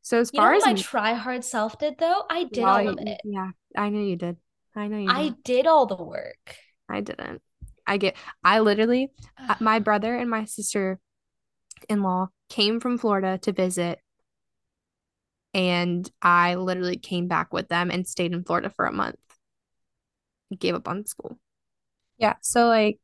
So 0.02 0.20
as 0.20 0.32
You 0.34 0.40
far 0.40 0.54
as 0.54 0.64
my 0.64 0.72
m- 0.72 0.78
try 0.78 1.14
hard 1.14 1.44
self 1.44 1.78
did 1.78 1.98
though? 2.00 2.24
I 2.30 2.46
did 2.46 2.64
well, 2.64 2.78
all 2.78 2.88
of 2.88 3.00
it. 3.00 3.22
yeah, 3.24 3.50
I 3.78 3.90
know 3.90 4.02
you 4.02 4.16
did. 4.16 4.38
I 4.76 4.88
know 4.88 4.98
you 4.98 5.08
I 5.10 5.30
did. 5.30 5.36
did 5.44 5.68
all 5.68 5.86
the 5.86 6.02
work. 6.04 6.56
I 6.90 7.02
didn't. 7.02 7.42
I 7.88 7.98
get. 7.98 8.16
I 8.44 8.60
literally, 8.60 9.12
uh, 9.38 9.56
my 9.60 9.80
brother 9.80 10.16
and 10.16 10.30
my 10.30 10.46
sister-in-law 10.46 11.00
came 12.50 12.80
from 12.80 12.98
Florida 12.98 13.38
to 13.40 13.52
visit, 13.52 14.00
and 15.54 16.10
I 16.22 16.56
literally 16.56 16.98
came 16.98 17.28
back 17.28 17.54
with 17.54 17.68
them 17.68 17.92
and 17.92 18.08
stayed 18.08 18.34
in 18.34 18.44
Florida 18.44 18.70
for 18.70 18.86
a 18.86 18.92
month. 18.92 19.18
Gave 20.58 20.76
up 20.76 20.88
on 20.88 21.06
school. 21.06 21.38
Yeah, 22.18 22.36
so 22.42 22.68
like 22.68 23.00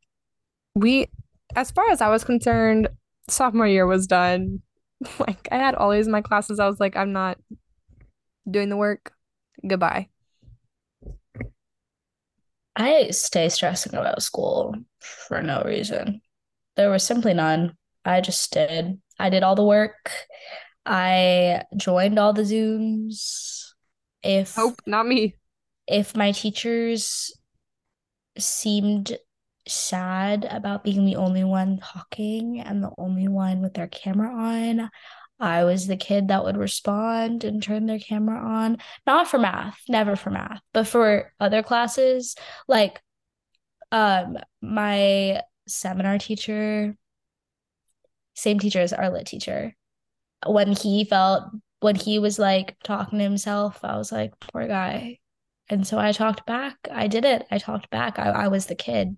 we, 0.75 1.07
as 1.55 1.71
far 1.71 1.89
as 1.89 2.01
I 2.01 2.09
was 2.09 2.23
concerned, 2.23 2.89
sophomore 3.29 3.67
year 3.67 3.87
was 3.87 4.07
done. 4.07 4.61
Like 5.19 5.47
I 5.51 5.57
had 5.57 5.75
all 5.75 5.91
these 5.91 6.07
in 6.07 6.11
my 6.11 6.21
classes. 6.23 6.59
I 6.59 6.67
was 6.67 6.79
like, 6.79 6.97
I'm 6.97 7.13
not 7.13 7.37
doing 8.49 8.69
the 8.69 8.77
work. 8.77 9.13
Goodbye. 9.65 10.09
I 12.77 13.09
stay 13.09 13.49
stressing 13.49 13.95
about 13.95 14.21
school 14.21 14.75
for 14.99 15.41
no 15.41 15.63
reason. 15.65 16.21
There 16.75 16.91
was 16.91 17.03
simply 17.03 17.33
none. 17.33 17.75
I 18.05 18.21
just 18.21 18.53
did. 18.53 19.01
I 19.17 19.29
did 19.31 19.41
all 19.41 19.55
the 19.55 19.63
work. 19.63 20.11
I 20.85 21.63
joined 21.75 22.19
all 22.19 22.33
the 22.33 22.43
Zooms. 22.43 23.63
If 24.21 24.55
Hope, 24.55 24.79
not 24.85 25.07
me. 25.07 25.35
if 25.87 26.15
my 26.15 26.31
teachers 26.31 27.33
seemed 28.37 29.17
sad 29.67 30.45
about 30.45 30.83
being 30.83 31.05
the 31.05 31.15
only 31.15 31.43
one 31.43 31.79
talking 31.79 32.61
and 32.61 32.83
the 32.83 32.91
only 32.97 33.27
one 33.27 33.61
with 33.61 33.73
their 33.73 33.87
camera 33.87 34.29
on, 34.29 34.89
I 35.39 35.63
was 35.63 35.85
the 35.85 35.97
kid 35.97 36.29
that 36.29 36.43
would 36.43 36.57
respond 36.57 37.43
and 37.43 37.61
turn 37.61 37.85
their 37.85 37.99
camera 37.99 38.39
on. 38.39 38.77
Not 39.05 39.27
for 39.27 39.37
math, 39.37 39.79
never 39.87 40.15
for 40.15 40.31
math, 40.31 40.61
but 40.73 40.87
for 40.87 41.31
other 41.39 41.63
classes, 41.63 42.35
like 42.67 43.01
um 43.91 44.37
my 44.61 45.41
seminar 45.67 46.17
teacher, 46.17 46.95
same 48.33 48.59
teacher 48.59 48.79
as 48.79 48.93
our 48.93 49.11
lit 49.11 49.27
teacher. 49.27 49.75
When 50.45 50.71
he 50.71 51.05
felt 51.05 51.43
when 51.79 51.95
he 51.95 52.19
was 52.19 52.39
like 52.39 52.75
talking 52.83 53.19
to 53.19 53.23
himself, 53.23 53.79
I 53.83 53.97
was 53.97 54.11
like, 54.11 54.33
poor 54.39 54.67
guy. 54.67 55.19
And 55.69 55.85
so 55.85 55.99
I 55.99 56.11
talked 56.11 56.45
back. 56.45 56.77
I 56.91 57.07
did 57.07 57.25
it. 57.25 57.45
I 57.51 57.57
talked 57.57 57.89
back. 57.89 58.17
I, 58.17 58.29
I 58.29 58.47
was 58.47 58.65
the 58.67 58.75
kid. 58.75 59.17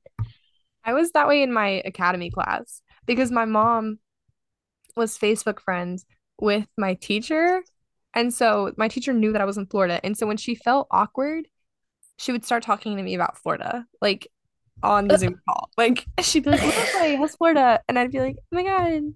I 0.83 0.93
was 0.93 1.11
that 1.11 1.27
way 1.27 1.43
in 1.43 1.53
my 1.53 1.81
academy 1.85 2.31
class 2.31 2.81
because 3.05 3.31
my 3.31 3.45
mom 3.45 3.99
was 4.99 5.17
Facebook 5.17 5.59
friends 5.59 6.05
with 6.39 6.67
my 6.77 6.93
teacher. 6.93 7.63
And 8.13 8.33
so 8.33 8.73
my 8.77 8.87
teacher 8.87 9.13
knew 9.13 9.31
that 9.31 9.41
I 9.41 9.45
was 9.45 9.57
in 9.57 9.65
Florida. 9.65 9.99
And 10.03 10.17
so 10.17 10.27
when 10.27 10.37
she 10.37 10.55
felt 10.55 10.87
awkward, 10.91 11.47
she 12.17 12.31
would 12.31 12.45
start 12.45 12.63
talking 12.63 12.97
to 12.97 13.03
me 13.03 13.15
about 13.15 13.37
Florida, 13.37 13.85
like 14.01 14.27
on 14.83 15.07
the 15.07 15.17
Zoom 15.17 15.39
call. 15.49 15.69
Like 15.77 16.05
she'd 16.21 16.43
be 16.43 16.51
like, 16.51 16.59
"Hey, 16.59 17.15
how's 17.19 17.35
Florida?" 17.35 17.81
And 17.87 17.97
I'd 17.97 18.11
be 18.11 18.19
like, 18.19 18.35
"Oh 18.37 18.55
my 18.55 18.63
God, 18.63 19.13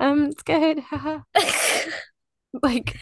um, 0.00 0.24
it's 0.24 0.42
good." 0.42 0.82
Like, 2.62 2.96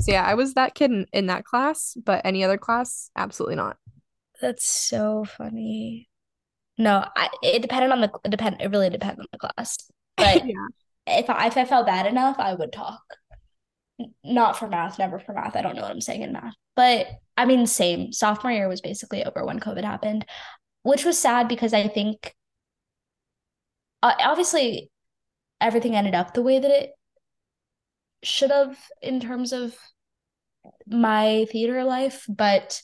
so 0.00 0.12
yeah, 0.12 0.24
I 0.24 0.34
was 0.34 0.54
that 0.54 0.74
kid 0.74 0.90
in, 0.90 1.06
in 1.12 1.26
that 1.26 1.44
class, 1.44 1.96
but 2.02 2.22
any 2.24 2.44
other 2.44 2.58
class, 2.58 3.10
absolutely 3.16 3.56
not. 3.56 3.76
That's 4.40 4.68
so 4.68 5.24
funny. 5.24 6.08
No, 6.78 7.04
I, 7.16 7.28
it 7.42 7.62
depended 7.62 7.90
on 7.90 8.00
the 8.00 8.28
depend 8.28 8.56
it 8.60 8.70
really 8.70 8.90
depended 8.90 9.20
on 9.20 9.26
the 9.32 9.38
class. 9.38 9.76
But 10.16 10.46
Yeah. 10.46 10.54
If 11.06 11.28
I, 11.28 11.46
if 11.46 11.56
I 11.56 11.64
felt 11.64 11.86
bad 11.86 12.06
enough, 12.06 12.36
I 12.38 12.54
would 12.54 12.72
talk. 12.72 13.02
Not 14.24 14.58
for 14.58 14.68
math, 14.68 14.98
never 14.98 15.18
for 15.18 15.32
math. 15.32 15.56
I 15.56 15.62
don't 15.62 15.76
know 15.76 15.82
what 15.82 15.90
I'm 15.90 16.00
saying 16.00 16.22
in 16.22 16.32
math. 16.32 16.54
But 16.74 17.06
I 17.36 17.44
mean, 17.44 17.66
same. 17.66 18.12
Sophomore 18.12 18.52
year 18.52 18.68
was 18.68 18.80
basically 18.80 19.24
over 19.24 19.44
when 19.44 19.60
COVID 19.60 19.84
happened, 19.84 20.24
which 20.82 21.04
was 21.04 21.18
sad 21.18 21.48
because 21.48 21.72
I 21.72 21.88
think 21.88 22.34
uh, 24.02 24.12
obviously 24.20 24.90
everything 25.60 25.94
ended 25.94 26.14
up 26.14 26.34
the 26.34 26.42
way 26.42 26.58
that 26.58 26.70
it 26.70 26.90
should 28.22 28.50
have 28.50 28.78
in 29.00 29.20
terms 29.20 29.52
of 29.52 29.76
my 30.86 31.46
theater 31.50 31.84
life, 31.84 32.24
but 32.28 32.80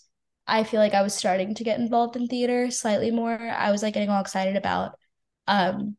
I 0.47 0.65
feel 0.65 0.81
like 0.81 0.95
I 0.95 1.03
was 1.03 1.15
starting 1.15 1.55
to 1.55 1.65
get 1.65 1.79
involved 1.79 2.17
in 2.17 2.27
theater 2.27 2.71
slightly 2.71 3.11
more. 3.11 3.39
I 3.39 3.71
was 3.71 3.83
like 3.83 3.95
getting 3.95 4.09
all 4.09 4.21
excited 4.21 4.57
about 4.57 4.99
um 5.47 5.97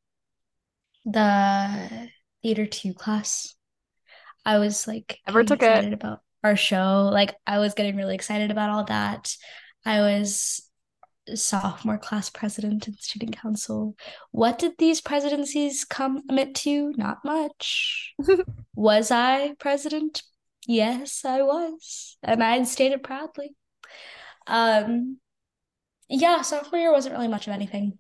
the 1.12 2.10
theater 2.42 2.66
two 2.66 2.94
class. 2.94 3.56
I 4.46 4.58
was 4.60 4.88
like 4.88 5.20
ever 5.28 5.44
took 5.44 5.62
it. 5.62 5.66
excited 5.66 5.94
about 5.94 6.20
our 6.44 6.56
show. 6.56 7.10
Like 7.12 7.36
I 7.46 7.60
was 7.60 7.74
getting 7.74 7.96
really 7.96 8.16
excited 8.16 8.52
about 8.52 8.70
all 8.70 8.84
that. 8.86 9.36
I 9.86 10.02
was 10.02 10.62
sophomore 11.36 11.98
class 11.98 12.30
president 12.30 12.88
and 12.88 12.98
student 12.98 13.38
council. 13.38 13.96
What 14.32 14.58
did 14.60 14.74
these 14.78 15.02
presidencies 15.02 15.86
come 15.86 16.24
amid 16.30 16.56
to? 16.56 16.94
Not 16.98 17.24
much. 17.24 18.14
was 18.76 19.12
I 19.12 19.54
president? 19.60 20.24
Yes, 20.68 21.26
I 21.26 21.42
was. 21.42 22.18
And 22.24 22.44
I 22.44 22.64
stated 22.64 23.04
proudly. 23.04 23.56
Um 24.48 25.18
yeah, 26.10 26.42
sophomore 26.42 26.80
year 26.80 26.92
wasn't 26.92 27.14
really 27.16 27.28
much 27.28 27.48
of 27.48 27.54
anything. 27.54 28.00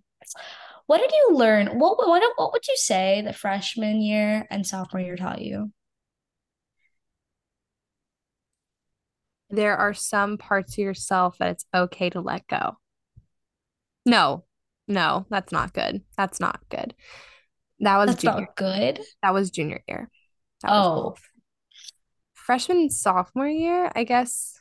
What 0.89 1.01
did 1.01 1.11
you 1.11 1.35
learn? 1.35 1.77
What 1.77 1.99
what 1.99 2.23
what 2.35 2.51
would 2.51 2.67
you 2.67 2.75
say 2.75 3.21
the 3.21 3.31
freshman 3.31 4.01
year 4.01 4.47
and 4.49 4.65
sophomore 4.65 4.99
year 5.03 5.15
taught 5.15 5.39
you? 5.39 5.71
There 9.51 9.77
are 9.77 9.93
some 9.93 10.39
parts 10.39 10.73
of 10.73 10.79
yourself 10.79 11.37
that 11.37 11.51
it's 11.51 11.65
okay 11.75 12.09
to 12.09 12.21
let 12.21 12.47
go. 12.47 12.77
No, 14.03 14.45
no, 14.87 15.27
that's 15.29 15.51
not 15.51 15.73
good. 15.73 16.01
That's 16.17 16.39
not 16.39 16.59
good. 16.69 16.95
That 17.81 17.97
was 17.97 18.07
That's 18.07 18.23
junior. 18.23 18.39
not 18.41 18.55
good. 18.55 18.99
That 19.21 19.35
was 19.35 19.51
junior 19.51 19.83
year. 19.87 20.09
That 20.63 20.71
was 20.71 20.87
Oh. 20.87 21.15
Freshman 22.33 22.77
and 22.77 22.91
sophomore 22.91 23.47
year, 23.47 23.91
I 23.95 24.05
guess. 24.05 24.55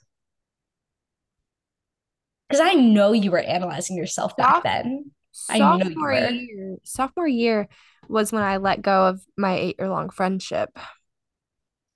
because 2.51 2.61
I 2.61 2.74
know 2.74 3.12
you 3.12 3.31
were 3.31 3.39
analyzing 3.41 3.97
yourself 3.97 4.37
back 4.37 4.57
Soph- 4.57 4.62
then. 4.64 5.11
Sophomore 5.47 6.12
year, 6.12 6.76
sophomore 6.84 7.28
year 7.28 7.68
was 8.09 8.32
when 8.32 8.43
I 8.43 8.57
let 8.57 8.82
go 8.82 9.07
of 9.07 9.22
my 9.36 9.57
eight-year-long 9.57 10.11
friendship. 10.11 10.78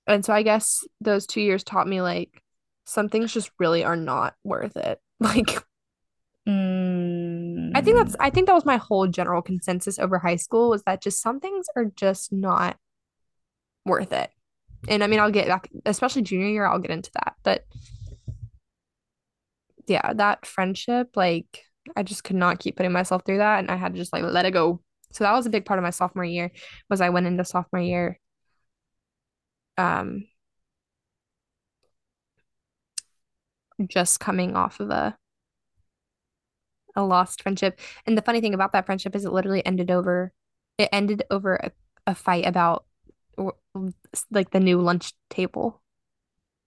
And 0.07 0.23
so 0.23 0.33
I 0.33 0.43
guess 0.43 0.83
those 1.01 1.25
two 1.25 1.41
years 1.41 1.63
taught 1.63 1.87
me 1.87 2.01
like 2.01 2.41
some 2.85 3.09
things 3.09 3.33
just 3.33 3.51
really 3.59 3.83
are 3.83 3.95
not 3.95 4.35
worth 4.43 4.77
it. 4.77 4.99
Like 5.19 5.63
I 7.73 7.81
think 7.81 7.95
that's 7.95 8.15
I 8.19 8.29
think 8.29 8.47
that 8.47 8.53
was 8.53 8.65
my 8.65 8.75
whole 8.75 9.07
general 9.07 9.41
consensus 9.41 9.97
over 9.97 10.19
high 10.19 10.35
school 10.35 10.69
was 10.69 10.83
that 10.83 11.01
just 11.01 11.21
some 11.21 11.39
things 11.39 11.67
are 11.77 11.85
just 11.85 12.33
not 12.33 12.75
worth 13.85 14.11
it. 14.11 14.29
And 14.89 15.01
I 15.01 15.07
mean 15.07 15.21
I'll 15.21 15.31
get 15.31 15.47
back 15.47 15.69
especially 15.85 16.23
junior 16.23 16.47
year 16.47 16.65
I'll 16.65 16.79
get 16.79 16.91
into 16.91 17.11
that. 17.13 17.35
But 17.43 17.63
yeah, 19.87 20.11
that 20.13 20.45
friendship 20.45 21.15
like 21.15 21.63
I 21.95 22.03
just 22.03 22.23
could 22.23 22.35
not 22.35 22.59
keep 22.59 22.77
putting 22.77 22.91
myself 22.91 23.23
through 23.25 23.37
that 23.37 23.59
and 23.59 23.69
I 23.69 23.75
had 23.75 23.93
to 23.93 23.99
just 23.99 24.13
like 24.13 24.23
let 24.23 24.45
it 24.45 24.51
go. 24.51 24.81
So 25.11 25.23
that 25.23 25.33
was 25.33 25.45
a 25.45 25.49
big 25.49 25.65
part 25.65 25.79
of 25.79 25.83
my 25.83 25.89
sophomore 25.91 26.25
year 26.25 26.51
was 26.89 27.01
I 27.01 27.09
went 27.09 27.27
into 27.27 27.45
sophomore 27.45 27.81
year 27.81 28.19
um 29.77 30.25
just 33.87 34.19
coming 34.19 34.55
off 34.55 34.79
of 34.79 34.89
a 34.89 35.17
a 36.95 37.03
lost 37.03 37.41
friendship. 37.41 37.79
And 38.05 38.17
the 38.17 38.21
funny 38.21 38.41
thing 38.41 38.53
about 38.53 38.71
that 38.73 38.85
friendship 38.85 39.15
is 39.15 39.25
it 39.25 39.31
literally 39.33 39.65
ended 39.65 39.91
over 39.91 40.33
it 40.77 40.89
ended 40.91 41.23
over 41.29 41.55
a, 41.55 41.71
a 42.07 42.15
fight 42.15 42.45
about 42.47 42.85
like 44.31 44.51
the 44.51 44.59
new 44.59 44.79
lunch 44.81 45.13
table 45.29 45.81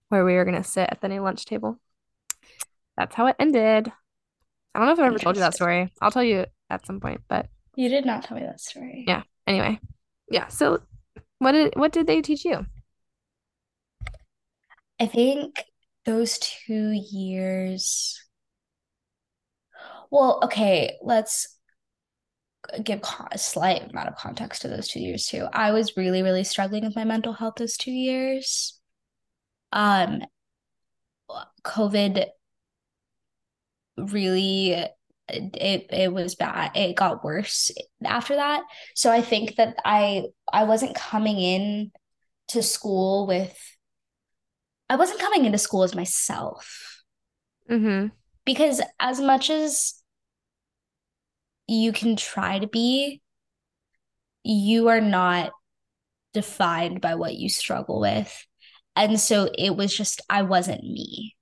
where 0.09 0.25
we 0.25 0.35
were 0.35 0.45
gonna 0.45 0.63
sit 0.63 0.89
at 0.91 1.01
the 1.01 1.09
new 1.09 1.21
lunch 1.21 1.45
table. 1.45 1.79
That's 2.97 3.15
how 3.15 3.27
it 3.27 3.35
ended. 3.39 3.91
I 4.77 4.79
don't 4.81 4.89
know 4.89 4.93
if 4.93 4.99
I've 4.99 5.05
ever 5.07 5.17
told 5.17 5.35
you 5.35 5.39
that 5.39 5.55
story. 5.55 5.91
I'll 5.99 6.11
tell 6.11 6.23
you 6.23 6.45
at 6.69 6.85
some 6.85 6.99
point, 6.99 7.21
but 7.27 7.47
You 7.75 7.89
did 7.89 8.05
not 8.05 8.23
tell 8.23 8.37
me 8.37 8.43
that 8.43 8.61
story. 8.61 9.05
Yeah. 9.07 9.23
anyway. 9.47 9.79
Yeah, 10.29 10.49
so 10.49 10.81
what 11.39 11.53
did 11.53 11.75
what 11.75 11.91
did 11.91 12.05
they 12.05 12.21
teach 12.21 12.45
you? 12.45 12.67
I 14.99 15.07
think 15.07 15.63
those 16.05 16.37
two 16.37 16.91
years. 16.91 18.21
Well, 20.11 20.41
okay, 20.43 20.97
let's 21.01 21.57
give 22.83 23.01
a 23.31 23.37
slight 23.39 23.89
amount 23.89 24.09
of 24.09 24.15
context 24.15 24.61
to 24.61 24.67
those 24.67 24.89
two 24.89 24.99
years 24.99 25.25
too. 25.25 25.47
I 25.51 25.71
was 25.71 25.97
really, 25.97 26.21
really 26.21 26.43
struggling 26.43 26.85
with 26.85 26.95
my 26.95 27.03
mental 27.03 27.33
health 27.33 27.55
those 27.57 27.77
two 27.77 27.91
years. 27.91 28.79
Um, 29.71 30.21
COVID 31.63 32.27
really 33.97 34.71
it 35.29 35.87
it 35.91 36.13
was 36.13 36.35
bad. 36.35 36.71
It 36.75 36.95
got 36.95 37.23
worse 37.23 37.71
after 38.03 38.35
that. 38.35 38.63
So 38.95 39.11
I 39.11 39.21
think 39.21 39.55
that 39.57 39.75
I 39.85 40.25
I 40.51 40.63
wasn't 40.63 40.95
coming 40.95 41.39
in 41.39 41.91
to 42.49 42.63
school 42.63 43.27
with 43.27 43.57
I 44.89 44.95
wasn't 44.97 45.19
coming 45.21 45.45
into 45.45 45.57
school 45.57 45.83
as 45.83 45.95
myself 45.95 47.03
Mm-hmm. 47.69 48.07
because 48.45 48.81
as 48.99 49.19
much 49.19 49.49
as 49.49 50.01
you 51.67 51.91
can 51.91 52.15
try 52.15 52.59
to 52.59 52.67
be, 52.67 53.21
you 54.43 54.87
are 54.87 55.01
not 55.01 55.51
defined 56.33 57.01
by 57.01 57.15
what 57.15 57.35
you 57.35 57.49
struggle 57.49 58.01
with. 58.01 58.47
And 58.97 59.19
so 59.19 59.49
it 59.57 59.77
was 59.77 59.95
just 59.95 60.21
I 60.29 60.43
wasn't 60.43 60.83
me. 60.83 61.36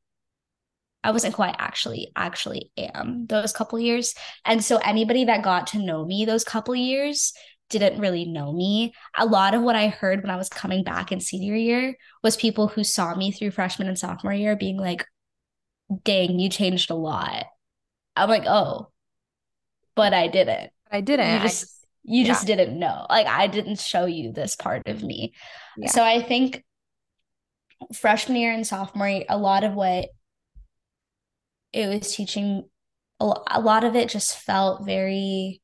I 1.05 1.11
wasn't 1.11 1.35
quite 1.35 1.55
actually 1.59 2.11
actually 2.15 2.71
am 2.75 3.27
those 3.27 3.53
couple 3.53 3.79
years. 3.79 4.15
And 4.43 4.63
so 4.63 4.77
anybody 4.77 5.25
that 5.25 5.43
got 5.43 5.67
to 5.67 5.79
know 5.79 6.03
me 6.03 6.25
those 6.25 6.43
couple 6.43 6.75
years 6.75 7.31
didn't 7.69 7.99
really 7.99 8.25
know 8.25 8.51
me. 8.51 8.93
A 9.15 9.25
lot 9.25 9.53
of 9.53 9.61
what 9.61 9.75
I 9.75 9.89
heard 9.89 10.23
when 10.23 10.31
I 10.31 10.35
was 10.35 10.49
coming 10.49 10.83
back 10.83 11.11
in 11.11 11.19
senior 11.19 11.55
year 11.55 11.95
was 12.23 12.35
people 12.35 12.67
who 12.67 12.83
saw 12.83 13.13
me 13.13 13.31
through 13.31 13.51
freshman 13.51 13.87
and 13.87 13.99
sophomore 13.99 14.33
year 14.33 14.55
being 14.55 14.77
like, 14.77 15.05
dang, 16.03 16.39
you 16.39 16.49
changed 16.49 16.89
a 16.89 16.95
lot. 16.95 17.45
I'm 18.15 18.29
like, 18.29 18.45
oh, 18.47 18.91
but 19.93 20.11
I 20.11 20.27
didn't. 20.27 20.71
I 20.91 21.01
didn't. 21.01 21.29
You 21.29 21.35
I 21.35 21.41
just 21.43 21.61
just 21.61 21.85
you 22.03 22.21
yeah. 22.21 22.27
just 22.27 22.47
didn't 22.47 22.79
know. 22.79 23.05
Like 23.09 23.27
I 23.27 23.45
didn't 23.45 23.79
show 23.79 24.05
you 24.05 24.31
this 24.31 24.55
part 24.55 24.87
of 24.87 25.03
me. 25.03 25.33
Yeah. 25.77 25.89
So 25.89 26.03
I 26.03 26.23
think 26.23 26.63
freshman 27.93 28.37
year 28.37 28.53
and 28.53 28.65
sophomore 28.65 29.07
year, 29.07 29.25
a 29.29 29.37
lot 29.37 29.63
of 29.63 29.73
what 29.73 30.09
it 31.75 31.87
was 31.87 32.15
teaching 32.15 32.63
a 33.19 33.61
lot 33.61 33.83
of 33.83 33.95
it 33.95 34.09
just 34.09 34.37
felt 34.37 34.85
very 34.85 35.61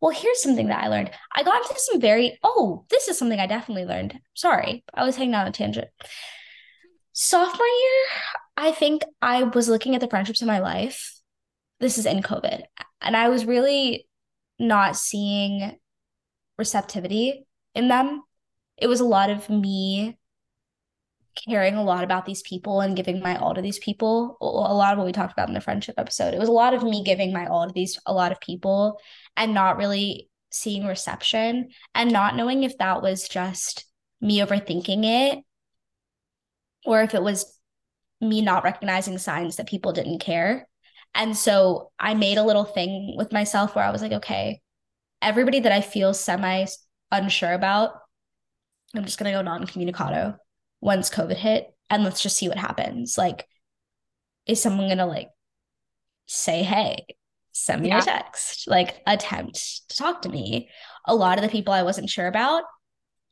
well 0.00 0.10
here's 0.10 0.42
something 0.42 0.68
that 0.68 0.84
i 0.84 0.88
learned. 0.88 1.10
I 1.34 1.42
got 1.42 1.62
into 1.62 1.74
some 1.78 2.00
very 2.00 2.38
oh 2.42 2.84
this 2.90 3.08
is 3.08 3.16
something 3.16 3.40
i 3.40 3.46
definitely 3.46 3.86
learned. 3.86 4.18
Sorry 4.34 4.84
i 4.92 5.04
was 5.04 5.16
hanging 5.16 5.34
out 5.34 5.42
on 5.42 5.48
a 5.48 5.52
tangent. 5.52 5.88
Sophomore 7.12 7.66
year 7.66 8.06
i 8.56 8.72
think 8.72 9.02
i 9.22 9.44
was 9.44 9.68
looking 9.68 9.94
at 9.94 10.00
the 10.00 10.08
friendships 10.08 10.42
in 10.42 10.48
my 10.48 10.58
life. 10.58 11.14
This 11.80 11.96
is 11.96 12.06
in 12.06 12.20
covid. 12.20 12.62
And 13.00 13.16
i 13.16 13.28
was 13.28 13.46
really 13.46 14.08
not 14.58 14.96
seeing 14.96 15.78
receptivity 16.58 17.46
in 17.74 17.88
them. 17.88 18.22
It 18.76 18.88
was 18.88 19.00
a 19.00 19.04
lot 19.04 19.30
of 19.30 19.48
me 19.48 20.18
caring 21.48 21.74
a 21.74 21.82
lot 21.82 22.04
about 22.04 22.24
these 22.24 22.42
people 22.42 22.80
and 22.80 22.96
giving 22.96 23.20
my 23.20 23.36
all 23.36 23.54
to 23.54 23.60
these 23.60 23.78
people. 23.78 24.36
A 24.40 24.44
lot 24.46 24.92
of 24.92 24.98
what 24.98 25.06
we 25.06 25.12
talked 25.12 25.32
about 25.32 25.48
in 25.48 25.54
the 25.54 25.60
friendship 25.60 25.96
episode. 25.98 26.34
It 26.34 26.40
was 26.40 26.48
a 26.48 26.52
lot 26.52 26.74
of 26.74 26.82
me 26.82 27.02
giving 27.04 27.32
my 27.32 27.46
all 27.46 27.66
to 27.66 27.72
these 27.72 27.98
a 28.06 28.12
lot 28.12 28.32
of 28.32 28.40
people 28.40 29.00
and 29.36 29.52
not 29.52 29.76
really 29.76 30.28
seeing 30.50 30.86
reception 30.86 31.70
and 31.94 32.12
not 32.12 32.36
knowing 32.36 32.62
if 32.62 32.78
that 32.78 33.02
was 33.02 33.28
just 33.28 33.84
me 34.20 34.38
overthinking 34.38 35.04
it 35.04 35.44
or 36.86 37.02
if 37.02 37.14
it 37.14 37.22
was 37.22 37.58
me 38.20 38.40
not 38.40 38.64
recognizing 38.64 39.18
signs 39.18 39.56
that 39.56 39.66
people 39.66 39.92
didn't 39.92 40.20
care. 40.20 40.66
And 41.14 41.36
so 41.36 41.90
I 41.98 42.14
made 42.14 42.38
a 42.38 42.44
little 42.44 42.64
thing 42.64 43.14
with 43.16 43.32
myself 43.32 43.74
where 43.74 43.84
I 43.84 43.90
was 43.90 44.02
like, 44.02 44.12
okay, 44.12 44.60
everybody 45.20 45.60
that 45.60 45.72
I 45.72 45.80
feel 45.80 46.14
semi 46.14 46.66
unsure 47.10 47.52
about, 47.52 47.92
I'm 48.94 49.04
just 49.04 49.18
going 49.18 49.30
to 49.30 49.38
go 49.38 49.42
non 49.42 49.66
communicado 49.66 50.38
once 50.84 51.08
COVID 51.08 51.36
hit 51.36 51.74
and 51.88 52.04
let's 52.04 52.22
just 52.22 52.36
see 52.36 52.48
what 52.48 52.58
happens. 52.58 53.16
Like, 53.16 53.46
is 54.46 54.60
someone 54.60 54.88
gonna 54.88 55.06
like 55.06 55.30
say, 56.26 56.62
hey, 56.62 57.06
send 57.52 57.82
me 57.82 57.88
Yeah. 57.88 58.00
a 58.00 58.02
text, 58.02 58.68
like 58.68 59.02
attempt 59.06 59.88
to 59.88 59.96
talk 59.96 60.22
to 60.22 60.28
me. 60.28 60.68
A 61.06 61.14
lot 61.14 61.38
of 61.38 61.42
the 61.42 61.48
people 61.48 61.72
I 61.72 61.82
wasn't 61.84 62.10
sure 62.10 62.26
about 62.26 62.64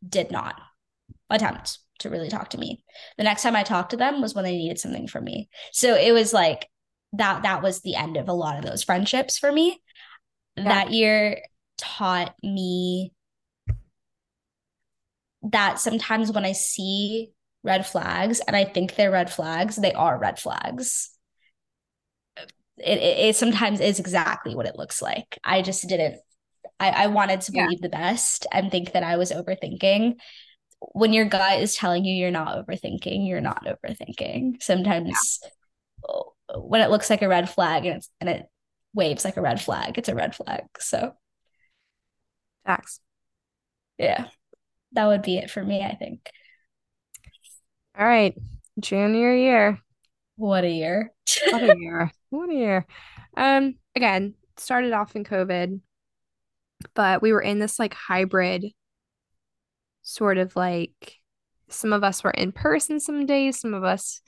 did 0.07 0.31
not 0.31 0.59
attempt 1.29 1.79
to 1.99 2.09
really 2.09 2.31
talk 2.31 2.51
to 2.51 2.59
me. 2.59 2.83
The 3.19 3.25
next 3.25 3.43
time 3.43 3.55
I 3.55 3.63
talked 3.65 3.91
to 3.91 3.97
them 3.99 4.23
was 4.23 4.35
when 4.35 4.45
they 4.45 4.57
needed 4.57 4.79
something 4.79 5.07
from 5.07 5.25
me. 5.25 5.51
So 5.73 5.95
it 5.95 6.13
was 6.13 6.33
like 6.33 6.69
that 7.13 7.43
that 7.43 7.63
was 7.63 7.81
the 7.83 7.97
end 7.97 8.17
of 8.17 8.29
a 8.29 8.33
lot 8.33 8.57
of 8.57 8.65
those 8.65 8.83
friendships 8.83 9.39
for 9.39 9.53
me. 9.53 9.79
Yeah. 10.57 10.65
That 10.65 10.93
year 10.93 11.43
taught 11.77 12.35
me 12.43 13.13
that 15.43 15.81
sometimes 15.81 16.33
when 16.33 16.45
I 16.45 16.53
see 16.53 17.33
red 17.63 17.87
flags 17.87 18.41
and 18.41 18.57
I 18.57 18.65
think 18.65 18.95
they're 18.95 19.11
red 19.11 19.33
flags, 19.33 19.77
they 19.77 19.93
are 19.93 20.19
red 20.19 20.39
flags. 20.39 21.11
It, 22.79 22.99
it, 22.99 23.19
it 23.29 23.37
sometimes 23.37 23.81
is 23.81 24.01
exactly 24.01 24.55
what 24.55 24.67
it 24.67 24.77
looks 24.77 25.03
like. 25.03 25.39
I 25.45 25.63
just 25.63 25.87
didn't, 25.89 26.21
I, 26.81 26.91
I 26.91 27.07
wanted 27.09 27.43
to 27.43 27.53
Yeah. 27.53 27.65
believe 27.65 27.81
the 27.81 27.89
best 27.89 28.47
and 28.53 28.71
think 28.71 28.93
that 28.93 29.05
I 29.05 29.17
was 29.17 29.33
overthinking. 29.33 30.17
When 30.93 31.13
your 31.13 31.27
gut 31.27 31.61
is 31.61 31.77
telling 31.77 32.05
you 32.05 32.15
you're 32.15 32.31
not 32.33 32.67
overthinking, 32.67 33.29
you're 33.29 33.41
not 33.41 33.65
overthinking. 33.67 34.63
Sometimes 34.63 35.41
oh, 36.09 36.35
when 36.57 36.83
it 36.83 36.91
looks 36.91 37.11
like 37.11 37.23
a 37.23 37.29
red 37.29 37.51
flag 37.51 37.87
and, 37.87 37.97
it's, 37.99 38.11
and 38.21 38.31
it 38.31 38.47
waves 38.95 39.25
like 39.25 39.37
a 39.39 39.43
red 39.43 39.61
flag, 39.63 39.99
it's 39.99 40.09
a 40.11 40.15
red 40.15 40.35
flag. 40.35 40.65
So, 40.81 41.15
Facts. 42.65 43.01
yeah, 43.99 44.27
that 44.93 45.07
would 45.07 45.23
be 45.23 45.39
it 45.39 45.51
for 45.51 45.65
me, 45.65 45.83
I 45.83 45.95
think. 45.97 46.31
All 47.99 48.07
right. 48.07 48.35
Junior 48.79 49.35
year. 49.35 49.79
What 50.37 50.65
a 50.65 50.71
year. 50.71 51.13
What 51.51 51.63
a 51.63 51.77
year. 51.79 52.11
What 52.31 52.51
a 52.51 52.55
year. 52.55 52.87
Um, 53.37 53.75
again, 53.95 54.35
started 54.57 54.93
off 54.93 55.15
in 55.15 55.25
COVID, 55.25 55.81
but 56.95 57.21
we 57.21 57.33
were 57.33 57.43
in 57.43 57.59
this 57.59 57.79
like 57.79 57.95
hybrid 57.95 58.67
sort 60.03 60.39
of 60.39 60.57
like 60.57 61.17
some 61.69 61.93
of 61.93 62.03
us 62.03 62.25
were 62.25 62.31
in 62.31 62.53
person 62.53 63.01
some 63.01 63.27
days, 63.27 63.61
some 63.61 63.75
of 63.75 63.85
us 63.85 64.23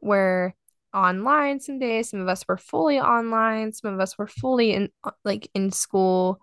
were 0.00 0.54
online 0.94 1.60
some 1.60 1.78
days, 1.78 2.10
some 2.10 2.20
of 2.20 2.28
us 2.28 2.44
were 2.48 2.56
fully 2.56 2.98
online, 2.98 3.72
some 3.72 3.94
of 3.94 4.00
us 4.00 4.18
were 4.18 4.26
fully 4.26 4.72
in 4.72 4.90
like 5.24 5.48
in 5.54 5.70
school. 5.70 6.40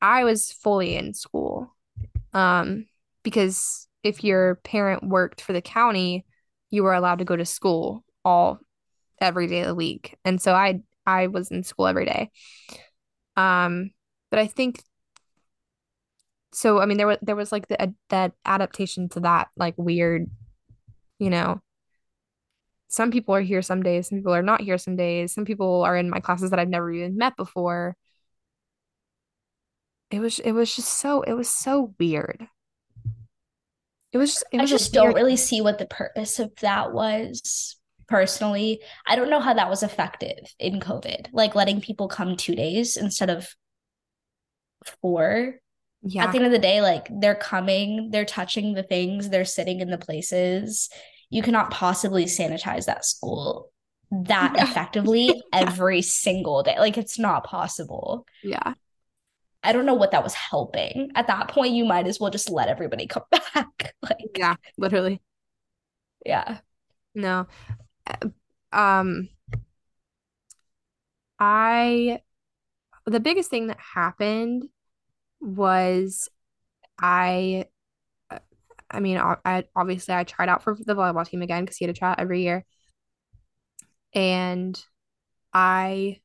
I 0.00 0.24
was 0.24 0.50
fully 0.52 0.96
in 0.96 1.14
school. 1.14 1.74
Um, 2.32 2.86
because 3.22 3.86
if 4.02 4.24
your 4.24 4.56
parent 4.56 5.02
worked 5.06 5.40
for 5.40 5.52
the 5.52 5.62
county, 5.62 6.24
you 6.70 6.82
were 6.82 6.94
allowed 6.94 7.18
to 7.20 7.24
go 7.24 7.36
to 7.36 7.44
school 7.44 8.04
all 8.24 8.58
every 9.20 9.46
day 9.46 9.60
of 9.60 9.68
the 9.68 9.74
week. 9.74 10.16
And 10.24 10.40
so 10.40 10.54
I 10.54 10.80
I 11.06 11.28
was 11.28 11.50
in 11.50 11.62
school 11.62 11.86
every 11.86 12.06
day. 12.06 12.30
Um, 13.36 13.90
but 14.30 14.38
I 14.40 14.46
think 14.46 14.82
so 16.54 16.80
I 16.80 16.86
mean 16.86 16.98
there 16.98 17.06
was 17.06 17.18
there 17.22 17.36
was 17.36 17.52
like 17.52 17.68
the 17.68 17.94
that 18.10 18.32
adaptation 18.44 19.08
to 19.10 19.20
that 19.20 19.48
like 19.56 19.74
weird, 19.76 20.30
you 21.18 21.30
know, 21.30 21.60
some 22.88 23.10
people 23.10 23.34
are 23.34 23.40
here 23.40 23.62
some 23.62 23.82
days, 23.82 24.08
some 24.08 24.18
people 24.18 24.34
are 24.34 24.42
not 24.42 24.60
here 24.60 24.78
some 24.78 24.96
days, 24.96 25.32
some 25.32 25.44
people 25.44 25.82
are 25.82 25.96
in 25.96 26.10
my 26.10 26.20
classes 26.20 26.50
that 26.50 26.58
I've 26.58 26.68
never 26.68 26.90
even 26.92 27.16
met 27.16 27.36
before. 27.36 27.96
It 30.10 30.20
was 30.20 30.38
it 30.40 30.52
was 30.52 30.74
just 30.76 30.88
so 30.98 31.22
it 31.22 31.32
was 31.32 31.48
so 31.48 31.94
weird. 31.98 32.46
It 34.12 34.18
was 34.18 34.32
just 34.32 34.44
it 34.52 34.58
I 34.58 34.62
was 34.62 34.70
a 34.70 34.74
just 34.74 34.92
don't 34.92 35.14
really 35.14 35.36
see 35.36 35.60
what 35.60 35.78
the 35.78 35.86
purpose 35.86 36.38
of 36.38 36.54
that 36.60 36.92
was 36.92 37.76
personally. 38.08 38.80
I 39.06 39.16
don't 39.16 39.30
know 39.30 39.40
how 39.40 39.54
that 39.54 39.70
was 39.70 39.82
effective 39.82 40.38
in 40.58 40.80
COVID, 40.80 41.28
like 41.32 41.54
letting 41.54 41.80
people 41.80 42.08
come 42.08 42.36
two 42.36 42.54
days 42.54 42.96
instead 42.96 43.30
of 43.30 43.54
four. 45.00 45.60
yeah. 46.02 46.24
At 46.24 46.32
the 46.32 46.38
end 46.38 46.46
of 46.46 46.52
the 46.52 46.58
day, 46.58 46.82
like 46.82 47.08
they're 47.10 47.34
coming, 47.34 48.10
they're 48.10 48.24
touching 48.24 48.74
the 48.74 48.82
things, 48.82 49.30
they're 49.30 49.44
sitting 49.44 49.80
in 49.80 49.90
the 49.90 49.98
places. 49.98 50.90
You 51.30 51.42
cannot 51.42 51.70
possibly 51.70 52.26
sanitize 52.26 52.84
that 52.86 53.04
school 53.06 53.72
that 54.10 54.52
Yeah. 54.54 54.64
effectively 54.70 55.42
every 55.52 56.02
single 56.02 56.62
day. 56.62 56.78
Like 56.78 56.98
it's 56.98 57.18
not 57.18 57.44
possible. 57.44 58.26
Yeah. 58.42 58.74
I 59.62 59.72
don't 59.72 59.86
know 59.86 59.94
what 59.94 60.10
that 60.12 60.24
was 60.24 60.34
helping. 60.34 61.10
At 61.14 61.28
that 61.28 61.48
point, 61.48 61.74
you 61.74 61.84
might 61.84 62.06
as 62.06 62.18
well 62.18 62.30
just 62.30 62.50
let 62.50 62.68
everybody 62.68 63.06
come 63.06 63.24
back. 63.54 63.94
Like, 64.02 64.18
Yeah, 64.34 64.56
literally. 64.76 65.20
yeah. 66.24 66.60
No. 67.14 67.46
Uh, 68.06 68.28
Um 68.72 69.28
I 71.38 72.20
the 73.06 73.20
biggest 73.20 73.50
thing 73.50 73.68
that 73.68 73.78
happened 73.80 74.68
was 75.40 76.28
I 77.00 77.66
I 78.90 79.00
mean 79.00 79.16
I, 79.18 79.36
I 79.44 79.64
obviously 79.74 80.14
I 80.14 80.24
tried 80.24 80.48
out 80.48 80.62
for 80.62 80.74
the 80.78 80.94
volleyball 80.94 81.26
team 81.26 81.42
again 81.42 81.64
because 81.64 81.80
you 81.80 81.86
had 81.86 81.94
to 81.94 81.98
try 81.98 82.10
out 82.12 82.20
every 82.20 82.42
year. 82.42 82.64
And 84.14 84.82
I 85.54 86.20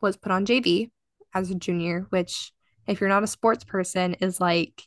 was 0.00 0.16
put 0.16 0.32
on 0.32 0.46
JV 0.46 0.92
as 1.34 1.50
a 1.50 1.54
junior, 1.54 2.06
which 2.10 2.52
if 2.86 3.00
you're 3.00 3.08
not 3.10 3.22
a 3.22 3.28
sports 3.28 3.64
person 3.64 4.14
is 4.14 4.40
like 4.40 4.82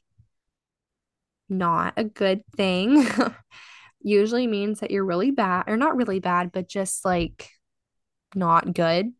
not 1.50 1.94
a 1.98 2.04
good 2.04 2.44
thing. 2.56 3.06
Usually 4.02 4.48
means 4.48 4.80
that 4.80 4.90
you're 4.90 5.06
really 5.06 5.30
bad, 5.30 5.66
or 5.68 5.78
not 5.78 5.96
really 5.96 6.20
bad, 6.20 6.52
but 6.52 6.68
just 6.68 7.06
like 7.06 7.50
not 8.34 8.74
good. 8.74 9.14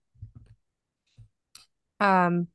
Um, 2.00 2.48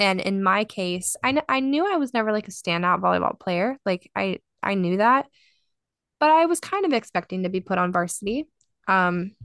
and 0.00 0.20
in 0.20 0.42
my 0.42 0.64
case, 0.64 1.16
I 1.22 1.32
kn 1.32 1.42
I 1.48 1.60
knew 1.60 1.86
I 1.86 1.98
was 1.98 2.12
never 2.12 2.32
like 2.32 2.48
a 2.48 2.50
standout 2.50 3.00
volleyball 3.00 3.38
player. 3.38 3.78
Like 3.86 4.10
I 4.16 4.40
I 4.62 4.74
knew 4.74 4.96
that, 4.96 5.26
but 6.18 6.30
I 6.30 6.46
was 6.46 6.60
kind 6.60 6.84
of 6.84 6.92
expecting 6.92 7.44
to 7.44 7.48
be 7.48 7.60
put 7.60 7.78
on 7.78 7.92
varsity. 7.92 8.48
Um, 8.88 9.36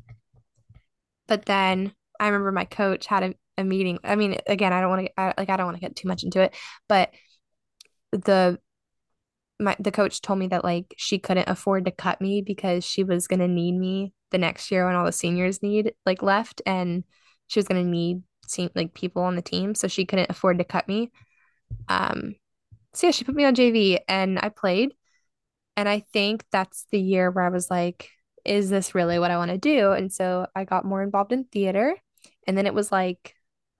but 1.27 1.45
then 1.45 1.93
I 2.19 2.27
remember 2.27 2.51
my 2.51 2.65
coach 2.65 3.05
had 3.05 3.23
a, 3.23 3.35
a 3.59 3.63
meeting. 3.63 3.99
I 4.03 4.15
mean, 4.15 4.37
again, 4.47 4.73
I 4.73 4.81
don't 4.81 4.89
want 4.89 5.05
to 5.05 5.33
like 5.37 5.49
I 5.49 5.57
don't 5.57 5.65
want 5.65 5.77
to 5.77 5.81
get 5.81 5.95
too 5.95 6.07
much 6.07 6.23
into 6.23 6.41
it, 6.41 6.55
but 6.87 7.13
the 8.11 8.59
my 9.59 9.75
the 9.79 9.91
coach 9.91 10.21
told 10.21 10.39
me 10.39 10.47
that 10.47 10.63
like 10.63 10.93
she 10.97 11.19
couldn't 11.19 11.49
afford 11.49 11.85
to 11.85 11.91
cut 11.91 12.21
me 12.21 12.41
because 12.41 12.83
she 12.85 13.03
was 13.03 13.27
gonna 13.27 13.47
need 13.47 13.73
me 13.73 14.13
the 14.31 14.37
next 14.37 14.71
year 14.71 14.85
when 14.85 14.95
all 14.95 15.05
the 15.05 15.11
seniors 15.11 15.61
need 15.61 15.93
like 16.05 16.21
left 16.21 16.61
and 16.65 17.03
she 17.47 17.59
was 17.59 17.67
gonna 17.67 17.83
need 17.83 18.23
se- 18.47 18.71
like 18.75 18.93
people 18.93 19.23
on 19.23 19.35
the 19.35 19.41
team, 19.41 19.75
so 19.75 19.87
she 19.87 20.05
couldn't 20.05 20.29
afford 20.29 20.57
to 20.59 20.63
cut 20.63 20.87
me. 20.87 21.11
Um, 21.87 22.35
so 22.93 23.07
yeah, 23.07 23.11
she 23.11 23.23
put 23.23 23.35
me 23.35 23.45
on 23.45 23.55
JV 23.55 23.99
and 24.07 24.39
I 24.39 24.49
played, 24.49 24.93
and 25.77 25.89
I 25.89 26.01
think 26.13 26.45
that's 26.51 26.85
the 26.91 26.99
year 26.99 27.31
where 27.31 27.45
I 27.45 27.49
was 27.49 27.69
like, 27.69 28.09
is 28.45 28.69
this 28.69 28.95
really 28.95 29.19
what 29.19 29.31
I 29.31 29.37
want 29.37 29.51
to 29.51 29.57
do? 29.57 29.91
And 29.91 30.11
so 30.11 30.47
I 30.55 30.63
got 30.65 30.85
more 30.85 31.03
involved 31.03 31.33
in 31.33 31.45
theater, 31.45 31.95
and 32.47 32.57
then 32.57 32.65
it 32.65 32.73
was 32.73 32.91
like, 32.91 33.35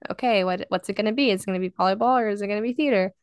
okay, 0.09 0.43
what 0.43 0.65
what's 0.69 0.89
it 0.89 0.95
gonna 0.95 1.11
be? 1.13 1.31
Is 1.31 1.43
it 1.43 1.45
gonna 1.45 1.59
be 1.59 1.69
volleyball 1.69 2.19
or 2.19 2.29
is 2.29 2.41
it 2.41 2.47
gonna 2.47 2.61
be 2.61 2.73
theater? 2.73 3.13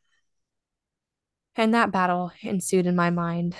And 1.55 1.73
that 1.73 1.91
battle 1.91 2.31
ensued 2.41 2.85
in 2.85 2.95
my 2.95 3.09
mind. 3.09 3.55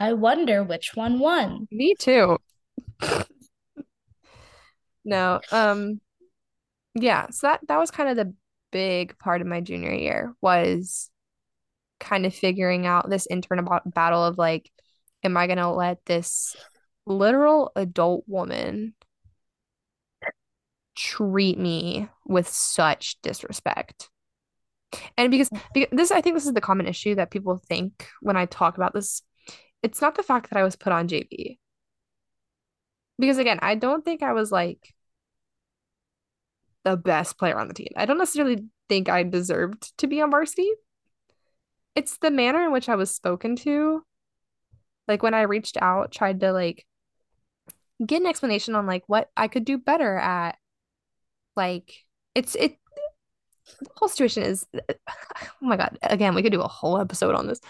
I 0.00 0.12
wonder 0.12 0.62
which 0.62 0.94
one 0.94 1.18
won. 1.18 1.68
Me 1.70 1.94
too. 1.98 2.38
No, 5.04 5.40
um, 5.52 6.00
yeah, 6.94 7.28
so 7.30 7.48
that 7.48 7.60
that 7.68 7.78
was 7.78 7.90
kind 7.90 8.08
of 8.10 8.16
the 8.16 8.34
big 8.72 9.18
part 9.18 9.40
of 9.40 9.46
my 9.46 9.60
junior 9.60 9.92
year 9.92 10.34
was 10.40 11.10
kind 12.00 12.26
of 12.26 12.34
figuring 12.34 12.86
out 12.86 13.10
this 13.10 13.26
internal 13.26 13.64
ba- 13.64 13.82
battle 13.86 14.24
of 14.24 14.38
like, 14.38 14.70
am 15.24 15.36
I 15.36 15.46
gonna 15.46 15.72
let 15.72 16.04
this 16.06 16.56
literal 17.06 17.72
adult 17.76 18.24
woman 18.28 18.94
treat 20.98 21.58
me 21.58 22.08
with 22.26 22.48
such 22.48 23.20
disrespect? 23.22 24.10
And 25.16 25.30
because, 25.30 25.50
because 25.72 25.96
this, 25.96 26.10
I 26.10 26.20
think 26.20 26.34
this 26.34 26.46
is 26.46 26.54
the 26.54 26.60
common 26.60 26.86
issue 26.86 27.14
that 27.14 27.30
people 27.30 27.60
think 27.68 28.08
when 28.20 28.36
I 28.36 28.46
talk 28.46 28.76
about 28.76 28.94
this. 28.94 29.22
It's 29.82 30.02
not 30.02 30.16
the 30.16 30.24
fact 30.24 30.50
that 30.50 30.58
I 30.58 30.64
was 30.64 30.74
put 30.74 30.92
on 30.92 31.06
JV. 31.06 31.58
Because 33.18 33.38
again, 33.38 33.60
I 33.62 33.76
don't 33.76 34.04
think 34.04 34.22
I 34.22 34.32
was 34.32 34.50
like 34.50 34.94
the 36.84 36.96
best 36.96 37.38
player 37.38 37.58
on 37.58 37.68
the 37.68 37.74
team. 37.74 37.92
I 37.96 38.06
don't 38.06 38.18
necessarily 38.18 38.64
think 38.88 39.08
I 39.08 39.22
deserved 39.22 39.96
to 39.98 40.06
be 40.06 40.20
on 40.20 40.30
varsity. 40.30 40.68
It's 41.94 42.18
the 42.18 42.30
manner 42.30 42.64
in 42.64 42.72
which 42.72 42.88
I 42.88 42.96
was 42.96 43.14
spoken 43.14 43.56
to. 43.56 44.02
Like 45.06 45.22
when 45.22 45.34
I 45.34 45.42
reached 45.42 45.76
out, 45.80 46.12
tried 46.12 46.40
to 46.40 46.52
like 46.52 46.86
get 48.04 48.20
an 48.20 48.26
explanation 48.26 48.74
on 48.74 48.86
like 48.86 49.04
what 49.06 49.30
I 49.36 49.48
could 49.48 49.64
do 49.64 49.78
better 49.78 50.16
at. 50.16 50.56
Like 51.58 51.92
it's 52.34 52.54
it 52.54 52.76
the 53.80 53.90
whole 53.96 54.08
situation 54.08 54.44
is 54.44 54.64
oh 54.74 55.44
my 55.60 55.76
God. 55.76 55.98
Again, 56.02 56.34
we 56.34 56.42
could 56.42 56.52
do 56.52 56.62
a 56.62 56.68
whole 56.68 56.98
episode 56.98 57.34
on 57.34 57.46
this. 57.46 57.60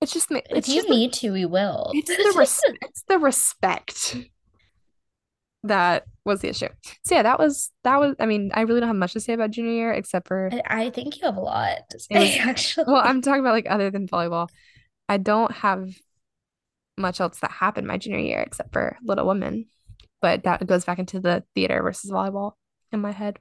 It's 0.00 0.12
just 0.12 0.30
If 0.30 0.42
it's 0.50 0.68
you 0.68 0.76
just 0.76 0.88
the, 0.88 0.94
need 0.94 1.12
to, 1.14 1.32
we 1.32 1.46
will. 1.46 1.90
it's 1.94 2.08
the 2.08 2.34
res 2.38 2.60
it's 2.82 3.02
the 3.08 3.18
respect 3.18 4.16
that 5.64 6.04
was 6.24 6.40
the 6.40 6.48
issue. 6.48 6.68
So 7.04 7.14
yeah, 7.16 7.22
that 7.22 7.38
was 7.38 7.70
that 7.84 7.98
was 8.00 8.16
I 8.18 8.26
mean, 8.26 8.50
I 8.54 8.62
really 8.62 8.80
don't 8.80 8.88
have 8.88 8.96
much 8.96 9.12
to 9.14 9.20
say 9.20 9.32
about 9.34 9.50
junior 9.50 9.72
year 9.72 9.92
except 9.92 10.28
for 10.28 10.50
I, 10.52 10.84
I 10.86 10.90
think 10.90 11.20
you 11.20 11.26
have 11.26 11.36
a 11.36 11.40
lot 11.40 11.78
to 11.90 11.98
say, 11.98 12.18
was- 12.18 12.36
actually. 12.48 12.84
well, 12.86 13.02
I'm 13.04 13.20
talking 13.22 13.40
about 13.40 13.52
like 13.54 13.66
other 13.68 13.90
than 13.90 14.06
volleyball. 14.08 14.48
I 15.08 15.16
don't 15.16 15.52
have 15.52 15.88
much 16.96 17.20
else 17.20 17.38
that 17.40 17.50
happened 17.50 17.86
my 17.86 17.98
junior 17.98 18.20
year 18.20 18.40
except 18.40 18.72
for 18.72 18.96
Little 19.02 19.26
Women. 19.26 19.66
But 20.22 20.44
that 20.44 20.66
goes 20.66 20.84
back 20.84 20.98
into 20.98 21.18
the 21.18 21.44
theater 21.54 21.82
versus 21.82 22.10
volleyball 22.10 22.52
in 22.92 23.00
my 23.00 23.12
head. 23.12 23.38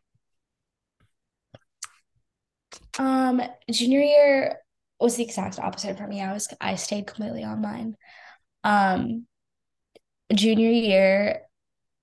Um, 2.97 3.41
junior 3.71 4.01
year 4.01 4.57
was 4.99 5.15
the 5.15 5.23
exact 5.23 5.59
opposite 5.59 5.97
for 5.97 6.07
me. 6.07 6.21
I 6.21 6.33
was 6.33 6.47
I 6.59 6.75
stayed 6.75 7.07
completely 7.07 7.43
online. 7.43 7.95
Um, 8.63 9.27
junior 10.33 10.69
year, 10.69 11.41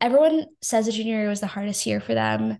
everyone 0.00 0.46
says 0.62 0.86
the 0.86 0.92
junior 0.92 1.20
year 1.20 1.28
was 1.28 1.40
the 1.40 1.46
hardest 1.46 1.86
year 1.86 2.00
for 2.00 2.14
them 2.14 2.58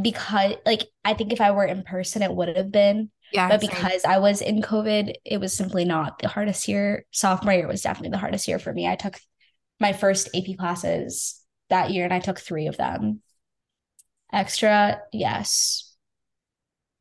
because 0.00 0.54
like 0.66 0.84
I 1.04 1.14
think 1.14 1.32
if 1.32 1.40
I 1.40 1.52
were 1.52 1.64
in 1.64 1.82
person, 1.82 2.22
it 2.22 2.34
would 2.34 2.56
have 2.56 2.70
been. 2.72 3.10
Yeah, 3.32 3.48
But 3.48 3.60
same. 3.60 3.70
because 3.70 4.04
I 4.04 4.18
was 4.18 4.40
in 4.42 4.62
COVID, 4.62 5.14
it 5.24 5.38
was 5.40 5.52
simply 5.54 5.84
not 5.84 6.20
the 6.20 6.28
hardest 6.28 6.68
year. 6.68 7.04
Sophomore 7.12 7.54
year 7.54 7.68
was 7.68 7.82
definitely 7.82 8.10
the 8.10 8.18
hardest 8.18 8.48
year 8.48 8.58
for 8.58 8.72
me. 8.72 8.88
I 8.88 8.96
took 8.96 9.18
my 9.80 9.92
first 9.92 10.28
AP 10.34 10.56
classes 10.58 11.40
that 11.70 11.90
year 11.90 12.04
and 12.04 12.14
I 12.14 12.20
took 12.20 12.38
three 12.40 12.68
of 12.68 12.76
them. 12.76 13.22
Extra, 14.32 15.00
yes. 15.12 15.94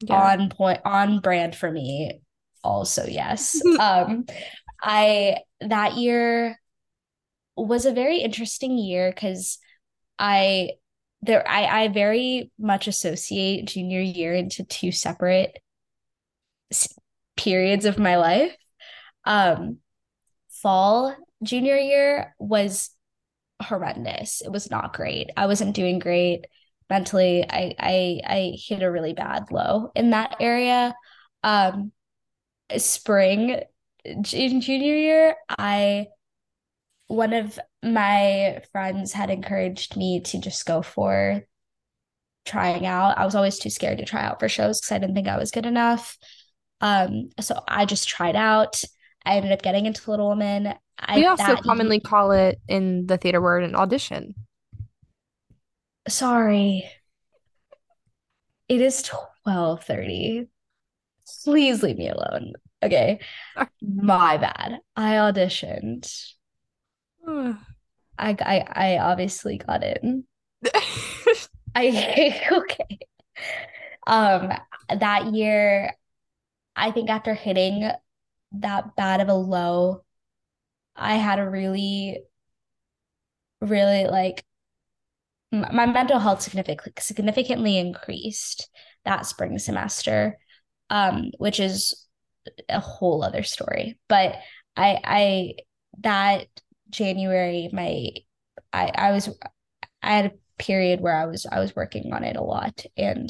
Yeah. 0.02 0.16
On 0.16 0.50
point, 0.50 0.80
on 0.86 1.20
brand 1.20 1.56
for 1.56 1.72
me. 1.72 2.22
Also, 2.64 3.06
yes. 3.06 3.62
um, 3.80 4.26
I 4.82 5.38
that 5.62 5.96
year 5.96 6.60
was 7.56 7.86
a 7.86 7.94
very 7.94 8.20
interesting 8.20 8.78
year 8.78 9.12
because 9.12 9.58
I 10.20 10.72
there 11.22 11.48
I 11.48 11.84
I 11.84 11.88
very 11.88 12.52
much 12.60 12.88
associate 12.88 13.66
junior 13.66 14.02
year 14.02 14.34
into 14.34 14.64
two 14.64 14.92
separate 14.92 15.58
periods 17.38 17.86
of 17.86 17.98
my 17.98 18.18
life. 18.18 18.56
Um, 19.26 19.78
fall 20.62 21.16
junior 21.44 21.78
year 21.78 22.36
was 22.40 22.90
horrendous. 23.62 24.42
It 24.42 24.52
was 24.52 24.70
not 24.70 24.94
great. 24.94 25.30
I 25.38 25.48
wasn't 25.48 25.76
doing 25.76 26.00
great 26.00 26.46
mentally. 26.90 27.46
I 27.50 27.76
I 27.80 28.22
I 28.26 28.58
hit 28.58 28.84
a 28.84 28.92
really 28.92 29.14
bad 29.14 29.46
low 29.52 29.92
in 29.96 30.12
that 30.12 30.38
area. 30.40 30.94
Um, 31.44 31.92
spring 32.78 33.62
in 34.04 34.24
junior 34.62 34.96
year, 34.96 35.36
I 35.50 36.08
one 37.08 37.34
of 37.34 37.60
my 37.84 38.62
friends 38.72 39.14
had 39.14 39.30
encouraged 39.30 39.96
me 39.96 40.22
to 40.22 40.40
just 40.40 40.66
go 40.66 40.82
for 40.82 41.44
trying 42.46 42.86
out. 42.86 43.18
I 43.18 43.26
was 43.26 43.36
always 43.36 43.60
too 43.60 43.70
scared 43.70 44.00
to 44.00 44.06
try 44.06 44.22
out 44.22 44.40
for 44.40 44.50
shows 44.50 44.80
because 44.80 44.92
I 44.92 45.00
didn't 45.00 45.16
think 45.16 45.28
I 45.28 45.38
was 45.38 45.52
good 45.52 45.66
enough. 45.66 46.18
Um, 46.82 47.30
so 47.40 47.60
I 47.68 47.86
just 47.86 48.08
tried 48.08 48.36
out. 48.36 48.82
I 49.26 49.38
ended 49.38 49.52
up 49.52 49.62
getting 49.62 49.86
into 49.86 50.10
Little 50.10 50.30
Women. 50.30 50.74
I 51.00 51.18
we 51.18 51.26
also 51.26 51.56
commonly 51.58 52.00
call 52.00 52.32
it 52.32 52.60
in 52.68 53.08
the 53.08 53.18
theater 53.18 53.42
word 53.42 53.64
an 53.64 53.76
audition. 53.76 54.36
Sorry. 56.08 56.90
It 58.68 58.82
is 58.82 59.04
12:30. 59.04 60.48
Please 61.44 61.84
leave 61.84 61.98
me 61.98 62.10
alone. 62.10 62.54
Okay. 62.84 63.20
My 63.82 64.38
bad. 64.38 64.80
I 64.96 65.14
auditioned. 65.16 66.34
I 67.28 67.58
I 68.18 68.66
I 68.72 68.98
obviously 69.00 69.58
got 69.58 69.84
in. 69.84 70.26
I 71.76 72.42
okay. 72.52 73.00
Um, 74.08 74.52
that 75.00 75.34
year, 75.34 75.96
I 76.76 76.92
think 76.92 77.10
after 77.10 77.34
hitting 77.34 77.90
that 78.54 78.96
bad 78.96 79.22
of 79.22 79.30
a 79.30 79.34
low, 79.34 80.04
I 80.96 81.16
had 81.16 81.40
a 81.40 81.50
really, 81.50 82.24
really 83.62 84.06
like 84.06 84.44
my 85.72 85.86
mental 85.86 86.20
health 86.20 86.42
significantly 86.42 86.94
significantly 87.00 87.78
increased 87.78 88.70
that 89.06 89.26
spring 89.26 89.60
semester, 89.60 90.38
um, 90.90 91.32
which 91.38 91.60
is 91.60 92.08
a 92.70 92.80
whole 92.80 93.24
other 93.24 93.44
story. 93.44 94.00
But 94.08 94.36
I 94.76 95.00
I 95.04 95.54
that 96.00 96.48
January, 96.90 97.70
my 97.72 98.10
I 98.74 98.92
I 98.96 99.12
was 99.12 99.30
I 100.02 100.12
had 100.12 100.26
a 100.28 100.32
period 100.58 101.02
where 101.02 101.16
I 101.16 101.26
was 101.26 101.46
I 101.46 101.60
was 101.60 101.76
working 101.76 102.14
on 102.14 102.24
it 102.24 102.36
a 102.36 102.44
lot 102.44 102.86
and 102.98 103.30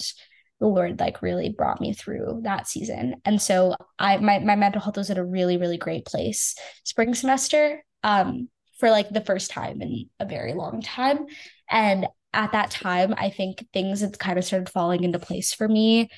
the 0.59 0.67
Lord 0.67 0.99
like 0.99 1.21
really 1.21 1.49
brought 1.49 1.81
me 1.81 1.93
through 1.93 2.41
that 2.43 2.67
season. 2.67 3.15
And 3.25 3.41
so 3.41 3.75
I 3.99 4.17
my 4.17 4.39
my 4.39 4.55
mental 4.55 4.81
health 4.81 4.97
was 4.97 5.09
at 5.09 5.17
a 5.17 5.25
really, 5.25 5.57
really 5.57 5.77
great 5.77 6.05
place 6.05 6.55
spring 6.83 7.13
semester. 7.13 7.83
Um 8.03 8.49
for 8.79 8.89
like 8.89 9.09
the 9.09 9.21
first 9.21 9.51
time 9.51 9.81
in 9.81 10.09
a 10.19 10.25
very 10.25 10.53
long 10.53 10.81
time. 10.81 11.25
And 11.69 12.07
at 12.33 12.51
that 12.51 12.71
time, 12.71 13.13
I 13.17 13.29
think 13.29 13.65
things 13.73 14.01
had 14.01 14.19
kind 14.19 14.37
of 14.37 14.45
started 14.45 14.69
falling 14.69 15.03
into 15.03 15.19
place 15.19 15.53
for 15.53 15.67
me. 15.67 16.09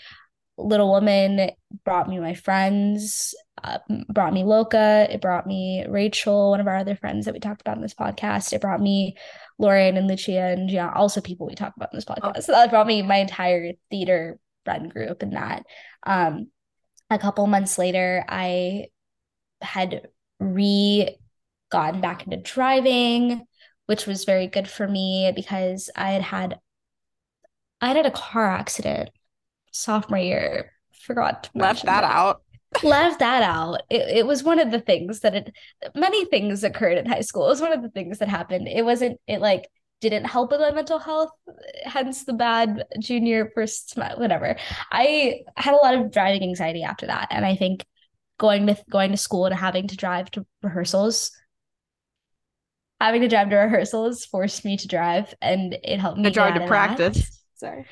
Little 0.58 0.90
Woman 0.90 1.52
brought 1.86 2.10
me 2.10 2.20
my 2.20 2.34
friends, 2.34 3.36
uh, 3.64 3.78
brought 4.10 4.34
me 4.34 4.44
Loca, 4.44 5.08
it 5.10 5.22
brought 5.22 5.46
me 5.46 5.86
Rachel, 5.88 6.50
one 6.50 6.60
of 6.60 6.68
our 6.68 6.78
other 6.78 6.96
friends 6.96 7.26
that 7.26 7.34
we 7.36 7.40
talked 7.40 7.62
about 7.62 7.76
in 7.76 7.84
this 7.84 7.94
podcast. 7.94 8.54
It 8.54 8.62
brought 8.62 8.82
me 8.82 9.16
Lauren 9.60 9.98
and 9.98 10.08
Lucia 10.08 10.42
and 10.42 10.68
Gian, 10.68 10.90
also 10.90 11.22
people 11.22 11.46
we 11.46 11.54
talk 11.54 11.74
about 11.76 11.94
in 11.94 11.98
this 11.98 12.06
podcast. 12.06 12.44
So 12.44 12.54
that 12.54 12.72
brought 12.72 12.88
me 12.88 13.04
my 13.04 13.18
entire 13.18 13.74
theater 13.92 14.40
friend 14.66 14.92
group 14.92 15.22
and 15.22 15.34
that. 15.34 15.64
Um, 16.06 16.48
a 17.10 17.20
couple 17.20 17.46
months 17.48 17.78
later, 17.78 18.26
I 18.28 18.88
had 19.62 20.08
re 20.40 21.18
gotten 21.72 22.02
back 22.02 22.24
into 22.24 22.38
driving, 22.38 23.46
which 23.88 24.06
was 24.06 24.26
very 24.26 24.48
good 24.48 24.70
for 24.70 24.88
me 24.88 25.32
because 25.36 25.90
I 25.96 26.12
had 26.12 26.22
had 26.22 26.60
I 27.82 27.88
had 27.88 27.98
had 27.98 28.06
a 28.06 28.12
car 28.12 28.50
accident 28.50 29.10
sophomore 29.72 30.20
year. 30.20 30.72
Forgot 31.02 31.44
to 31.46 31.50
Left 31.56 31.84
mention 31.84 31.88
that 31.88 32.04
out. 32.04 32.42
left 32.84 33.20
that 33.20 33.44
out. 33.44 33.82
It, 33.90 34.18
it 34.20 34.28
was 34.28 34.44
one 34.44 34.60
of 34.60 34.72
the 34.72 34.80
things 34.80 35.22
that 35.22 35.36
it 35.36 35.56
many 35.96 36.26
things 36.26 36.64
occurred 36.64 36.98
in 36.98 37.06
high 37.06 37.22
school. 37.22 37.46
It 37.46 37.50
was 37.50 37.62
one 37.62 37.74
of 37.74 37.82
the 37.82 37.90
things 37.90 38.20
that 38.20 38.30
happened. 38.30 38.68
It 38.68 38.84
wasn't 38.86 39.20
it 39.28 39.42
like 39.42 39.68
didn't 40.02 40.26
help 40.26 40.52
with 40.52 40.62
my 40.62 40.72
mental 40.72 41.00
health, 41.00 41.32
hence 41.84 42.24
the 42.24 42.34
bad 42.34 42.86
junior 43.00 43.52
first 43.56 43.98
whatever. 44.18 44.58
I 44.92 45.42
had 45.56 45.74
a 45.74 45.78
lot 45.78 45.96
of 45.96 46.12
driving 46.12 46.44
anxiety 46.44 46.84
after 46.84 47.08
that, 47.08 47.28
and 47.32 47.46
I 47.46 47.56
think 47.56 47.86
going 48.40 48.68
to 48.68 48.78
going 48.90 49.12
to 49.12 49.18
school 49.18 49.46
and 49.46 49.56
having 49.56 49.88
to 49.88 49.98
drive 49.98 50.30
to 50.32 50.46
rehearsals, 50.62 51.32
having 53.00 53.22
to 53.22 53.28
drive 53.28 53.50
to 53.50 53.56
rehearsals 53.58 54.26
forced 54.26 54.66
me 54.66 54.78
to 54.78 54.88
drive, 54.88 55.34
and 55.42 55.78
it 55.84 56.00
helped 56.00 56.20
me 56.20 56.24
To 56.24 56.30
drive 56.32 56.56
to 56.56 56.62
of 56.62 56.68
that. 56.68 56.68
practice. 56.68 57.44
Sorry. 57.56 57.86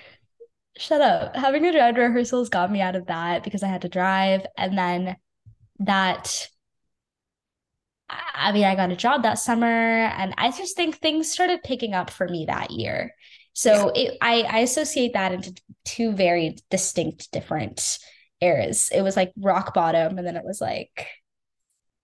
Shut 0.77 1.01
up. 1.01 1.35
Having 1.35 1.63
to 1.63 1.71
drive 1.71 1.95
to 1.95 2.01
rehearsals 2.01 2.49
got 2.49 2.71
me 2.71 2.81
out 2.81 2.95
of 2.95 3.07
that 3.07 3.43
because 3.43 3.63
I 3.63 3.67
had 3.67 3.83
to 3.83 3.89
drive. 3.89 4.45
And 4.57 4.77
then 4.77 5.15
that, 5.79 6.47
I 8.09 8.19
I 8.35 8.51
mean, 8.51 8.65
I 8.65 8.75
got 8.75 8.91
a 8.91 8.95
job 8.95 9.23
that 9.23 9.39
summer, 9.39 9.65
and 9.67 10.33
I 10.37 10.51
just 10.51 10.75
think 10.75 10.97
things 10.97 11.31
started 11.31 11.63
picking 11.63 11.93
up 11.93 12.09
for 12.09 12.27
me 12.27 12.45
that 12.47 12.71
year. 12.71 13.13
So 13.53 13.91
it, 13.95 14.17
I, 14.21 14.41
I 14.41 14.59
associate 14.59 15.13
that 15.13 15.31
into 15.31 15.53
two 15.85 16.11
very 16.11 16.57
distinct 16.69 17.31
different 17.31 17.97
eras. 18.41 18.89
It 18.93 19.01
was 19.01 19.15
like 19.15 19.31
rock 19.37 19.73
bottom, 19.73 20.17
and 20.17 20.27
then 20.27 20.35
it 20.35 20.45
was 20.45 20.59
like 20.61 21.07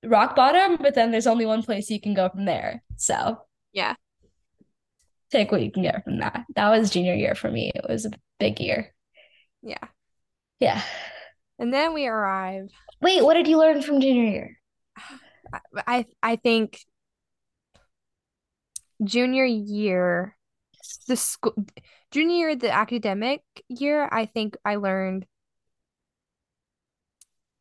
rock 0.03 0.35
bottom, 0.35 0.77
but 0.77 0.95
then 0.95 1.11
there's 1.11 1.27
only 1.27 1.45
one 1.45 1.63
place 1.63 1.89
you 1.89 1.99
can 2.01 2.13
go 2.13 2.29
from 2.29 2.45
there. 2.45 2.83
So 2.97 3.41
Yeah. 3.73 3.95
take 5.31 5.51
what 5.51 5.61
you 5.61 5.71
can 5.71 5.83
get 5.83 6.03
from 6.03 6.19
that. 6.19 6.45
That 6.55 6.69
was 6.69 6.89
junior 6.89 7.13
year 7.13 7.35
for 7.35 7.49
me. 7.49 7.71
It 7.73 7.85
was 7.87 8.05
a 8.05 8.11
big 8.39 8.59
year. 8.59 8.93
Yeah. 9.61 9.87
Yeah. 10.59 10.81
And 11.59 11.73
then 11.73 11.93
we 11.93 12.07
arrive. 12.07 12.69
Wait, 13.01 13.23
what 13.23 13.35
did 13.35 13.47
you 13.47 13.57
learn 13.57 13.81
from 13.81 14.01
junior 14.01 14.23
year? 14.25 14.57
I 15.87 16.05
I 16.23 16.35
think 16.37 16.79
junior 19.03 19.45
year, 19.45 20.35
the 21.07 21.15
school 21.15 21.53
junior 22.11 22.47
year, 22.49 22.55
the 22.55 22.71
academic 22.71 23.41
year, 23.69 24.07
I 24.11 24.25
think 24.25 24.57
I 24.65 24.75
learned 24.75 25.25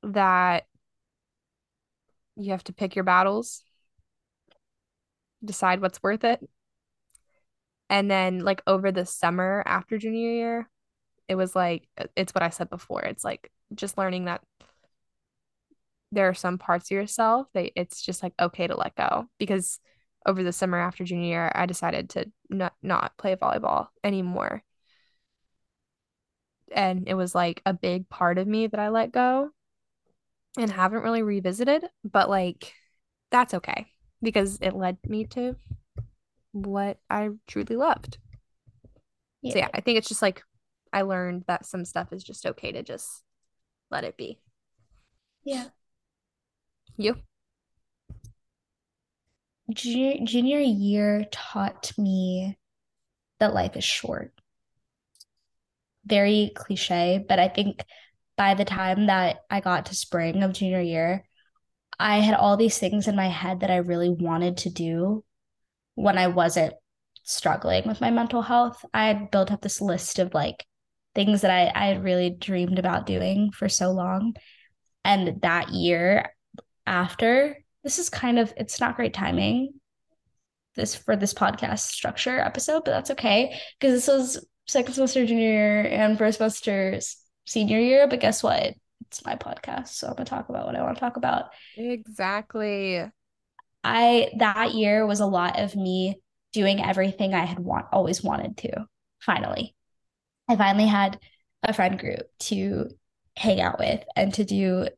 that 0.02 0.64
you 2.40 2.52
have 2.52 2.64
to 2.64 2.72
pick 2.72 2.94
your 2.94 3.04
battles, 3.04 3.62
decide 5.44 5.80
what's 5.80 6.02
worth 6.02 6.24
it. 6.24 6.40
And 7.88 8.10
then 8.10 8.40
like 8.40 8.62
over 8.66 8.92
the 8.92 9.04
summer 9.06 9.62
after 9.66 9.98
junior 9.98 10.30
year, 10.30 10.70
it 11.28 11.34
was 11.34 11.54
like 11.56 11.88
uh, 11.98 12.04
it's 12.16 12.34
what 12.34 12.42
I 12.42 12.50
said 12.50 12.70
before. 12.70 13.02
It's 13.02 13.24
like 13.24 13.50
just 13.74 13.98
learning 13.98 14.26
that 14.26 14.42
there 16.12 16.28
are 16.28 16.34
some 16.34 16.58
parts 16.58 16.90
of 16.90 16.94
yourself 16.94 17.46
that 17.54 17.70
it's 17.76 18.02
just 18.02 18.22
like 18.22 18.32
okay 18.40 18.66
to 18.66 18.76
let 18.76 18.96
go 18.96 19.28
because 19.38 19.78
over 20.26 20.42
the 20.42 20.52
summer 20.52 20.78
after 20.78 21.04
junior 21.04 21.26
year, 21.26 21.52
I 21.54 21.66
decided 21.66 22.10
to 22.10 22.30
not 22.48 22.74
not 22.82 23.16
play 23.16 23.34
volleyball 23.36 23.88
anymore. 24.04 24.62
And 26.72 27.08
it 27.08 27.14
was 27.14 27.34
like 27.34 27.62
a 27.66 27.72
big 27.72 28.08
part 28.08 28.38
of 28.38 28.46
me 28.46 28.66
that 28.66 28.80
I 28.80 28.88
let 28.88 29.12
go 29.12 29.50
and 30.58 30.70
haven't 30.70 31.02
really 31.02 31.22
revisited, 31.22 31.84
but 32.04 32.28
like 32.28 32.74
that's 33.30 33.54
okay 33.54 33.86
because 34.22 34.58
it 34.60 34.74
led 34.74 34.98
me 35.06 35.24
to 35.24 35.56
what 36.52 36.98
I 37.08 37.30
truly 37.46 37.76
loved. 37.76 38.18
So 39.48 39.56
yeah, 39.56 39.68
I 39.72 39.80
think 39.80 39.96
it's 39.96 40.08
just 40.08 40.22
like 40.22 40.42
I 40.92 41.02
learned 41.02 41.44
that 41.46 41.64
some 41.64 41.84
stuff 41.84 42.12
is 42.12 42.22
just 42.22 42.44
okay 42.44 42.72
to 42.72 42.82
just 42.82 43.22
let 43.90 44.04
it 44.04 44.16
be. 44.16 44.38
Yeah. 45.44 45.66
You? 46.96 47.16
Junior, 49.72 50.24
junior 50.24 50.58
year 50.58 51.24
taught 51.30 51.92
me 51.96 52.58
that 53.38 53.54
life 53.54 53.76
is 53.76 53.84
short. 53.84 54.32
Very 56.04 56.52
cliche, 56.54 57.24
but 57.26 57.38
I 57.38 57.48
think 57.48 57.82
by 58.40 58.54
the 58.54 58.64
time 58.64 59.08
that 59.08 59.40
I 59.50 59.60
got 59.60 59.84
to 59.86 59.94
spring 59.94 60.42
of 60.42 60.54
junior 60.54 60.80
year, 60.80 61.26
I 61.98 62.20
had 62.20 62.34
all 62.34 62.56
these 62.56 62.78
things 62.78 63.06
in 63.06 63.14
my 63.14 63.28
head 63.28 63.60
that 63.60 63.70
I 63.70 63.76
really 63.76 64.08
wanted 64.08 64.56
to 64.58 64.70
do 64.70 65.22
when 65.94 66.16
I 66.16 66.28
wasn't 66.28 66.72
struggling 67.22 67.86
with 67.86 68.00
my 68.00 68.10
mental 68.10 68.40
health. 68.40 68.82
I 68.94 69.08
had 69.08 69.30
built 69.30 69.52
up 69.52 69.60
this 69.60 69.82
list 69.82 70.18
of 70.18 70.32
like 70.32 70.64
things 71.14 71.42
that 71.42 71.50
I, 71.50 71.70
I 71.74 71.88
had 71.88 72.02
really 72.02 72.30
dreamed 72.30 72.78
about 72.78 73.04
doing 73.04 73.52
for 73.52 73.68
so 73.68 73.90
long. 73.90 74.32
And 75.04 75.42
that 75.42 75.68
year 75.68 76.34
after, 76.86 77.62
this 77.84 77.98
is 77.98 78.08
kind 78.08 78.38
of 78.38 78.54
it's 78.56 78.80
not 78.80 78.96
great 78.96 79.12
timing 79.12 79.74
this 80.76 80.94
for 80.94 81.14
this 81.14 81.34
podcast 81.34 81.80
structure 81.80 82.40
episode, 82.40 82.86
but 82.86 82.92
that's 82.92 83.10
okay 83.10 83.60
because 83.78 83.92
this 83.92 84.08
was 84.08 84.46
second 84.66 84.94
semester 84.94 85.26
junior 85.26 85.46
year 85.46 85.82
and 85.82 86.16
first 86.16 86.38
semester 86.38 87.00
senior 87.50 87.78
year. 87.78 88.06
But 88.08 88.20
guess 88.20 88.42
what? 88.42 88.74
It's 89.06 89.24
my 89.24 89.34
podcast, 89.34 89.88
so 89.88 90.06
I'm 90.06 90.14
gonna 90.14 90.24
talk 90.24 90.48
about 90.48 90.66
what 90.66 90.76
I 90.76 90.82
want 90.82 90.96
to 90.96 91.00
talk 91.00 91.16
about. 91.16 91.46
Exactly. 91.76 93.04
I 93.82 94.30
that 94.38 94.74
year 94.74 95.06
was 95.06 95.20
a 95.20 95.26
lot 95.26 95.58
of 95.58 95.74
me 95.74 96.20
doing 96.52 96.82
everything 96.82 97.34
I 97.34 97.44
had 97.44 97.58
want 97.58 97.86
always 97.92 98.22
wanted 98.22 98.56
to. 98.58 98.86
Finally, 99.20 99.74
I 100.48 100.56
finally 100.56 100.86
had 100.86 101.18
a 101.62 101.72
friend 101.72 101.98
group 101.98 102.22
to 102.40 102.90
hang 103.36 103.60
out 103.60 103.78
with 103.78 104.02
and 104.16 104.32
to 104.34 104.44
do 104.44 104.88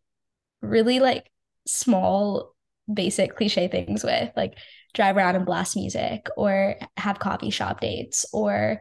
really 0.61 1.01
like 1.01 1.31
small 1.67 2.55
basic 2.93 3.37
cliche 3.37 3.69
things 3.69 4.05
with 4.05 4.31
like 4.37 4.55
drive 4.95 5.17
around 5.17 5.37
and 5.37 5.47
blast 5.47 5.77
music 5.77 6.29
or 6.37 6.77
have 6.97 7.19
coffee 7.19 7.51
shop 7.51 7.81
dates 7.81 8.27
or 8.33 8.81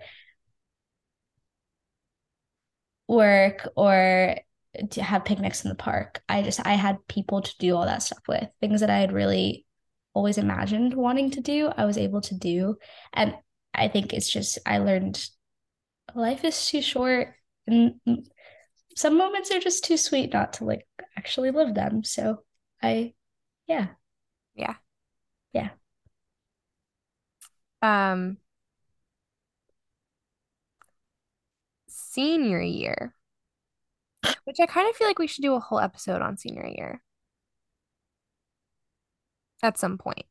work 3.11 3.67
or 3.75 4.35
to 4.91 5.03
have 5.03 5.25
picnics 5.25 5.63
in 5.65 5.69
the 5.69 5.75
park. 5.75 6.21
I 6.29 6.41
just 6.41 6.65
I 6.65 6.73
had 6.73 7.05
people 7.07 7.41
to 7.41 7.53
do 7.59 7.75
all 7.75 7.85
that 7.85 8.03
stuff 8.03 8.23
with. 8.27 8.47
Things 8.61 8.79
that 8.81 8.89
I 8.89 8.99
had 8.99 9.11
really 9.11 9.65
always 10.13 10.37
imagined 10.37 10.93
wanting 10.93 11.31
to 11.31 11.41
do, 11.41 11.71
I 11.75 11.85
was 11.85 11.97
able 11.97 12.21
to 12.21 12.35
do. 12.35 12.77
And 13.13 13.35
I 13.73 13.87
think 13.89 14.13
it's 14.13 14.29
just 14.31 14.59
I 14.65 14.77
learned 14.79 15.23
life 16.15 16.43
is 16.45 16.67
too 16.67 16.81
short 16.81 17.33
and 17.67 17.95
some 18.95 19.17
moments 19.17 19.51
are 19.51 19.59
just 19.59 19.83
too 19.85 19.97
sweet 19.97 20.33
not 20.33 20.53
to 20.53 20.65
like 20.65 20.87
actually 21.17 21.51
live 21.51 21.75
them. 21.75 22.03
So 22.03 22.43
I 22.81 23.13
yeah. 23.67 23.87
Yeah. 24.55 24.75
Yeah. 25.53 25.69
Um 27.81 28.37
senior 32.11 32.61
year. 32.61 33.13
Which 34.43 34.59
I 34.59 34.65
kind 34.65 34.89
of 34.89 34.95
feel 34.95 35.07
like 35.07 35.19
we 35.19 35.27
should 35.27 35.43
do 35.43 35.55
a 35.55 35.59
whole 35.59 35.79
episode 35.79 36.21
on 36.21 36.37
senior 36.37 36.67
year. 36.67 37.01
At 39.63 39.77
some 39.77 39.97
point. 39.97 40.25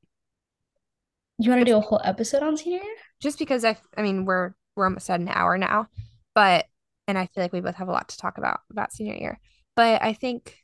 You 1.39 1.51
want 1.51 1.61
to 1.61 1.65
do 1.65 1.77
a 1.77 1.81
whole 1.81 2.01
episode 2.05 2.43
on 2.43 2.57
senior 2.57 2.83
year? 2.83 2.97
Just 3.21 3.39
because 3.39 3.65
I 3.65 3.77
I 3.97 4.03
mean 4.03 4.25
we're 4.25 4.53
we're 4.77 4.85
almost 4.85 5.09
at 5.11 5.21
an 5.21 5.29
hour 5.29 5.57
now, 5.57 5.89
but 6.35 6.67
and 7.09 7.17
I 7.17 7.27
feel 7.27 7.43
like 7.43 7.53
we 7.53 7.61
both 7.61 7.77
have 7.77 7.89
a 7.89 7.93
lot 7.93 8.09
to 8.11 8.19
talk 8.19 8.39
about 8.39 8.61
about 8.71 8.93
senior 8.93 9.15
year. 9.15 9.41
But 9.75 10.03
I 10.03 10.13
think 10.13 10.57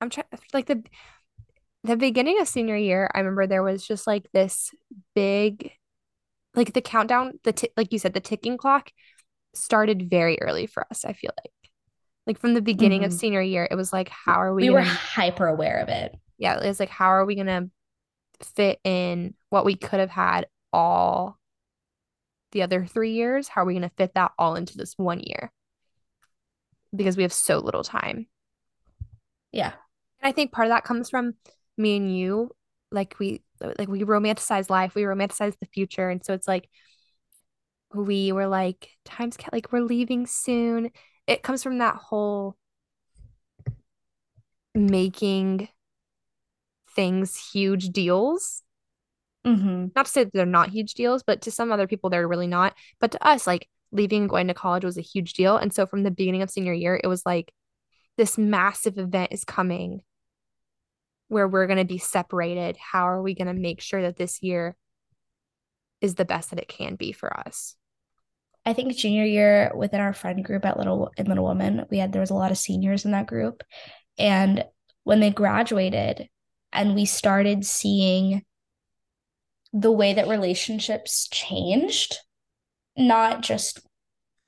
I'm 0.00 0.10
trying 0.10 0.26
like 0.52 0.66
the 0.66 0.82
the 1.84 1.96
beginning 1.96 2.40
of 2.40 2.48
senior 2.48 2.76
year, 2.76 3.10
I 3.14 3.18
remember 3.18 3.46
there 3.46 3.62
was 3.62 3.86
just 3.86 4.06
like 4.06 4.30
this 4.32 4.72
big 5.14 5.72
like 6.58 6.72
the 6.74 6.80
countdown, 6.82 7.38
the 7.44 7.52
t- 7.52 7.70
like 7.76 7.92
you 7.92 7.98
said, 7.98 8.12
the 8.14 8.20
ticking 8.20 8.56
clock 8.58 8.90
started 9.54 10.10
very 10.10 10.40
early 10.42 10.66
for 10.66 10.86
us, 10.90 11.04
I 11.04 11.12
feel 11.12 11.30
like. 11.42 11.52
Like 12.26 12.38
from 12.38 12.54
the 12.54 12.60
beginning 12.60 13.04
of 13.04 13.12
Mhm. 13.12 13.20
sure 13.32 13.42
year, 13.42 13.66
it 13.70 13.76
was 13.76 13.92
like, 13.92 14.08
how 14.10 14.34
are 14.34 14.52
we 14.52 14.64
We 14.64 14.70
were 14.70 14.80
gonna 14.80 14.90
hyper 14.90 15.46
aware 15.46 15.78
of 15.78 15.88
it. 15.88 16.14
yeah, 16.36 16.58
it 16.60 16.66
was 16.66 16.80
like, 16.80 16.90
how 16.90 17.06
are 17.06 17.24
we 17.24 17.36
gonna 17.36 17.70
fit 18.42 18.80
in 18.84 19.34
what 19.50 19.64
we 19.64 19.74
could 19.76 20.00
have 20.00 20.10
had 20.10 20.46
all 20.72 21.38
the 22.52 22.62
other 22.62 22.84
three 22.84 23.12
years? 23.12 23.48
How 23.48 23.62
are 23.62 23.64
we 23.64 23.74
gonna 23.74 23.90
fit 23.96 24.14
that 24.14 24.32
all 24.38 24.56
into 24.56 24.76
this 24.76 24.94
one 24.98 25.20
year? 25.20 25.52
Because 26.94 27.16
we 27.16 27.22
have 27.22 27.32
so 27.32 27.58
little 27.58 27.84
time. 27.84 28.26
Yeah. 29.52 29.72
And 30.20 30.28
I 30.28 30.32
think 30.32 30.52
part 30.52 30.66
of 30.66 30.70
that 30.70 30.84
comes 30.84 31.08
from 31.08 31.34
me 31.76 31.96
and 31.96 32.14
you, 32.14 32.50
like 32.90 33.16
we 33.18 33.42
like 33.60 33.88
we 33.88 34.02
romanticize 34.02 34.70
life, 34.70 34.94
we 34.94 35.02
romanticize 35.02 35.56
the 35.58 35.66
future, 35.66 36.08
and 36.08 36.24
so 36.24 36.34
it's 36.34 36.48
like 36.48 36.68
we 37.94 38.32
were 38.32 38.46
like 38.46 38.90
times 39.04 39.36
ca- 39.36 39.50
like 39.52 39.72
we're 39.72 39.80
leaving 39.80 40.26
soon. 40.26 40.90
It 41.26 41.42
comes 41.42 41.62
from 41.62 41.78
that 41.78 41.96
whole 41.96 42.56
making 44.74 45.68
things 46.94 47.36
huge 47.52 47.90
deals. 47.90 48.62
Mm-hmm. 49.46 49.88
Not 49.94 50.06
to 50.06 50.12
say 50.12 50.24
that 50.24 50.32
they're 50.32 50.46
not 50.46 50.70
huge 50.70 50.94
deals, 50.94 51.22
but 51.22 51.42
to 51.42 51.50
some 51.50 51.72
other 51.72 51.86
people 51.86 52.10
they're 52.10 52.28
really 52.28 52.46
not. 52.46 52.74
But 53.00 53.12
to 53.12 53.26
us, 53.26 53.46
like 53.46 53.68
leaving 53.92 54.22
and 54.22 54.30
going 54.30 54.48
to 54.48 54.54
college 54.54 54.84
was 54.84 54.98
a 54.98 55.02
huge 55.02 55.32
deal. 55.32 55.56
And 55.56 55.72
so 55.72 55.86
from 55.86 56.02
the 56.02 56.10
beginning 56.10 56.42
of 56.42 56.50
senior 56.50 56.72
year, 56.72 57.00
it 57.02 57.06
was 57.06 57.24
like 57.24 57.52
this 58.16 58.36
massive 58.36 58.98
event 58.98 59.32
is 59.32 59.44
coming 59.44 60.02
where 61.28 61.46
we're 61.46 61.66
going 61.66 61.78
to 61.78 61.84
be 61.84 61.98
separated. 61.98 62.76
How 62.76 63.08
are 63.08 63.22
we 63.22 63.34
going 63.34 63.48
to 63.48 63.54
make 63.54 63.80
sure 63.80 64.02
that 64.02 64.16
this 64.16 64.42
year 64.42 64.76
is 66.00 66.14
the 66.14 66.24
best 66.24 66.50
that 66.50 66.58
it 66.58 66.68
can 66.68 66.96
be 66.96 67.12
for 67.12 67.34
us? 67.38 67.76
I 68.66 68.72
think 68.72 68.94
junior 68.96 69.24
year 69.24 69.72
within 69.74 70.00
our 70.00 70.12
friend 70.12 70.44
group 70.44 70.64
at 70.64 70.76
Little 70.76 71.10
in 71.16 71.26
Little 71.26 71.46
Women, 71.46 71.86
we 71.90 71.98
had 71.98 72.12
there 72.12 72.20
was 72.20 72.30
a 72.30 72.34
lot 72.34 72.50
of 72.50 72.58
seniors 72.58 73.04
in 73.04 73.12
that 73.12 73.26
group. 73.26 73.62
And 74.18 74.64
when 75.04 75.20
they 75.20 75.30
graduated 75.30 76.28
and 76.72 76.94
we 76.94 77.06
started 77.06 77.64
seeing 77.64 78.42
the 79.72 79.92
way 79.92 80.14
that 80.14 80.28
relationships 80.28 81.28
changed, 81.28 82.18
not 82.96 83.42
just 83.42 83.80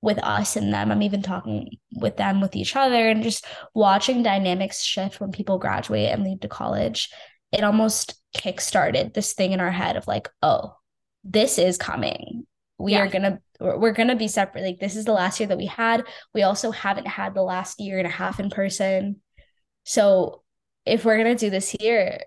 with 0.02 0.18
us 0.18 0.56
and 0.56 0.72
them. 0.72 0.90
I'm 0.90 1.02
even 1.02 1.22
talking 1.22 1.76
with 1.96 2.16
them, 2.16 2.40
with 2.40 2.56
each 2.56 2.74
other, 2.76 3.08
and 3.08 3.22
just 3.22 3.44
watching 3.74 4.22
dynamics 4.22 4.82
shift 4.82 5.20
when 5.20 5.32
people 5.32 5.58
graduate 5.58 6.10
and 6.10 6.24
leave 6.24 6.40
to 6.40 6.48
college. 6.48 7.10
It 7.52 7.64
almost 7.64 8.14
kickstarted 8.36 9.12
this 9.12 9.32
thing 9.34 9.52
in 9.52 9.60
our 9.60 9.70
head 9.70 9.96
of 9.96 10.06
like, 10.06 10.28
oh, 10.42 10.76
this 11.24 11.58
is 11.58 11.76
coming. 11.76 12.46
We 12.78 12.92
Yeah. 12.92 13.00
are 13.00 13.08
gonna 13.08 13.40
we're 13.58 13.76
we're 13.78 13.92
gonna 13.92 14.16
be 14.16 14.28
separate. 14.28 14.64
Like 14.64 14.80
this 14.80 14.96
is 14.96 15.04
the 15.04 15.12
last 15.12 15.38
year 15.38 15.48
that 15.48 15.58
we 15.58 15.66
had. 15.66 16.04
We 16.32 16.42
also 16.42 16.70
haven't 16.70 17.06
had 17.08 17.34
the 17.34 17.42
last 17.42 17.78
year 17.80 17.98
and 17.98 18.06
a 18.06 18.10
half 18.10 18.40
in 18.40 18.48
person. 18.48 19.20
So 19.84 20.42
if 20.86 21.04
we're 21.04 21.18
gonna 21.18 21.34
do 21.34 21.50
this 21.50 21.68
here, 21.68 22.20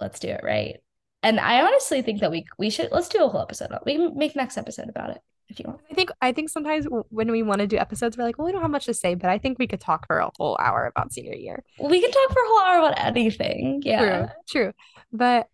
let's 0.00 0.20
do 0.20 0.28
it 0.28 0.40
right. 0.42 0.76
And 1.22 1.38
I 1.38 1.62
honestly 1.62 2.00
think 2.00 2.20
that 2.20 2.30
we 2.30 2.46
we 2.58 2.70
should 2.70 2.88
let's 2.92 3.08
do 3.10 3.22
a 3.24 3.28
whole 3.28 3.42
episode. 3.42 3.72
We 3.84 3.96
can 3.96 4.16
make 4.16 4.34
next 4.36 4.56
episode 4.56 4.88
about 4.88 5.10
it 5.10 5.20
if 5.48 5.58
you 5.58 5.64
want. 5.66 5.80
I 5.90 5.94
think 5.94 6.10
I 6.20 6.32
think 6.32 6.48
sometimes 6.48 6.86
when 7.10 7.30
we 7.30 7.42
want 7.42 7.60
to 7.60 7.66
do 7.66 7.76
episodes, 7.76 8.16
we're 8.16 8.24
like, 8.24 8.38
well, 8.38 8.46
we 8.46 8.52
don't 8.52 8.62
have 8.62 8.70
much 8.70 8.86
to 8.86 8.94
say, 8.94 9.14
but 9.14 9.30
I 9.30 9.38
think 9.38 9.58
we 9.58 9.66
could 9.66 9.80
talk 9.80 10.06
for 10.06 10.18
a 10.18 10.30
whole 10.36 10.56
hour 10.60 10.86
about 10.86 11.12
senior 11.12 11.34
year. 11.34 11.62
We 11.78 12.00
can 12.00 12.10
talk 12.10 12.32
for 12.32 12.42
a 12.42 12.48
whole 12.48 12.60
hour 12.60 12.78
about 12.78 13.04
anything. 13.04 13.82
Yeah. 13.84 14.00
True, 14.00 14.28
true. 14.48 14.72
But 15.12 15.48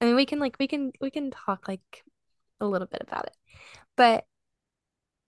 I 0.00 0.06
mean, 0.06 0.16
we 0.16 0.26
can 0.26 0.38
like 0.38 0.56
we 0.58 0.66
can 0.66 0.92
we 1.00 1.10
can 1.10 1.30
talk 1.30 1.68
like 1.68 2.04
a 2.60 2.66
little 2.66 2.88
bit 2.88 3.02
about 3.06 3.26
it. 3.26 3.36
But 3.96 4.24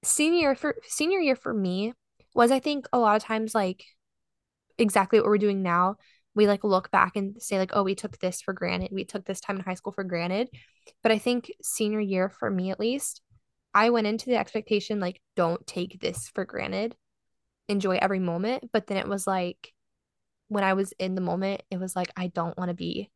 senior 0.02 0.40
year 0.40 0.54
for 0.54 0.76
senior 0.84 1.18
year 1.18 1.36
for 1.36 1.52
me 1.52 1.92
was 2.34 2.50
I 2.50 2.60
think 2.60 2.86
a 2.92 2.98
lot 2.98 3.16
of 3.16 3.22
times 3.22 3.54
like 3.54 3.84
exactly 4.78 5.18
what 5.18 5.28
we're 5.28 5.38
doing 5.38 5.62
now. 5.62 5.96
We 6.34 6.48
like 6.48 6.64
look 6.64 6.90
back 6.90 7.14
and 7.14 7.40
say 7.40 7.58
like, 7.58 7.70
oh, 7.74 7.84
we 7.84 7.94
took 7.94 8.18
this 8.18 8.42
for 8.42 8.52
granted. 8.52 8.90
We 8.92 9.04
took 9.04 9.24
this 9.24 9.40
time 9.40 9.56
in 9.56 9.62
high 9.62 9.74
school 9.74 9.92
for 9.92 10.02
granted. 10.02 10.48
But 11.02 11.12
I 11.12 11.18
think 11.18 11.52
senior 11.62 12.00
year 12.00 12.28
for 12.28 12.50
me 12.50 12.70
at 12.70 12.80
least, 12.80 13.22
I 13.74 13.90
went 13.90 14.06
into 14.06 14.26
the 14.26 14.36
expectation 14.36 15.00
like, 15.00 15.20
don't 15.36 15.66
take 15.66 16.00
this 16.00 16.30
for 16.34 16.44
granted. 16.44 16.96
Enjoy 17.68 17.96
every 17.96 18.20
moment. 18.20 18.70
But 18.72 18.86
then 18.86 18.98
it 18.98 19.08
was 19.08 19.26
like, 19.26 19.72
when 20.48 20.64
I 20.64 20.74
was 20.74 20.92
in 20.98 21.14
the 21.14 21.20
moment, 21.20 21.62
it 21.70 21.78
was 21.78 21.96
like 21.96 22.12
I 22.16 22.28
don't 22.28 22.56
want 22.56 22.68
to 22.68 22.74
be 22.74 23.10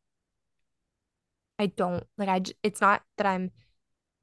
I 1.57 1.67
don't 1.67 2.05
like 2.17 2.29
I 2.29 2.41
it's 2.63 2.81
not 2.81 3.01
that 3.17 3.27
I'm 3.27 3.51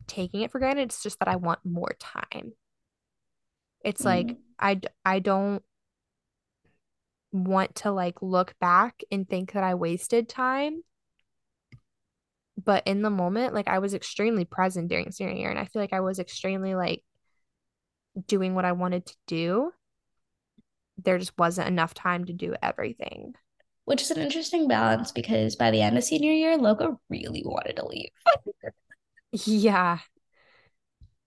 taking 0.06 0.40
it 0.40 0.50
for 0.50 0.58
granted, 0.58 0.82
it's 0.82 1.02
just 1.02 1.18
that 1.18 1.28
I 1.28 1.36
want 1.36 1.60
more 1.64 1.94
time. 1.98 2.52
It's 3.84 4.02
mm. 4.02 4.06
like 4.06 4.36
I 4.58 4.80
I 5.04 5.18
don't 5.20 5.62
want 7.32 7.76
to 7.76 7.90
like 7.90 8.22
look 8.22 8.54
back 8.60 9.02
and 9.10 9.28
think 9.28 9.52
that 9.52 9.62
I 9.62 9.74
wasted 9.74 10.28
time. 10.28 10.82
But 12.66 12.86
in 12.86 13.00
the 13.00 13.10
moment, 13.10 13.54
like 13.54 13.68
I 13.68 13.78
was 13.78 13.94
extremely 13.94 14.44
present 14.44 14.88
during 14.88 15.12
senior 15.12 15.34
year 15.34 15.50
and 15.50 15.58
I 15.58 15.64
feel 15.64 15.80
like 15.80 15.92
I 15.92 16.00
was 16.00 16.18
extremely 16.18 16.74
like 16.74 17.02
doing 18.26 18.54
what 18.54 18.64
I 18.64 18.72
wanted 18.72 19.06
to 19.06 19.16
do. 19.26 19.70
There 21.02 21.18
just 21.18 21.38
wasn't 21.38 21.68
enough 21.68 21.94
time 21.94 22.24
to 22.24 22.32
do 22.32 22.54
everything. 22.60 23.34
Which 23.84 24.02
is 24.02 24.10
an 24.10 24.20
interesting 24.20 24.66
balance 24.66 25.12
because 25.12 25.54
by 25.54 25.70
the 25.70 25.80
end 25.80 25.96
of 25.96 26.02
senior 26.02 26.32
year, 26.32 26.58
Loka 26.58 26.98
really 27.08 27.44
wanted 27.46 27.76
to 27.76 27.86
leave. 27.86 28.10
yeah. 29.46 30.00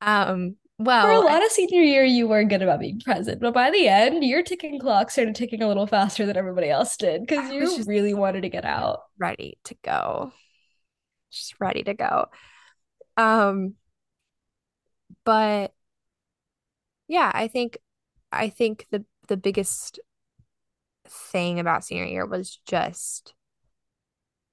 Um, 0.01 0.57
well, 0.77 1.05
for 1.05 1.11
a 1.11 1.19
lot 1.19 1.41
I, 1.41 1.45
of 1.45 1.51
senior 1.51 1.81
year, 1.81 2.03
you 2.03 2.27
were 2.27 2.43
good 2.43 2.61
about 2.61 2.81
being 2.81 2.99
present, 2.99 3.39
but 3.39 3.53
by 3.53 3.71
the 3.71 3.87
end, 3.87 4.25
your 4.25 4.43
ticking 4.43 4.79
clock 4.79 5.09
started 5.09 5.35
ticking 5.35 5.61
a 5.61 5.67
little 5.69 5.87
faster 5.87 6.25
than 6.25 6.35
everybody 6.35 6.69
else 6.69 6.97
did 6.97 7.25
because 7.25 7.49
you 7.49 7.61
just 7.61 7.87
really 7.87 8.13
wanted 8.13 8.41
to 8.41 8.49
get 8.49 8.65
out, 8.65 9.01
ready 9.17 9.57
to 9.65 9.75
go, 9.83 10.33
just 11.32 11.59
ready 11.59 11.84
to 11.84 11.93
go. 11.93 12.27
Um, 13.17 13.75
but 15.23 15.73
yeah, 17.07 17.32
I 17.34 17.47
think, 17.47 17.77
I 18.32 18.49
think 18.49 18.88
the 18.91 19.05
the 19.27 19.38
biggest 19.38 19.99
thing 21.07 21.59
about 21.59 21.84
senior 21.84 22.05
year 22.05 22.25
was 22.25 22.59
just 22.65 23.34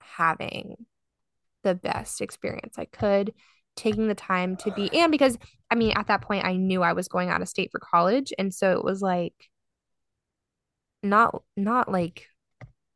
having 0.01 0.87
the 1.63 1.75
best 1.75 2.21
experience 2.21 2.79
I 2.79 2.87
could 2.87 3.35
taking 3.77 4.09
the 4.09 4.15
time 4.15 4.57
to 4.57 4.71
be 4.73 4.91
and 4.99 5.13
because 5.13 5.37
I 5.71 5.75
mean 5.75 5.93
at 5.97 6.07
that 6.07 6.23
point 6.23 6.45
I 6.45 6.57
knew 6.57 6.83
I 6.83 6.95
was 6.95 7.09
going 7.09 7.29
out 7.29 7.43
of 7.43 7.49
state 7.49 7.71
for 7.71 7.81
college 7.81 8.33
and 8.39 8.55
so 8.55 8.73
it 8.73 8.85
was 8.85 9.03
like 9.03 9.35
not 11.03 11.43
not 11.57 11.91
like 11.91 12.27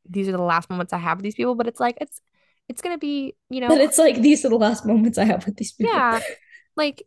these 0.09 0.29
are 0.29 0.33
the 0.33 0.43
last 0.43 0.71
moments 0.71 0.93
I 0.93 0.99
have 0.99 1.19
with 1.19 1.25
these 1.25 1.35
people 1.35 1.55
but 1.55 1.67
it's 1.67 1.81
like 1.81 1.99
it's 2.01 2.21
it's 2.71 2.83
gonna 2.83 2.99
be 2.99 3.35
you 3.51 3.61
know 3.61 3.67
but 3.67 3.81
it's 3.81 3.99
like 3.99 4.23
these 4.23 4.45
are 4.45 4.49
the 4.49 4.57
last 4.57 4.87
moments 4.87 5.19
I 5.19 5.25
have 5.25 5.45
with 5.45 5.57
these 5.57 5.73
people. 5.73 5.93
Yeah. 5.93 6.21
Like 6.77 7.03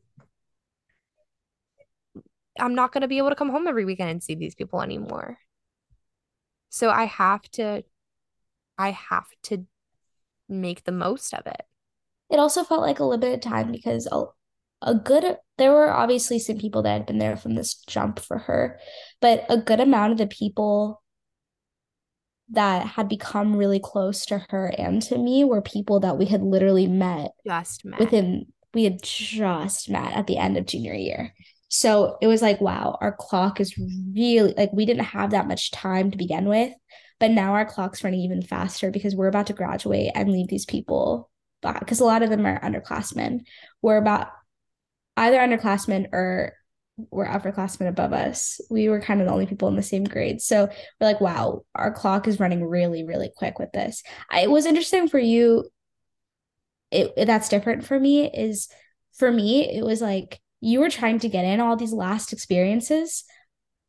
I'm 2.59 2.76
not 2.76 2.91
gonna 2.91 3.07
be 3.07 3.18
able 3.18 3.30
to 3.30 3.36
come 3.36 3.49
home 3.49 3.66
every 3.66 3.86
weekend 3.86 4.09
and 4.09 4.22
see 4.22 4.36
these 4.36 4.53
people 4.53 4.82
anymore. 4.82 5.38
So 6.70 6.89
I 6.89 7.05
have 7.05 7.43
to 7.51 7.84
I 8.78 8.91
have 8.91 9.26
to 9.43 9.66
make 10.49 10.84
the 10.84 10.91
most 10.91 11.34
of 11.34 11.47
it. 11.47 11.64
It 12.30 12.39
also 12.39 12.66
felt 12.66 12.82
like 12.82 12.99
a 12.99 13.05
limited 13.05 13.41
time 13.41 13.72
because 13.72 14.05
a, 14.11 14.26
a 14.82 14.93
good 14.93 15.38
there 15.57 15.72
were 15.72 15.91
obviously 15.91 16.39
some 16.39 16.57
people 16.57 16.84
that 16.84 16.91
had 16.93 17.05
been 17.05 17.20
there 17.20 17.38
from 17.38 17.55
this 17.55 17.76
jump 17.88 18.20
for 18.20 18.38
her 18.38 18.80
but 19.22 19.45
a 19.49 19.57
good 19.57 19.80
amount 19.80 20.11
of 20.11 20.18
the 20.18 20.28
people 20.28 21.03
that 22.49 22.85
had 22.85 23.07
become 23.07 23.55
really 23.55 23.79
close 23.79 24.25
to 24.25 24.37
her 24.49 24.73
and 24.77 25.01
to 25.01 25.17
me 25.17 25.43
were 25.43 25.61
people 25.61 25.99
that 25.99 26.17
we 26.17 26.25
had 26.25 26.41
literally 26.41 26.87
met 26.87 27.31
just 27.47 27.85
met 27.85 27.99
within 27.99 28.45
we 28.73 28.83
had 28.83 29.01
just 29.01 29.89
met 29.89 30.13
at 30.13 30.27
the 30.27 30.37
end 30.37 30.57
of 30.57 30.65
junior 30.65 30.93
year 30.93 31.33
so 31.69 32.17
it 32.21 32.27
was 32.27 32.41
like 32.41 32.59
wow 32.59 32.97
our 33.01 33.15
clock 33.17 33.59
is 33.59 33.77
really 34.13 34.53
like 34.57 34.71
we 34.73 34.85
didn't 34.85 35.05
have 35.05 35.31
that 35.31 35.47
much 35.47 35.71
time 35.71 36.11
to 36.11 36.17
begin 36.17 36.45
with 36.45 36.73
but 37.19 37.31
now 37.31 37.53
our 37.53 37.65
clock's 37.65 38.03
running 38.03 38.19
even 38.19 38.41
faster 38.41 38.91
because 38.91 39.15
we're 39.15 39.27
about 39.27 39.47
to 39.47 39.53
graduate 39.53 40.11
and 40.13 40.31
leave 40.31 40.49
these 40.49 40.65
people 40.65 41.29
because 41.79 41.99
a 41.99 42.05
lot 42.05 42.23
of 42.23 42.29
them 42.29 42.45
are 42.45 42.59
underclassmen. 42.61 43.41
We're 43.81 43.97
about 43.97 44.27
either 45.17 45.37
underclassmen 45.37 46.07
or 46.11 46.53
were 46.97 47.25
upperclassmen 47.25 47.87
above 47.87 48.13
us. 48.13 48.61
We 48.69 48.89
were 48.89 49.01
kind 49.01 49.19
of 49.19 49.27
the 49.27 49.33
only 49.33 49.45
people 49.45 49.67
in 49.67 49.75
the 49.75 49.83
same 49.83 50.03
grade. 50.03 50.41
So 50.41 50.69
we're 50.99 51.07
like, 51.07 51.21
wow, 51.21 51.63
our 51.73 51.91
clock 51.91 52.27
is 52.27 52.39
running 52.39 52.63
really, 52.63 53.03
really 53.03 53.31
quick 53.35 53.59
with 53.59 53.71
this. 53.71 54.03
I, 54.29 54.41
it 54.41 54.51
was 54.51 54.65
interesting 54.65 55.07
for 55.07 55.19
you. 55.19 55.69
It, 56.91 57.11
it 57.17 57.25
that's 57.25 57.49
different 57.49 57.85
for 57.85 57.99
me 57.99 58.29
is 58.29 58.67
for 59.17 59.31
me, 59.31 59.67
it 59.67 59.83
was 59.83 60.01
like 60.01 60.39
you 60.61 60.79
were 60.79 60.89
trying 60.89 61.19
to 61.19 61.29
get 61.29 61.45
in 61.45 61.59
all 61.59 61.75
these 61.75 61.93
last 61.93 62.31
experiences. 62.31 63.23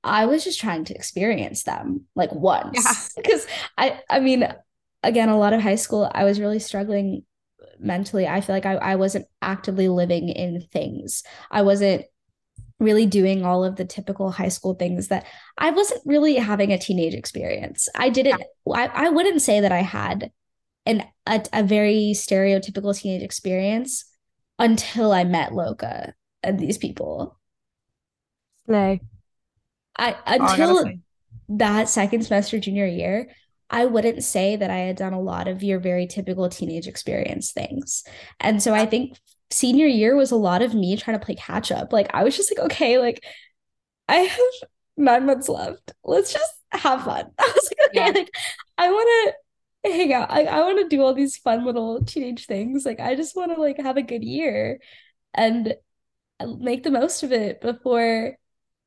I 0.02 0.26
was 0.26 0.44
just 0.44 0.60
trying 0.60 0.84
to 0.86 0.94
experience 0.94 1.64
them 1.64 2.06
like 2.14 2.32
once. 2.32 3.12
Because 3.14 3.46
I 3.78 4.00
I 4.08 4.20
mean, 4.20 4.48
again, 5.02 5.28
a 5.28 5.38
lot 5.38 5.52
of 5.52 5.60
high 5.60 5.74
school, 5.74 6.10
I 6.14 6.24
was 6.24 6.40
really 6.40 6.58
struggling 6.58 7.24
mentally 7.80 8.26
i 8.26 8.40
feel 8.40 8.54
like 8.54 8.66
I, 8.66 8.74
I 8.74 8.94
wasn't 8.94 9.26
actively 9.42 9.88
living 9.88 10.28
in 10.28 10.60
things 10.72 11.24
i 11.50 11.62
wasn't 11.62 12.04
really 12.80 13.06
doing 13.06 13.44
all 13.44 13.64
of 13.64 13.76
the 13.76 13.84
typical 13.84 14.30
high 14.30 14.48
school 14.48 14.74
things 14.74 15.08
that 15.08 15.24
i 15.58 15.70
wasn't 15.70 16.00
really 16.04 16.34
having 16.34 16.72
a 16.72 16.78
teenage 16.78 17.14
experience. 17.14 17.88
I 17.94 18.08
didn't 18.08 18.42
I, 18.72 18.86
I 18.86 19.08
wouldn't 19.10 19.42
say 19.42 19.60
that 19.60 19.72
i 19.72 19.82
had 19.82 20.30
an 20.86 21.04
a, 21.26 21.42
a 21.52 21.62
very 21.62 22.12
stereotypical 22.14 22.98
teenage 22.98 23.22
experience 23.22 24.04
until 24.58 25.12
i 25.12 25.24
met 25.24 25.52
loka 25.52 26.12
and 26.44 26.58
these 26.58 26.78
people. 26.78 27.38
No. 28.68 28.98
I 29.96 30.16
until 30.26 30.78
oh, 30.78 30.86
I 30.86 30.98
that 31.48 31.88
second 31.88 32.22
semester 32.22 32.58
junior 32.58 32.86
year 32.86 33.28
I 33.70 33.86
wouldn't 33.86 34.22
say 34.22 34.56
that 34.56 34.70
I 34.70 34.78
had 34.78 34.96
done 34.96 35.14
a 35.14 35.20
lot 35.20 35.48
of 35.48 35.62
your 35.62 35.80
very 35.80 36.06
typical 36.06 36.48
teenage 36.48 36.86
experience 36.86 37.50
things. 37.50 38.04
And 38.38 38.62
so 38.62 38.74
I 38.74 38.86
think 38.86 39.18
senior 39.50 39.86
year 39.86 40.16
was 40.16 40.30
a 40.30 40.36
lot 40.36 40.62
of 40.62 40.74
me 40.74 40.96
trying 40.96 41.18
to 41.18 41.24
play 41.24 41.34
catch 41.34 41.70
up. 41.72 41.92
Like 41.92 42.10
I 42.14 42.24
was 42.24 42.36
just 42.36 42.50
like, 42.50 42.64
okay, 42.66 42.98
like 42.98 43.24
I 44.08 44.16
have 44.16 44.68
nine 44.96 45.26
months 45.26 45.48
left. 45.48 45.92
Let's 46.04 46.32
just 46.32 46.52
have 46.72 47.04
fun. 47.04 47.30
I 47.38 47.52
was 47.54 47.70
like, 47.70 47.88
okay, 47.88 48.06
yeah. 48.06 48.18
like 48.20 48.30
I 48.78 48.90
want 48.90 49.34
to 49.84 49.90
hang 49.92 50.12
out. 50.12 50.30
I, 50.30 50.44
I 50.44 50.60
want 50.60 50.78
to 50.78 50.88
do 50.88 51.02
all 51.02 51.14
these 51.14 51.36
fun 51.36 51.64
little 51.64 52.04
teenage 52.04 52.46
things. 52.46 52.84
Like 52.84 53.00
I 53.00 53.14
just 53.14 53.36
want 53.36 53.54
to 53.54 53.60
like 53.60 53.78
have 53.78 53.96
a 53.96 54.02
good 54.02 54.24
year 54.24 54.80
and 55.32 55.74
make 56.58 56.82
the 56.82 56.90
most 56.90 57.22
of 57.22 57.32
it 57.32 57.60
before 57.60 58.36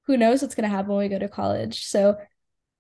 who 0.06 0.18
knows 0.18 0.42
what's 0.42 0.56
going 0.56 0.70
to 0.70 0.76
happen 0.76 0.90
when 0.90 1.00
we 1.00 1.10
go 1.10 1.20
to 1.20 1.28
college. 1.28 1.86
So 1.86 2.18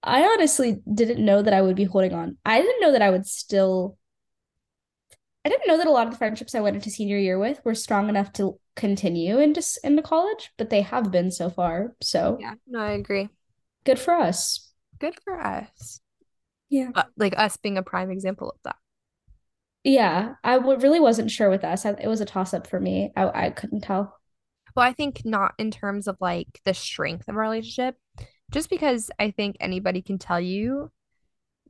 I 0.04 0.24
honestly 0.24 0.78
didn't 0.92 1.24
know 1.24 1.42
that 1.42 1.54
I 1.54 1.62
would 1.62 1.76
be 1.76 1.84
holding 1.84 2.14
on. 2.14 2.38
I 2.46 2.62
didn't 2.62 2.82
know 2.82 2.92
that 2.94 3.02
I 3.02 3.10
would 3.10 3.28
still. 3.28 3.98
I 5.46 5.50
didn't 5.50 5.68
know 5.68 5.78
that 5.78 5.88
a 5.88 5.92
lot 5.92 6.08
of 6.08 6.12
the 6.14 6.18
friendships 6.18 6.56
I 6.56 6.60
went 6.60 6.76
into 6.76 6.90
senior 6.90 7.18
year 7.18 7.40
with 7.40 7.62
were 7.64 7.76
strong 7.76 8.10
enough 8.10 8.34
to 8.34 8.60
continue 8.76 9.40
into 9.40 9.64
into 9.84 10.02
college, 10.02 10.52
but 10.58 10.70
they 10.70 10.82
have 10.82 11.12
been 11.12 11.32
so 11.32 11.50
far. 11.50 11.96
So 12.02 12.38
yeah, 12.40 12.56
no, 12.68 12.80
I 12.80 12.92
agree. 12.92 13.30
Good 13.86 14.00
for 14.00 14.14
us. 14.14 14.72
Good 15.00 15.16
for 15.24 15.40
us. 15.40 16.02
Yeah, 16.70 16.90
uh, 16.96 17.04
like 17.16 17.38
us 17.38 17.58
being 17.58 17.78
a 17.78 17.84
prime 17.84 18.12
example 18.12 18.50
of 18.52 18.58
that. 18.64 18.76
Yeah, 19.84 20.36
I 20.44 20.56
w- 20.58 20.80
really 20.80 21.00
wasn't 21.00 21.32
sure 21.32 21.50
with 21.50 21.64
us. 21.64 21.86
I, 21.86 21.92
it 21.92 22.08
was 22.08 22.20
a 22.22 22.26
toss 22.26 22.54
up 22.54 22.68
for 22.68 22.80
me. 22.80 23.12
I 23.16 23.48
I 23.48 23.50
couldn't 23.52 23.82
tell. 23.82 24.20
Well, 24.76 24.86
I 24.86 24.94
think 24.94 25.24
not 25.26 25.54
in 25.58 25.72
terms 25.72 26.08
of 26.08 26.18
like 26.20 26.60
the 26.66 26.74
strength 26.74 27.28
of 27.28 27.36
a 27.36 27.40
relationship, 27.40 27.96
just 28.52 28.70
because 28.70 29.10
I 29.20 29.32
think 29.32 29.58
anybody 29.60 30.02
can 30.02 30.18
tell 30.20 30.40
you 30.40 30.92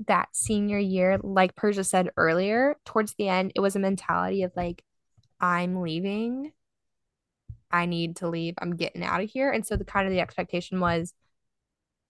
that 0.05 0.29
senior 0.33 0.77
year, 0.77 1.19
like 1.21 1.55
Persia 1.55 1.83
said 1.83 2.11
earlier, 2.17 2.75
towards 2.85 3.13
the 3.15 3.29
end, 3.29 3.51
it 3.55 3.59
was 3.59 3.75
a 3.75 3.79
mentality 3.79 4.43
of 4.43 4.51
like, 4.55 4.83
I'm 5.39 5.81
leaving. 5.81 6.51
I 7.71 7.85
need 7.85 8.17
to 8.17 8.29
leave. 8.29 8.55
I'm 8.59 8.75
getting 8.75 9.03
out 9.03 9.21
of 9.21 9.29
here. 9.29 9.51
And 9.51 9.65
so 9.65 9.75
the 9.75 9.85
kind 9.85 10.07
of 10.07 10.13
the 10.13 10.21
expectation 10.21 10.79
was, 10.79 11.13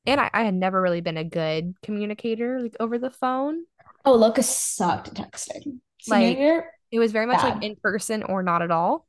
and 0.05 0.21
I, 0.21 0.29
I 0.33 0.43
had 0.43 0.53
never 0.53 0.81
really 0.81 1.01
been 1.01 1.17
a 1.17 1.23
good 1.23 1.75
communicator 1.81 2.61
like 2.61 2.75
over 2.79 2.97
the 2.97 3.09
phone. 3.09 3.63
Oh, 4.05 4.15
Lucas 4.15 4.47
sucked 4.47 5.07
at 5.07 5.15
texting. 5.15 5.79
Senior 5.99 6.27
like 6.27 6.38
year, 6.38 6.71
it 6.91 6.99
was 6.99 7.11
very 7.11 7.25
much 7.25 7.41
bad. 7.41 7.55
like 7.55 7.63
in 7.63 7.75
person 7.75 8.23
or 8.23 8.43
not 8.43 8.61
at 8.61 8.71
all. 8.71 9.07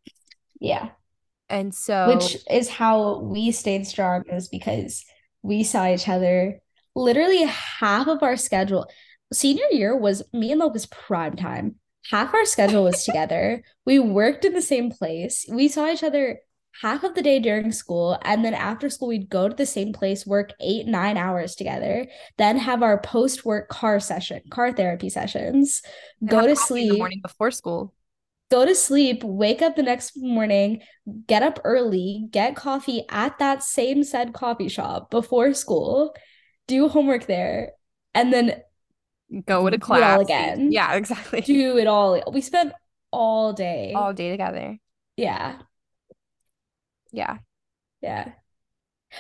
Yeah. 0.61 0.89
And 1.49 1.75
so 1.75 2.15
which 2.15 2.39
is 2.51 2.69
how 2.69 3.21
we 3.21 3.53
stayed 3.53 3.87
strong 3.87 4.25
is 4.29 4.49
because 4.49 5.05
we 5.43 5.63
saw 5.65 5.87
each 5.87 6.09
other 6.09 6.61
literally 6.99 7.45
half 7.45 8.07
of 8.09 8.23
our 8.23 8.37
schedule. 8.37 8.87
Senior 9.33 9.67
year 9.71 9.97
was 9.97 10.23
me 10.33 10.53
and 10.53 10.61
Lucas 10.61 10.87
prime 10.87 11.37
time. 11.37 11.77
Half 12.11 12.35
our 12.35 12.45
schedule 12.45 12.85
was 12.85 13.05
together. 13.05 13.63
We 13.85 13.99
worked 13.99 14.45
in 14.45 14.53
the 14.53 14.63
same 14.63 14.91
place. 14.91 15.47
We 15.51 15.69
saw 15.69 15.91
each 15.91 16.03
other 16.03 16.41
half 16.83 17.05
of 17.05 17.15
the 17.15 17.23
day 17.23 17.39
during 17.41 17.73
school. 17.73 18.19
And 18.23 18.45
then 18.45 18.53
after 18.53 18.91
school, 18.91 19.09
we'd 19.09 19.31
go 19.31 19.49
to 19.49 19.57
the 19.57 19.67
same 19.67 19.93
place, 19.95 20.27
work 20.27 20.53
eight, 20.61 20.87
nine 20.87 21.17
hours 21.17 21.55
together, 21.55 22.07
then 22.37 22.59
have 22.59 22.83
our 22.83 23.01
post 23.01 23.47
work 23.47 23.69
car 23.69 23.99
session, 23.99 24.43
car 24.51 24.73
therapy 24.73 25.09
sessions, 25.09 25.83
go 26.25 26.47
to 26.47 26.55
sleep. 26.55 26.99
morning 26.99 27.21
before 27.23 27.51
school 27.51 27.95
go 28.51 28.65
to 28.65 28.75
sleep, 28.75 29.23
wake 29.23 29.63
up 29.63 29.77
the 29.77 29.83
next 29.83 30.13
morning, 30.17 30.81
get 31.27 31.43
up 31.43 31.61
early, 31.65 32.27
get 32.31 32.57
coffee 32.57 33.05
at 33.11 33.39
that 33.39 33.63
same 33.63 34.03
said 34.03 34.33
coffee 34.33 34.69
shop 34.69 35.11
before 35.11 35.53
school, 35.53 36.15
do 36.69 36.89
homework 36.89 37.27
there, 37.27 37.73
and 38.15 38.33
then 38.33 38.63
Go 39.47 39.69
to 39.69 39.79
class. 39.79 40.21
again. 40.23 40.71
Yeah, 40.73 40.95
exactly. 40.97 41.41
Do 41.43 41.77
it 41.77 41.87
all. 41.89 42.23
We 42.33 42.41
spent 42.41 42.73
all 43.11 43.53
day. 43.53 43.93
All 43.95 44.13
day 44.15 44.31
together. 44.31 44.79
Yeah. 45.17 45.59
Yeah. 47.13 47.39
Yeah. 48.01 48.33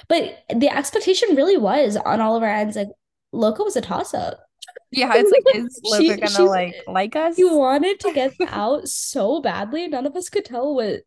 But 0.09 0.45
the 0.55 0.69
expectation 0.69 1.35
really 1.35 1.57
was 1.59 1.97
on 1.97 2.21
all 2.21 2.37
of 2.37 2.43
our 2.43 2.49
ends 2.49 2.77
like 2.77 2.89
Loka 3.35 3.65
was 3.65 3.77
a 3.77 3.81
toss 3.81 4.15
up. 4.15 4.41
Yeah, 4.91 5.13
it's 5.17 5.31
like, 5.31 5.57
is 5.57 5.81
She- 5.99 6.17
gonna 6.17 6.49
like 6.49 6.75
like 6.87 7.17
us? 7.17 7.37
He 7.37 7.45
wanted 7.45 8.01
to 8.01 8.13
get 8.13 8.33
out 8.49 8.89
so 8.89 9.41
badly. 9.43 9.89
None 9.89 10.07
of 10.07 10.17
us 10.17 10.29
could 10.31 10.45
tell 10.45 10.75
what 10.75 11.03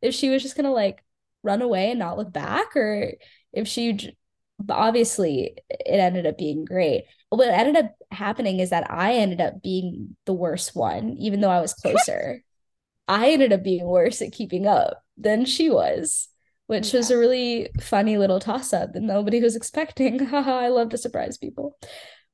if 0.00 0.14
she 0.14 0.30
was 0.30 0.42
just 0.42 0.56
gonna 0.56 0.72
like 0.72 1.02
run 1.42 1.62
away 1.62 1.90
and 1.90 1.98
not 1.98 2.18
look 2.18 2.32
back 2.32 2.76
or 2.76 3.12
if 3.52 3.66
she 3.68 4.16
but 4.62 4.74
obviously 4.74 5.56
it 5.70 5.98
ended 5.98 6.26
up 6.26 6.38
being 6.38 6.64
great. 6.64 7.04
What 7.28 7.48
ended 7.48 7.76
up 7.76 7.94
happening 8.10 8.60
is 8.60 8.70
that 8.70 8.90
I 8.90 9.14
ended 9.14 9.40
up 9.40 9.62
being 9.62 10.16
the 10.26 10.32
worst 10.32 10.76
one, 10.76 11.16
even 11.18 11.40
though 11.40 11.50
I 11.50 11.60
was 11.60 11.74
closer. 11.74 12.42
I 13.08 13.30
ended 13.30 13.52
up 13.52 13.62
being 13.62 13.84
worse 13.86 14.22
at 14.22 14.32
keeping 14.32 14.66
up 14.66 15.02
than 15.16 15.44
she 15.44 15.70
was, 15.70 16.28
which 16.66 16.92
was 16.92 17.10
a 17.10 17.18
really 17.18 17.70
funny 17.80 18.18
little 18.18 18.40
toss 18.40 18.72
up 18.72 18.92
that 18.92 19.02
nobody 19.02 19.40
was 19.40 19.56
expecting. 19.56 20.18
Haha, 20.26 20.58
I 20.58 20.68
love 20.68 20.90
to 20.90 20.98
surprise 20.98 21.38
people. 21.38 21.76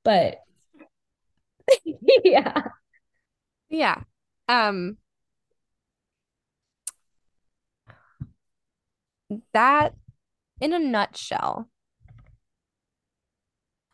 But 0.04 0.38
yeah. 2.24 2.62
Yeah. 3.68 4.02
Um 4.48 4.98
that 9.52 9.94
in 10.60 10.72
a 10.72 10.78
nutshell 10.78 11.68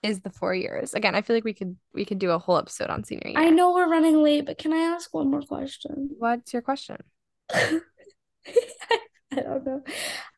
is 0.05 0.20
the 0.20 0.30
four 0.30 0.55
years. 0.55 0.94
Again, 0.94 1.14
I 1.14 1.22
feel 1.22 1.34
like 1.34 1.44
we 1.44 1.55
could 1.55 1.76
we 1.92 2.05
could 2.05 2.18
do 2.18 2.30
a 2.30 2.38
whole 2.38 2.59
episode 2.59 2.90
on 2.90 3.02
senior 3.05 3.28
year. 3.28 3.38
I 3.38 3.50
know 3.50 3.72
we're 3.72 3.88
running 3.88 4.22
late, 4.22 4.46
but 4.46 4.59
can 4.59 4.72
I 4.72 4.78
ask 4.78 5.12
one 5.14 5.30
more 5.30 5.42
question? 5.42 6.11
What's 6.18 6.52
your 6.52 6.62
question? 6.62 6.98
I 7.52 7.80
don't 9.32 9.64
know. 9.66 9.82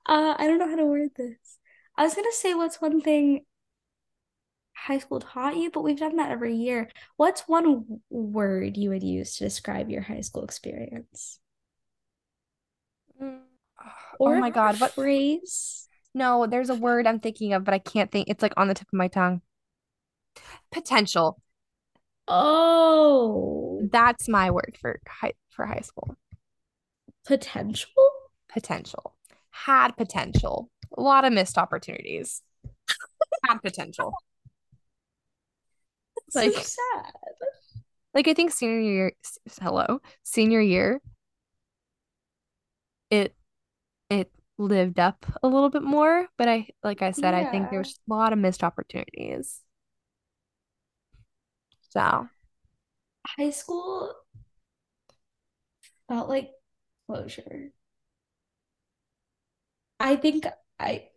Uh, 0.06 0.34
I 0.38 0.46
don't 0.46 0.58
know 0.58 0.68
how 0.68 0.76
to 0.76 0.86
word 0.86 1.10
this. 1.16 1.58
I 1.96 2.04
was 2.04 2.14
gonna 2.14 2.32
say 2.32 2.54
what's 2.54 2.80
one 2.80 3.00
thing 3.00 3.44
high 4.74 4.98
school 4.98 5.20
taught 5.20 5.56
you, 5.56 5.70
but 5.70 5.82
we've 5.82 5.98
done 5.98 6.16
that 6.16 6.30
every 6.30 6.54
year. 6.54 6.88
What's 7.16 7.48
one 7.48 8.00
word 8.10 8.76
you 8.76 8.90
would 8.90 9.02
use 9.02 9.36
to 9.36 9.44
describe 9.44 9.90
your 9.90 10.02
high 10.02 10.20
school 10.20 10.44
experience? 10.44 11.40
oh 13.20 13.38
Or 14.18 14.36
my 14.36 14.50
God, 14.50 14.80
what 14.80 14.92
phrase? 14.92 15.88
No, 16.14 16.46
there's 16.46 16.70
a 16.70 16.74
word 16.74 17.06
I'm 17.06 17.20
thinking 17.20 17.52
of, 17.52 17.64
but 17.64 17.74
I 17.74 17.78
can't 17.78 18.10
think. 18.10 18.28
It's 18.28 18.42
like 18.42 18.54
on 18.56 18.68
the 18.68 18.74
tip 18.74 18.88
of 18.88 18.94
my 18.94 19.08
tongue. 19.08 19.42
Potential. 20.72 21.40
Oh, 22.28 23.86
That's 23.90 24.28
my 24.28 24.50
word 24.50 24.76
for 24.80 25.00
high 25.08 25.32
for 25.50 25.66
high 25.66 25.80
school. 25.80 26.16
potential? 27.24 27.92
Potential. 28.48 29.14
Had 29.50 29.96
potential. 29.96 30.70
A 30.96 31.00
lot 31.02 31.24
of 31.24 31.32
missed 31.32 31.58
opportunities. 31.58 32.42
Had 33.44 33.58
potential. 33.62 34.12
So 36.30 36.40
Like- 36.40 36.54
sad. 36.54 37.12
Like 38.14 38.28
I 38.28 38.34
think 38.34 38.50
senior 38.50 38.80
year, 38.80 39.12
hello, 39.60 40.00
senior 40.22 40.60
year, 40.60 41.02
it 43.10 43.36
it 44.08 44.32
lived 44.58 44.98
up 44.98 45.26
a 45.42 45.46
little 45.48 45.68
bit 45.68 45.82
more, 45.82 46.26
but 46.38 46.48
I 46.48 46.68
like 46.82 47.02
I 47.02 47.10
said, 47.10 47.34
I 47.34 47.50
think 47.50 47.70
there's 47.70 48.00
a 48.08 48.12
lot 48.14 48.32
of 48.32 48.38
missed 48.38 48.64
opportunities. 48.64 49.60
So 51.96 52.28
High 53.26 53.50
school 53.50 54.12
felt 56.08 56.28
like 56.28 56.50
closure. 57.08 57.72
I 59.98 60.16
think 60.16 60.46
I 60.78 61.08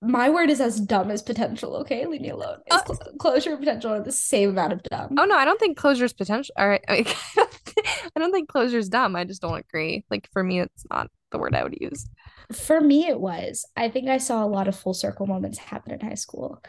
my 0.00 0.30
word 0.30 0.48
is 0.48 0.60
as 0.60 0.80
dumb 0.80 1.10
as 1.10 1.22
potential, 1.22 1.76
okay? 1.76 2.06
Leave 2.06 2.20
me 2.20 2.30
alone. 2.30 2.58
Uh, 2.70 2.80
cl- 2.84 3.12
closure 3.18 3.50
and 3.50 3.58
potential 3.58 3.92
are 3.92 4.02
the 4.02 4.12
same 4.12 4.50
amount 4.50 4.72
of 4.72 4.82
dumb. 4.84 5.16
Oh 5.18 5.24
no, 5.24 5.36
I 5.36 5.44
don't 5.44 5.58
think 5.58 5.76
closure 5.76 6.04
is 6.04 6.12
potential. 6.12 6.54
All 6.56 6.68
right, 6.68 6.84
I 6.88 7.04
I 7.36 8.18
don't 8.20 8.32
think 8.32 8.48
closure 8.48 8.78
is 8.78 8.88
dumb. 8.88 9.16
I 9.16 9.24
just 9.24 9.42
don't 9.42 9.58
agree. 9.58 10.04
Like 10.10 10.28
for 10.32 10.42
me, 10.42 10.60
it's 10.60 10.84
not 10.90 11.08
the 11.30 11.38
word 11.38 11.54
I 11.54 11.62
would 11.62 11.76
use. 11.78 12.06
For 12.52 12.80
me, 12.80 13.06
it 13.06 13.20
was. 13.20 13.66
I 13.76 13.90
think 13.90 14.08
I 14.08 14.18
saw 14.18 14.44
a 14.44 14.46
lot 14.46 14.68
of 14.68 14.76
full 14.76 14.94
circle 14.94 15.26
moments 15.26 15.58
happen 15.58 15.92
in 15.92 16.00
high 16.00 16.14
school. 16.14 16.62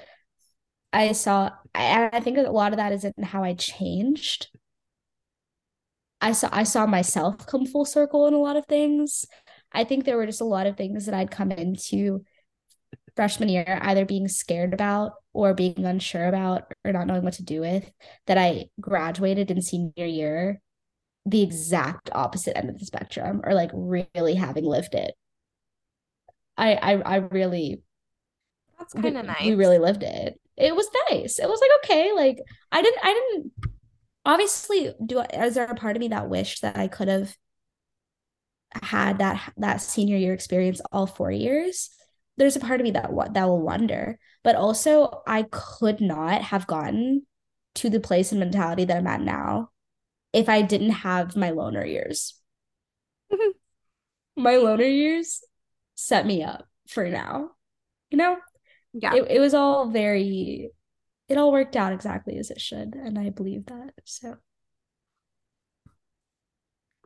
I 0.92 1.12
saw, 1.12 1.52
and 1.76 2.10
I 2.14 2.20
think 2.20 2.38
a 2.38 2.42
lot 2.44 2.74
of 2.74 2.78
that 2.78 2.92
is 2.92 3.04
in 3.06 3.14
how 3.24 3.44
I 3.44 3.54
changed. 3.54 4.48
I 6.22 6.34
saw, 6.34 6.50
I 6.52 6.64
saw 6.64 6.86
myself 6.86 7.46
come 7.48 7.66
full 7.66 7.86
circle 7.86 8.28
in 8.28 8.34
a 8.34 8.40
lot 8.40 8.58
of 8.58 8.66
things. 8.66 9.26
I 9.72 9.84
think 9.84 10.04
there 10.06 10.18
were 10.18 10.26
just 10.26 10.42
a 10.42 10.46
lot 10.46 10.68
of 10.68 10.76
things 10.76 11.06
that 11.06 11.16
I'd 11.16 11.32
come 11.32 11.52
into 11.52 12.24
freshman 13.16 13.50
year 13.50 13.80
either 13.84 14.06
being 14.06 14.28
scared 14.28 14.74
about 14.74 15.14
or 15.34 15.54
being 15.54 15.86
unsure 15.86 16.28
about 16.28 16.72
or 16.86 16.94
not 16.94 17.08
knowing 17.08 17.24
what 17.24 17.34
to 17.36 17.44
do 17.44 17.62
with 17.62 17.92
that 18.28 18.38
I 18.38 18.68
graduated 18.80 19.52
in 19.52 19.62
senior 19.62 20.06
year 20.06 20.62
the 21.26 21.44
exact 21.44 22.10
opposite 22.14 22.58
end 22.58 22.70
of 22.70 22.80
the 22.80 22.86
spectrum 22.86 23.42
or 23.46 23.54
like 23.54 23.72
really 23.74 24.36
having 24.36 24.66
lived 24.66 24.96
it. 24.96 25.16
I 26.58 26.74
I 26.76 26.92
I 27.02 27.16
really 27.18 27.82
That's 28.78 28.94
kind 28.94 29.18
of 29.18 29.26
nice. 29.26 29.46
we 29.46 29.56
really 29.56 29.78
lived 29.80 30.04
it. 30.04 30.40
It 30.60 30.76
was 30.76 30.90
nice. 31.10 31.40
It 31.40 31.50
was 31.50 31.62
like 31.62 31.72
okay, 31.84 32.12
like 32.14 32.40
I 32.72 32.82
didn't 32.82 33.00
I 33.04 33.14
didn't 33.14 33.54
obviously 34.26 34.94
do 35.06 35.20
I, 35.20 35.26
is 35.46 35.56
there 35.56 35.66
a 35.66 35.76
part 35.76 35.96
of 35.96 36.02
me 36.02 36.10
that 36.10 36.30
wished 36.30 36.62
that 36.64 36.78
I 36.78 36.88
could 36.88 37.08
have 37.08 37.36
had 38.84 39.18
that 39.20 39.54
that 39.58 39.82
senior 39.82 40.18
year 40.18 40.34
experience 40.34 40.82
all 40.92 41.08
four 41.08 41.32
years? 41.32 41.90
There's 42.38 42.56
a 42.56 42.60
part 42.60 42.80
of 42.80 42.84
me 42.84 42.92
that 42.92 43.10
that 43.34 43.48
will 43.48 43.62
wonder, 43.62 44.20
but 44.44 44.56
also 44.56 45.22
I 45.28 45.44
could 45.44 46.02
not 46.02 46.42
have 46.44 46.68
gotten 46.68 47.26
to 47.76 47.90
the 47.90 48.00
place 48.00 48.32
and 48.32 48.40
mentality 48.40 48.86
that 48.86 48.98
I'm 48.98 49.08
at 49.08 49.22
now 49.22 49.70
if 50.34 50.50
I 50.50 50.62
didn't 50.62 50.92
have 50.92 51.36
my 51.36 51.52
loner 51.52 51.86
years. 51.86 52.36
my 54.36 54.58
loner 54.58 54.84
years 54.86 55.44
set 55.96 56.26
me 56.26 56.44
up 56.44 56.68
for 56.88 57.08
now. 57.10 57.52
You 58.10 58.18
know, 58.18 58.38
yeah. 58.94 59.14
it, 59.16 59.28
it 59.30 59.40
was 59.40 59.54
all 59.54 59.90
very, 59.90 60.72
it 61.30 61.38
all 61.38 61.52
worked 61.52 61.76
out 61.76 61.94
exactly 61.94 62.38
as 62.40 62.52
it 62.52 62.62
should. 62.62 62.96
And 62.96 63.20
I 63.20 63.30
believe 63.30 63.68
that. 63.68 63.94
So, 64.06 64.38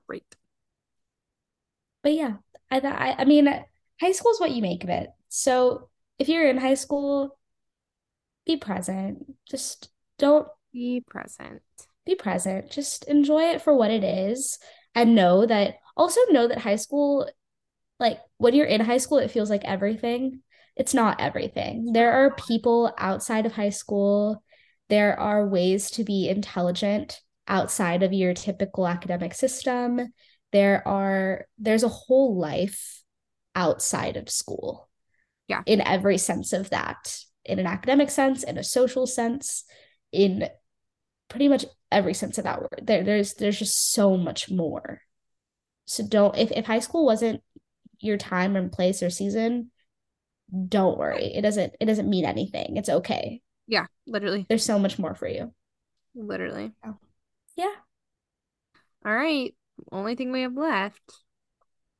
Great. 0.07 0.35
but 2.01 2.13
yeah, 2.13 2.35
I, 2.71 2.79
th- 2.79 2.93
I, 2.93 3.15
I 3.19 3.25
mean, 3.25 3.47
high 3.99 4.11
school 4.11 4.31
is 4.31 4.39
what 4.39 4.51
you 4.51 4.61
make 4.61 4.83
of 4.83 4.89
it. 4.89 5.09
So 5.29 5.89
if 6.19 6.29
you're 6.29 6.49
in 6.49 6.57
high 6.57 6.73
school, 6.75 7.37
be 8.45 8.57
present. 8.57 9.33
Just 9.49 9.89
don't 10.17 10.47
Be 10.71 11.01
present. 11.07 11.61
be 12.05 12.15
present. 12.15 12.69
Just 12.71 13.05
enjoy 13.05 13.43
it 13.43 13.61
for 13.61 13.73
what 13.75 13.91
it 13.91 14.03
is 14.03 14.59
and 14.95 15.15
know 15.15 15.45
that 15.45 15.75
also 15.95 16.21
know 16.29 16.47
that 16.47 16.59
high 16.59 16.75
school, 16.75 17.29
like 17.99 18.19
when 18.39 18.55
you're 18.55 18.67
in 18.67 18.81
high 18.81 18.99
school, 18.99 19.19
it 19.19 19.31
feels 19.31 19.51
like 19.51 19.65
everything. 19.65 20.42
It's 20.75 20.93
not 20.93 21.21
everything. 21.21 21.93
There 21.93 22.11
are 22.11 22.35
people 22.35 22.93
outside 22.97 23.45
of 23.45 23.53
high 23.53 23.69
school. 23.69 24.43
There 24.89 25.19
are 25.19 25.47
ways 25.47 25.91
to 25.91 26.03
be 26.03 26.29
intelligent 26.29 27.21
outside 27.47 28.03
of 28.03 28.13
your 28.13 28.33
typical 28.33 28.87
academic 28.87 29.33
system. 29.33 30.13
There 30.51 30.87
are 30.87 31.45
there's 31.57 31.83
a 31.83 31.89
whole 31.89 32.37
life 32.37 33.03
outside 33.55 34.17
of 34.17 34.29
school. 34.29 34.89
Yeah. 35.47 35.61
In 35.65 35.81
every 35.81 36.17
sense 36.17 36.53
of 36.53 36.69
that. 36.71 37.17
In 37.45 37.59
an 37.59 37.67
academic 37.67 38.09
sense, 38.09 38.43
in 38.43 38.57
a 38.57 38.63
social 38.63 39.05
sense, 39.05 39.65
in 40.11 40.47
pretty 41.27 41.49
much 41.49 41.65
every 41.91 42.13
sense 42.13 42.37
of 42.37 42.45
that 42.45 42.61
word. 42.61 42.83
There, 42.83 43.03
there's 43.03 43.33
there's 43.35 43.59
just 43.59 43.91
so 43.91 44.17
much 44.17 44.49
more. 44.49 45.01
So 45.85 46.05
don't 46.07 46.37
if, 46.37 46.51
if 46.51 46.65
high 46.65 46.79
school 46.79 47.05
wasn't 47.05 47.41
your 47.99 48.17
time 48.17 48.55
and 48.55 48.71
place 48.71 49.03
or 49.03 49.09
season, 49.09 49.71
don't 50.67 50.97
worry. 50.97 51.33
It 51.33 51.41
doesn't 51.41 51.73
it 51.79 51.85
doesn't 51.85 52.09
mean 52.09 52.25
anything. 52.25 52.77
It's 52.77 52.89
okay. 52.89 53.41
Yeah, 53.67 53.85
literally. 54.05 54.45
There's 54.49 54.65
so 54.65 54.77
much 54.77 54.99
more 54.99 55.15
for 55.15 55.27
you. 55.27 55.53
Literally. 56.15 56.71
Yeah. 57.55 57.73
All 59.05 59.15
right. 59.15 59.53
Only 59.91 60.15
thing 60.15 60.31
we 60.31 60.41
have 60.41 60.55
left. 60.55 61.01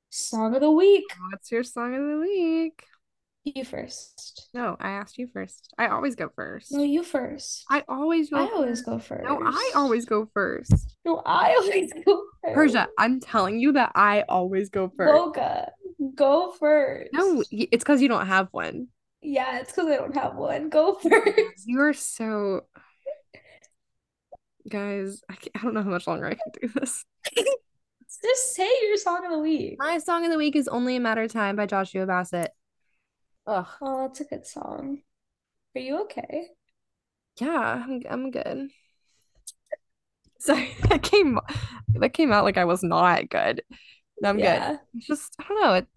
Song 0.09 0.53
of 0.53 0.61
the 0.61 0.71
week. 0.71 1.05
What's 1.31 1.51
your 1.51 1.63
song 1.63 1.95
of 1.95 2.01
the 2.01 2.19
week? 2.19 2.83
You 3.45 3.65
first. 3.65 4.47
No, 4.53 4.77
I 4.79 4.91
asked 4.91 5.17
you 5.17 5.27
first. 5.33 5.73
I 5.77 5.87
always 5.87 6.15
go 6.15 6.29
first. 6.33 6.71
No, 6.71 6.81
you 6.81 7.03
first. 7.03 7.65
I 7.69 7.83
always 7.89 8.29
go 8.29 8.37
I 8.37 8.49
always 8.53 8.79
first. 8.79 8.85
go 8.85 8.99
first. 8.99 9.23
No, 9.25 9.39
I 9.43 9.71
always 9.75 10.05
go 10.05 10.29
first. 10.33 10.95
No, 11.03 11.21
I 11.25 11.55
always 11.55 11.91
go 11.91 12.23
first. 12.41 12.55
Persia, 12.55 12.87
I'm 12.97 13.19
telling 13.19 13.59
you 13.59 13.73
that 13.73 13.91
I 13.95 14.23
always 14.29 14.69
go 14.69 14.91
first. 14.95 15.13
Boga, 15.13 15.69
go 16.15 16.51
first. 16.51 17.11
No, 17.13 17.43
it's 17.51 17.83
because 17.83 18.01
you 18.01 18.07
don't 18.07 18.27
have 18.27 18.49
one. 18.51 18.87
Yeah, 19.21 19.59
it's 19.59 19.71
because 19.71 19.89
I 19.89 19.97
don't 19.97 20.15
have 20.15 20.35
one. 20.35 20.69
Go 20.69 20.93
first. 21.01 21.63
You're 21.65 21.93
so 21.93 22.63
Guys, 24.69 25.21
I, 25.29 25.35
I 25.55 25.61
don't 25.61 25.73
know 25.73 25.83
how 25.83 25.89
much 25.89 26.07
longer 26.07 26.25
I 26.27 26.35
can 26.35 26.51
do 26.61 26.67
this. 26.79 27.03
Just 27.35 28.55
say 28.55 28.69
your 28.83 28.97
song 28.97 29.25
of 29.25 29.31
the 29.31 29.39
week. 29.39 29.75
My 29.79 29.97
song 29.97 30.23
of 30.23 30.31
the 30.31 30.37
week 30.37 30.55
is 30.55 30.67
Only 30.67 30.95
a 30.95 30.99
Matter 30.99 31.23
of 31.23 31.31
Time 31.33 31.55
by 31.55 31.65
Joshua 31.65 32.05
Bassett. 32.05 32.51
Ugh. 33.45 33.67
Oh, 33.81 34.07
that's 34.07 34.21
a 34.21 34.23
good 34.23 34.45
song. 34.45 35.01
Are 35.75 35.81
you 35.81 36.03
okay? 36.03 36.47
Yeah, 37.41 37.83
I'm, 37.85 38.01
I'm 38.09 38.31
good. 38.31 38.69
Sorry, 40.39 40.75
that 40.89 41.01
came 41.01 41.39
that 41.95 42.13
came 42.13 42.31
out 42.31 42.45
like 42.45 42.57
I 42.57 42.65
was 42.65 42.83
not 42.83 43.29
good. 43.29 43.63
No, 44.23 44.29
I'm 44.29 44.37
good. 44.37 44.79
It's 44.95 45.05
just 45.07 45.35
I 45.37 45.43
don't 45.43 45.61
know. 45.61 45.73
It, 45.73 45.87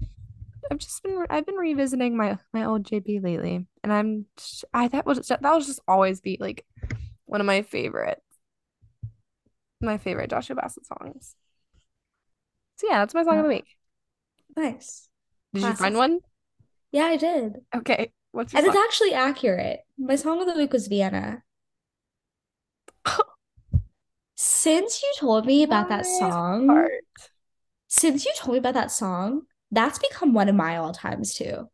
I've 0.69 0.79
just 0.79 1.01
been 1.05 1.25
I've 1.31 1.47
been 1.47 1.55
revisiting 1.55 2.17
my 2.17 2.39
my 2.53 2.65
old 2.65 2.83
JP 2.83 3.23
lately, 3.23 3.67
and 3.85 3.93
I'm 3.93 4.27
I 4.75 4.89
that 4.89 5.07
was 5.07 5.29
that 5.29 5.41
was 5.43 5.67
just 5.67 5.79
always 5.87 6.21
be 6.21 6.37
like 6.41 6.67
one 7.27 7.41
of 7.41 7.47
my 7.47 7.63
favorite 7.63 8.21
my 9.81 9.97
favorite 9.97 10.29
Joshua 10.29 10.57
Bassett 10.57 10.87
songs. 10.87 11.37
So 12.79 12.89
yeah, 12.91 12.99
that's 12.99 13.15
my 13.15 13.23
song 13.23 13.39
of 13.39 13.45
the 13.45 13.49
week. 13.49 13.77
Nice. 14.57 15.09
Did 15.55 15.63
you 15.63 15.75
find 15.75 15.97
one? 15.97 16.19
Yeah, 16.91 17.05
I 17.05 17.17
did. 17.17 17.61
Okay, 17.77 18.13
what's 18.33 18.53
your 18.53 18.59
And 18.59 18.67
it's 18.67 18.77
actually 18.77 19.15
accurate. 19.15 19.81
My 19.97 20.17
song 20.17 20.41
of 20.41 20.49
the 20.49 20.55
week 20.55 20.73
was 20.73 20.89
Vienna. 20.89 21.45
Since 24.35 25.03
you 25.03 25.13
told 25.19 25.47
me 25.47 25.63
about 25.63 25.89
that 25.91 26.07
song, 26.07 26.69
heart. 26.69 26.91
Since 27.89 28.25
you 28.25 28.33
told 28.37 28.53
me 28.55 28.59
about 28.59 28.75
that 28.75 28.91
song, 28.91 29.43
that's 29.71 29.99
become 29.99 30.33
one 30.33 30.49
of 30.49 30.55
my 30.55 30.77
all 30.77 30.93
times 30.93 31.35
too. 31.35 31.69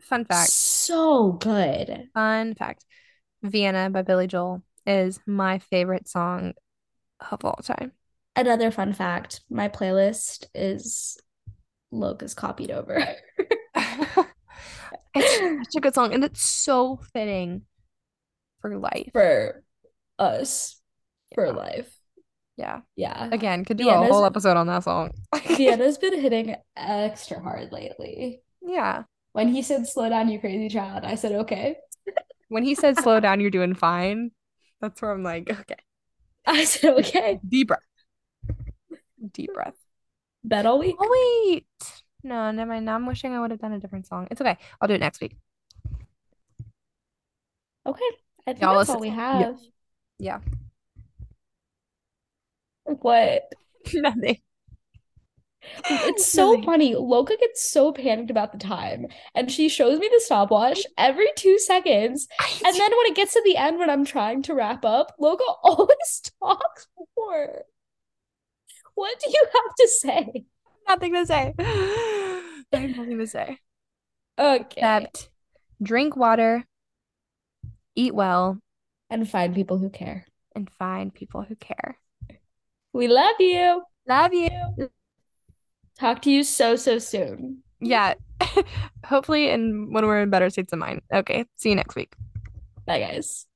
Fun 0.00 0.24
fact. 0.24 0.50
So 0.50 1.32
good. 1.32 2.08
Fun 2.14 2.54
fact. 2.54 2.84
Vienna 3.42 3.90
by 3.90 4.02
Billy 4.02 4.26
Joel 4.26 4.62
is 4.86 5.20
my 5.26 5.58
favorite 5.58 6.08
song 6.08 6.54
of 7.30 7.44
all 7.44 7.60
time. 7.62 7.92
Another 8.36 8.70
fun 8.70 8.92
fact, 8.92 9.40
my 9.50 9.68
playlist 9.68 10.46
is 10.54 11.18
Loka's 11.90 12.34
copied 12.34 12.70
over. 12.70 13.04
It's 15.14 15.32
such 15.72 15.76
a 15.76 15.80
good 15.80 15.94
song, 15.94 16.14
and 16.14 16.22
it's 16.24 16.42
so 16.42 16.96
fitting 17.12 17.62
for 18.60 18.76
life. 18.78 19.12
For 19.12 19.62
us, 20.18 20.80
for 21.34 21.46
Yeah. 21.46 21.52
life. 21.52 21.97
Yeah. 22.58 22.80
Yeah. 22.96 23.28
Again, 23.30 23.64
could 23.64 23.76
do 23.76 23.88
a 23.88 23.94
whole 24.06 24.24
episode 24.24 24.56
on 24.56 24.66
that 24.66 24.82
song. 24.82 25.12
Vienna's 25.46 25.96
been 25.96 26.20
hitting 26.20 26.56
extra 26.76 27.40
hard 27.40 27.70
lately. 27.70 28.42
Yeah. 28.60 29.04
When 29.32 29.46
he 29.48 29.62
said 29.62 29.86
slow 29.86 30.08
down, 30.08 30.28
you 30.28 30.40
crazy 30.40 30.68
child, 30.68 31.04
I 31.04 31.14
said 31.14 31.32
okay. 31.32 31.76
When 32.48 32.64
he 32.64 32.74
said 32.74 32.98
slow 32.98 33.20
down, 33.20 33.40
you're 33.40 33.50
doing 33.50 33.74
fine. 33.74 34.30
That's 34.80 35.00
where 35.02 35.12
I'm 35.12 35.22
like, 35.22 35.50
okay. 35.50 35.76
I 36.46 36.64
said 36.64 36.94
okay. 36.98 37.38
Deep 37.46 37.68
breath. 37.68 37.80
Deep 39.32 39.52
breath. 39.54 39.76
Bet 40.42 40.66
all 40.66 40.78
week. 40.80 40.96
Oh 40.98 41.52
wait. 41.52 41.66
No, 42.24 42.50
never 42.50 42.72
mind. 42.72 42.86
Now 42.86 42.96
I'm 42.96 43.06
wishing 43.06 43.34
I 43.34 43.40
would 43.40 43.50
have 43.52 43.60
done 43.60 43.72
a 43.72 43.78
different 43.78 44.06
song. 44.06 44.26
It's 44.30 44.40
okay. 44.40 44.56
I'll 44.80 44.88
do 44.88 44.94
it 44.94 45.00
next 45.00 45.20
week. 45.20 45.36
Okay. 47.86 48.10
I 48.46 48.52
think 48.52 48.62
Y'all 48.62 48.74
that's 48.74 48.88
listen- 48.88 48.94
all 48.96 49.00
we 49.00 49.08
yeah. 49.08 49.14
have. 49.14 49.58
Yeah. 50.18 50.40
What? 53.00 53.42
Nothing. 53.94 54.38
It's 55.90 56.24
so 56.32 56.52
Nothing. 56.52 56.64
funny. 56.64 56.94
Loka 56.94 57.38
gets 57.38 57.70
so 57.70 57.92
panicked 57.92 58.30
about 58.30 58.52
the 58.52 58.58
time, 58.58 59.06
and 59.34 59.50
she 59.50 59.68
shows 59.68 59.98
me 59.98 60.08
the 60.10 60.20
stopwatch 60.24 60.80
every 60.96 61.28
two 61.36 61.58
seconds. 61.58 62.26
And 62.64 62.74
then 62.74 62.90
when 62.90 63.06
it 63.06 63.14
gets 63.16 63.34
to 63.34 63.42
the 63.44 63.56
end, 63.56 63.78
when 63.78 63.90
I'm 63.90 64.04
trying 64.04 64.42
to 64.44 64.54
wrap 64.54 64.84
up, 64.84 65.14
Loka 65.20 65.40
always 65.62 66.22
talks 66.42 66.86
more. 67.16 67.62
What 68.94 69.18
do 69.20 69.30
you 69.30 69.44
have 69.44 69.74
to 69.78 69.88
say? 69.88 70.44
nothing 70.88 71.12
to 71.14 71.26
say. 71.26 71.54
I 71.58 72.42
have 72.72 72.96
nothing 72.96 73.18
to 73.18 73.26
say. 73.26 73.58
Okay. 74.38 74.80
Except 74.80 75.28
drink 75.82 76.16
water, 76.16 76.64
eat 77.94 78.14
well, 78.14 78.58
And 79.10 79.28
find 79.28 79.54
people 79.54 79.76
who 79.78 79.90
care. 79.90 80.24
and 80.54 80.70
find 80.70 81.12
people 81.12 81.42
who 81.42 81.56
care. 81.56 81.98
We 82.98 83.06
love 83.06 83.36
you. 83.38 83.84
Love 84.08 84.34
you. 84.34 84.90
Talk 86.00 86.20
to 86.22 86.32
you 86.32 86.42
so, 86.42 86.74
so 86.74 86.98
soon. 86.98 87.62
Yeah. 87.80 88.14
Hopefully, 89.06 89.50
and 89.50 89.94
when 89.94 90.04
we're 90.04 90.20
in 90.20 90.30
better 90.30 90.50
states 90.50 90.72
of 90.72 90.80
mind. 90.80 91.02
Okay. 91.14 91.44
See 91.54 91.68
you 91.68 91.76
next 91.76 91.94
week. 91.94 92.16
Bye, 92.86 92.98
guys. 92.98 93.46